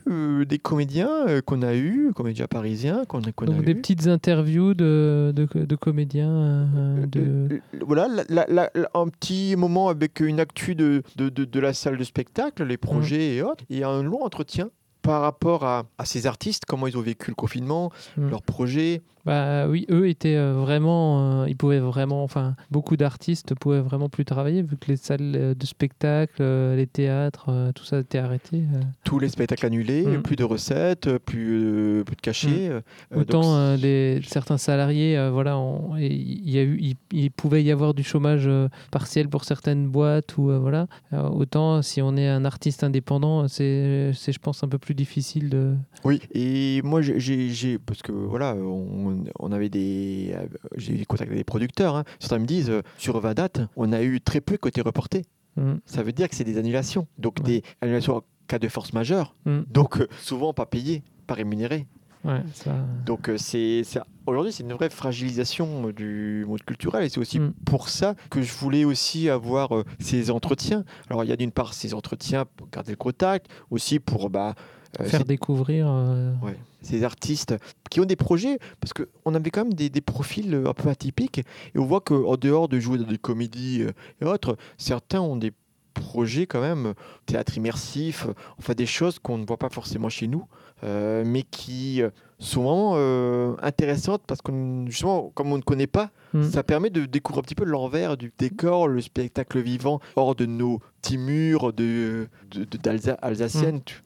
[0.46, 3.76] des comédiens qu'on a eu, comédiens parisiens qu'on qu'on a Donc des eu.
[3.76, 6.30] petites interviews de, de, de comédiens.
[6.30, 7.20] euh, de...
[7.20, 11.28] Euh, euh, voilà, la- la- la- la- un petit moment avec une actu de, de,
[11.28, 14.70] de, de la salle de spectacle, les projets et autres, et un long entretien
[15.02, 18.28] par rapport à, à ces artistes, comment ils ont vécu le confinement, Mm.
[18.30, 19.00] leurs projets.
[19.30, 24.08] Bah oui, eux étaient euh, vraiment, euh, ils pouvaient vraiment, enfin, beaucoup d'artistes pouvaient vraiment
[24.08, 28.64] plus travailler vu que les salles euh, de spectacle, les théâtres, tout ça était arrêté.
[29.04, 30.22] Tous les spectacles annulés, Mm.
[30.22, 32.70] plus de recettes, plus, plus de cachets.
[32.70, 32.80] euh,
[33.14, 35.56] Autant donc, certains salariés, voilà,
[36.00, 38.48] il y a eu, il, il pouvait y avoir du chômage
[38.90, 40.88] partiel pour certaines boîtes ou voilà.
[41.12, 45.50] Autant si on est un artiste indépendant, c'est, c'est, je pense, un peu plus difficile
[45.50, 45.74] de.
[46.04, 50.94] Oui, et moi, j'ai- j'ai, j'ai- parce que voilà, on, on avait des, euh, j'ai
[50.94, 51.96] eu des contacts avec des producteurs.
[51.96, 52.04] hein.
[52.18, 55.24] Certains me disent, euh, sur 20 dates, on a eu très peu côté reporté.
[55.56, 57.06] Mm, Ça veut dire que c'est des annulations.
[57.18, 57.44] Donc Ouais.
[57.44, 59.34] des annulations en cas de force majeure.
[59.46, 61.86] mm, Donc euh, souvent pas payées, pas rémunérées.
[62.24, 62.74] ouais, ça.
[63.06, 63.82] Donc c'est,
[64.26, 67.52] aujourd'hui c'est une vraie fragilisation du monde culturel et c'est aussi Mm.
[67.64, 70.84] pour ça que je voulais aussi avoir euh, ces entretiens.
[71.08, 74.54] Alors il y a d'une part ces entretiens pour garder le contact, aussi pour bah,
[75.00, 75.86] euh, Faire découvrir.
[75.88, 76.56] euh, Ouais.
[76.82, 77.54] Ces artistes
[77.90, 80.88] qui ont des projets, parce qu'on avait quand même des, des profils euh, un peu
[80.88, 85.20] atypiques, et on voit qu'en dehors de jouer dans des comédies euh, et autres, certains
[85.20, 85.52] ont des
[85.94, 86.94] projets quand même, euh,
[87.26, 88.26] théâtre immersif,
[88.58, 90.46] enfin des choses qu'on ne voit pas forcément chez nous,
[90.82, 92.02] mais qui
[92.40, 94.50] sont vraiment euh, intéressantes parce que
[94.86, 96.42] justement, comme on ne connaît pas, mm.
[96.50, 100.46] ça permet de découvrir un petit peu l'envers du décor, le spectacle vivant, hors de
[100.46, 102.60] nos petits murs de, tu-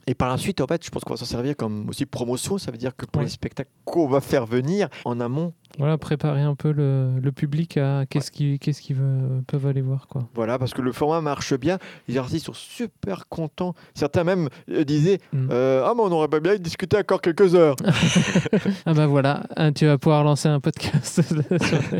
[0.06, 2.56] Et par la suite, en fait, je pense qu'on va s'en servir comme aussi promotion.
[2.58, 3.24] Ça veut dire que pour Ouais.
[3.26, 7.78] les spectacles qu'on va faire venir en amont, Voilà, préparer un peu le, le public
[7.78, 10.06] à qu'est-ce qu'ils qu'est-ce qu'ils veulent- peuvent aller voir.
[10.06, 10.28] Quoi.
[10.34, 11.78] voilà, parce que le format marche bien.
[12.06, 13.74] Les artistes sont super contents.
[13.94, 15.48] Certains même euh, disaient Mm.
[15.50, 17.74] euh, Ah, mais on aurait pas bien discuté encore quelques heures.
[18.86, 21.20] Ah bah voilà, hein, tu vas pouvoir lancer un podcast.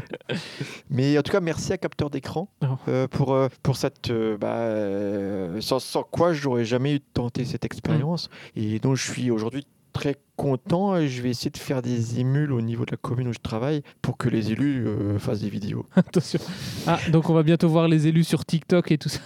[0.90, 2.48] Mais en tout cas, merci à Capteur d'écran
[2.88, 4.10] euh, pour, euh, pour cette.
[4.10, 8.28] euh, bah, euh, sans, sans quoi, j'aurais jamais eu tenté cette expérience.
[8.56, 12.50] Et donc, je suis aujourd'hui très content et je vais essayer de faire des émules
[12.52, 15.48] au niveau de la commune où je travaille pour que les élus euh, fassent des
[15.48, 15.86] vidéos.
[15.94, 16.40] Attention.
[16.88, 19.20] Ah, donc on va bientôt voir les élus sur TikTok et tout ça.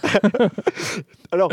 [1.31, 1.51] Alors,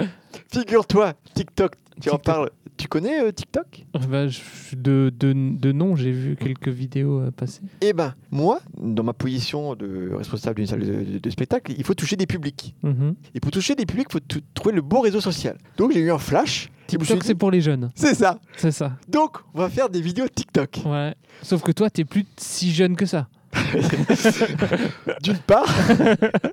[0.52, 2.50] figure-toi, TikTok, tu en parles.
[2.76, 3.86] Tu connais euh, TikTok?
[4.10, 4.40] Bah, je-
[4.76, 7.62] de, de, de nom, j'ai vu quelques vidéos euh, passer.
[7.80, 12.16] Eh ben, moi, dans ma position de responsable d'une salle de, spectacle, il faut toucher
[12.16, 12.74] des publics.
[12.82, 13.14] Mhm.
[13.34, 15.56] Et pour toucher des publics, il faut trouver le bon réseau social.
[15.78, 16.68] Donc, j'ai eu un flash.
[16.86, 17.90] TikTok, dit, c'est pour les jeunes.
[17.94, 18.38] C'est ça.
[18.58, 18.92] C'est ça.
[19.08, 20.82] Donc, on va faire des vidéos TikTok.
[20.84, 21.14] Ouais.
[21.42, 23.26] Sauf que toi, t'es plus si jeune que ça.
[25.22, 25.66] D'une part,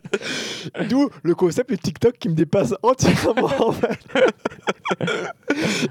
[0.90, 4.00] d'où le concept de TikTok qui me dépasse entièrement en fait.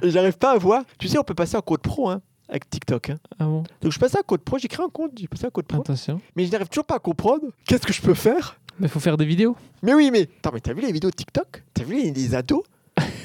[0.02, 0.82] Et j'arrive pas à voir.
[0.98, 3.10] Tu sais, on peut passer en code pro hein, avec TikTok.
[3.10, 3.16] hein.
[3.38, 3.62] Ah bon?
[3.80, 5.80] Donc je passe un code pro, j'ai créé un compte, j'ai passé un code pro,
[5.80, 6.20] Attention.
[6.36, 8.56] mais je n'arrive toujours pas à comprendre qu'est-ce que je peux faire.
[8.80, 9.54] Mais faut faire des vidéos.
[9.82, 11.62] Mais oui, mais attends, mais t'as vu les vidéos TikTok?
[11.74, 12.62] T'as vu les, les ados?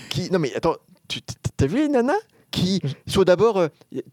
[0.10, 0.76] Qui Non mais attends,
[1.07, 2.14] tu t'as vu les nanas?
[2.52, 3.68] Qui sont d'abord euh,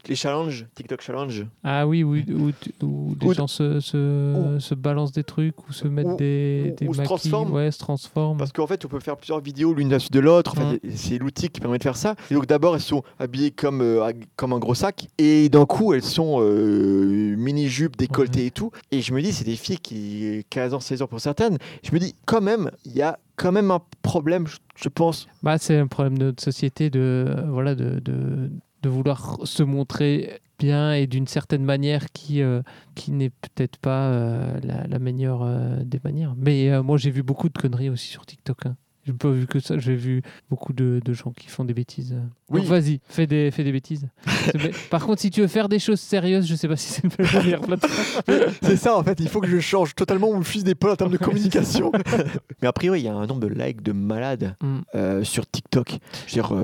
[0.07, 1.45] les challenges, TikTok challenge.
[1.63, 2.51] Ah oui, où, où,
[2.85, 6.93] où des gens se, se, se balancent des trucs ou se mettent des, ou- des
[6.93, 7.51] se transforment.
[7.53, 8.37] Ouais, se transforment.
[8.37, 10.53] Parce qu'en fait, on peut faire plusieurs vidéos l'une à la suite de l'autre.
[10.55, 10.91] Enfin, Mhm.
[10.95, 12.15] C'est l'outil qui permet de faire ça.
[12.29, 15.07] Et donc d'abord, elles sont habillées comme, euh, comme un gros sac.
[15.17, 18.71] Et d'un coup, elles sont euh, mini-jupes, décolletées et tout.
[18.91, 21.57] Et je me dis, c'est des filles qui 15 ans, 16 ans pour certaines.
[21.83, 25.27] Je me dis, quand même, il y a quand même un problème, je, je pense.
[25.43, 28.49] Bah, c'est un problème de notre société de, euh, voilà, de, de,
[28.87, 32.61] vouloir se montrer bien et d'une certaine manière qui, euh,
[32.93, 35.43] qui n'est peut-être pas euh, la, meilleure
[35.83, 36.35] des manières.
[36.37, 38.67] Mais moi, j'ai vu beaucoup de conneries aussi sur TikTok.
[38.67, 38.75] Hein.
[39.05, 42.15] J'ai pas vu que ça, j'ai vu beaucoup de, de gens qui font des bêtises.
[42.49, 42.61] Oui.
[42.61, 44.07] Donc vas-y, fais des, fais des bêtises.
[44.89, 47.43] Par contre, si tu veux faire des choses sérieuses, je sais pas si c'est la
[47.43, 48.51] meilleure plateforme.
[48.61, 49.19] c'est ça, en fait.
[49.19, 51.91] Il faut que je change totalement mon fusil d'épaule en termes de communication.
[52.61, 54.79] Mais a priori, il y a un nombre de likes de malades Mm.
[54.95, 55.89] euh, sur TikTok.
[56.27, 56.63] Je veux dire, euh,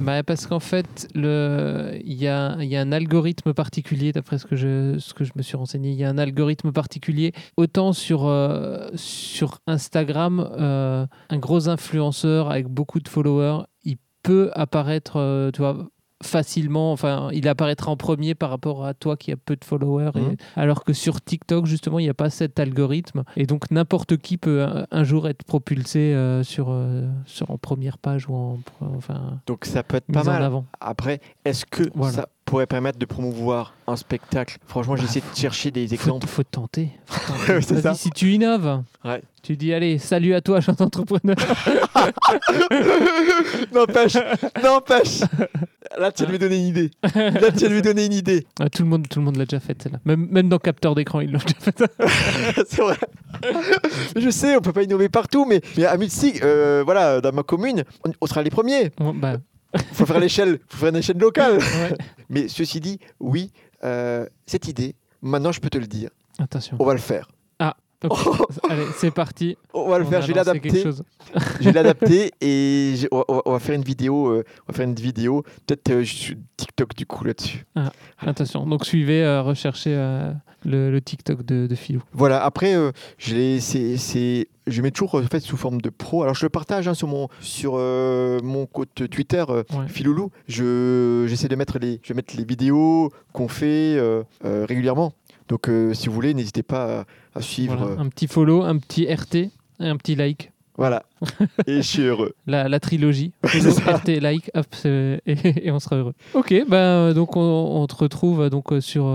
[0.00, 4.38] Bah, parce qu'en fait, le- il y a, il y a un algorithme particulier, d'après
[4.38, 7.32] ce, que je- ce que je me suis renseigné, il y a un algorithme particulier,
[7.56, 14.50] autant sur, euh, sur Instagram, euh, un gros influenceur avec beaucoup de followers, il peut
[14.54, 15.86] apparaître, euh, tu vois,
[16.20, 20.10] facilement, enfin, il apparaîtra en premier par rapport à toi qui a peu de followers,
[20.16, 20.36] et- Mhm.
[20.56, 24.36] alors que sur TikTok, justement, il n'y a pas cet algorithme, et donc n'importe qui
[24.36, 28.58] peut un, un jour être propulsé euh, sur, euh, sur, en première page ou en,
[28.96, 30.42] enfin, donc ça peut être pas en mal.
[30.42, 30.64] avant.
[30.80, 32.12] Après, est-ce que Voilà.
[32.12, 36.26] ça pourrait permettre de promouvoir un spectacle Franchement, j'essaie de chercher des exemples.
[36.26, 36.90] faut tenter.
[37.06, 37.52] Faut tenter.
[37.60, 37.94] Vas-y, ça.
[37.94, 39.22] Si tu innoves, Ouais.
[39.42, 41.36] tu dis allez, salut à toi, jeune entrepreneur.
[43.72, 44.16] n'empêche,
[44.62, 45.20] n'empêche.
[45.98, 46.90] Là, tu viens de lui donner une idée.
[47.14, 48.46] Là, tu viens de lui donner une idée.
[48.60, 49.98] Ah, tout le monde, tout le monde l'a déjà fait celle-là.
[50.04, 51.78] Même, même dans capteur d'écran, ils l'ont déjà fait.
[52.68, 52.96] c'est vrai.
[54.14, 57.32] Mais je sais, on peut pas innover partout, mais, mais à Mulsig, euh, voilà, dans
[57.32, 58.90] ma commune, on, on sera les premiers.
[59.14, 59.36] Bah,
[59.92, 61.58] faut faire l'échelle, faut faire une échelle locale.
[61.58, 61.94] Ouais.
[62.30, 63.50] Mais ceci dit, oui,
[63.84, 66.76] euh, cette idée, maintenant je peux te le dire, Attention.
[66.80, 67.28] on va le faire.
[68.04, 68.18] Ok.
[68.70, 69.56] Allez, c'est parti.
[69.74, 70.84] On va le On faire, je vais l'adapter.
[71.60, 74.86] Je vais l'adapter et on, va- on va faire une vidéo, euh, on va faire
[74.86, 77.64] une vidéo, peut-être euh, sur TikTok du coup là-dessus.
[78.18, 78.66] Attention.
[78.66, 80.32] Donc suivez, euh, recherchez euh,
[80.64, 82.02] le, le TikTok de, de Philou.
[82.12, 82.74] Voilà, après,
[83.18, 86.22] je, l'ai- c'est, je mets toujours en fait, sous forme de pro.
[86.22, 89.88] Alors, je le partage hein, sur, mon, sur euh, mon compte Twitter, euh, Ouais.
[89.88, 90.30] Philoulou.
[90.46, 95.12] Je, j'essaie de mettre les, je vais mettre les vidéos qu'on fait euh, régulièrement.
[95.48, 97.76] Donc, euh, si vous voulez, n'hésitez pas à, à suivre.
[97.76, 97.92] Voilà.
[97.92, 99.50] euh, Un petit follow, un petit RT et
[99.80, 100.52] un petit like.
[100.76, 101.02] voilà.
[101.66, 102.34] et je suis heureux.
[102.46, 103.32] La, la trilogie.
[103.44, 103.96] Follow.
[103.96, 106.14] RT, like, hop, et, et on sera heureux.
[106.34, 109.12] Ok, ben donc on, on te retrouve donc sur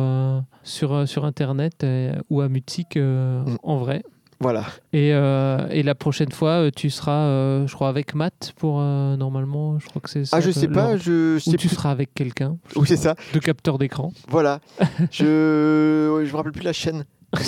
[0.64, 3.58] sur sur internet euh, ou à Mutsic euh, Mm.
[3.64, 4.04] en vrai.
[4.40, 4.66] Voilà.
[4.92, 8.80] Et, euh, et la prochaine fois, euh, tu seras, euh, je crois, avec Matt pour
[8.82, 10.24] euh, normalement, je crois que c'est.
[10.34, 11.76] Ah, je sais pas, je, je Ou sais tu plus.
[11.76, 13.16] seras avec quelqu'un Oui, c'est ça.
[13.34, 14.12] de capteur d'écran.
[14.30, 14.60] Voilà.
[15.12, 17.06] je, je me rappelle plus la chaîne.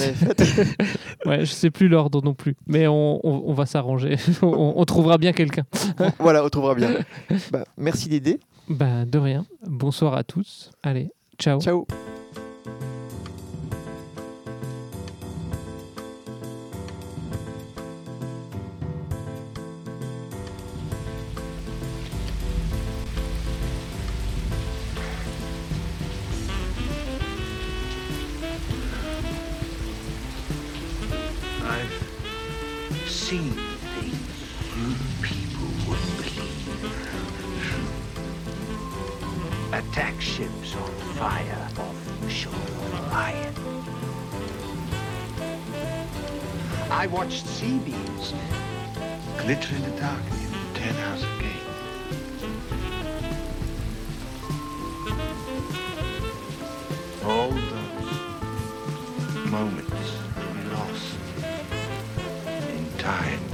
[1.26, 4.16] Ouais, je sais plus l'ordre non plus, mais on, on- on va s'arranger.
[4.44, 5.64] on, on trouvera bien quelqu'un.
[6.20, 6.91] voilà, on trouvera bien.
[7.52, 8.40] Bah, merci d'aider.
[8.70, 9.45] Bah de rien.
[9.66, 10.70] Bonsoir à tous.
[10.84, 11.10] Allez,
[11.40, 11.60] ciao.
[11.62, 11.86] Ciao.
[33.26, 33.53] Seen
[33.95, 34.22] things
[34.77, 34.88] you
[35.23, 36.93] people wouldn't believe.
[39.73, 43.56] Attack ships on fire off the shore of Orion.
[46.91, 48.34] I watched sea beams
[49.39, 51.65] glitter in the dark near the Ten House Gate.
[57.26, 58.19] All those
[59.49, 60.24] moments
[63.06, 63.44] time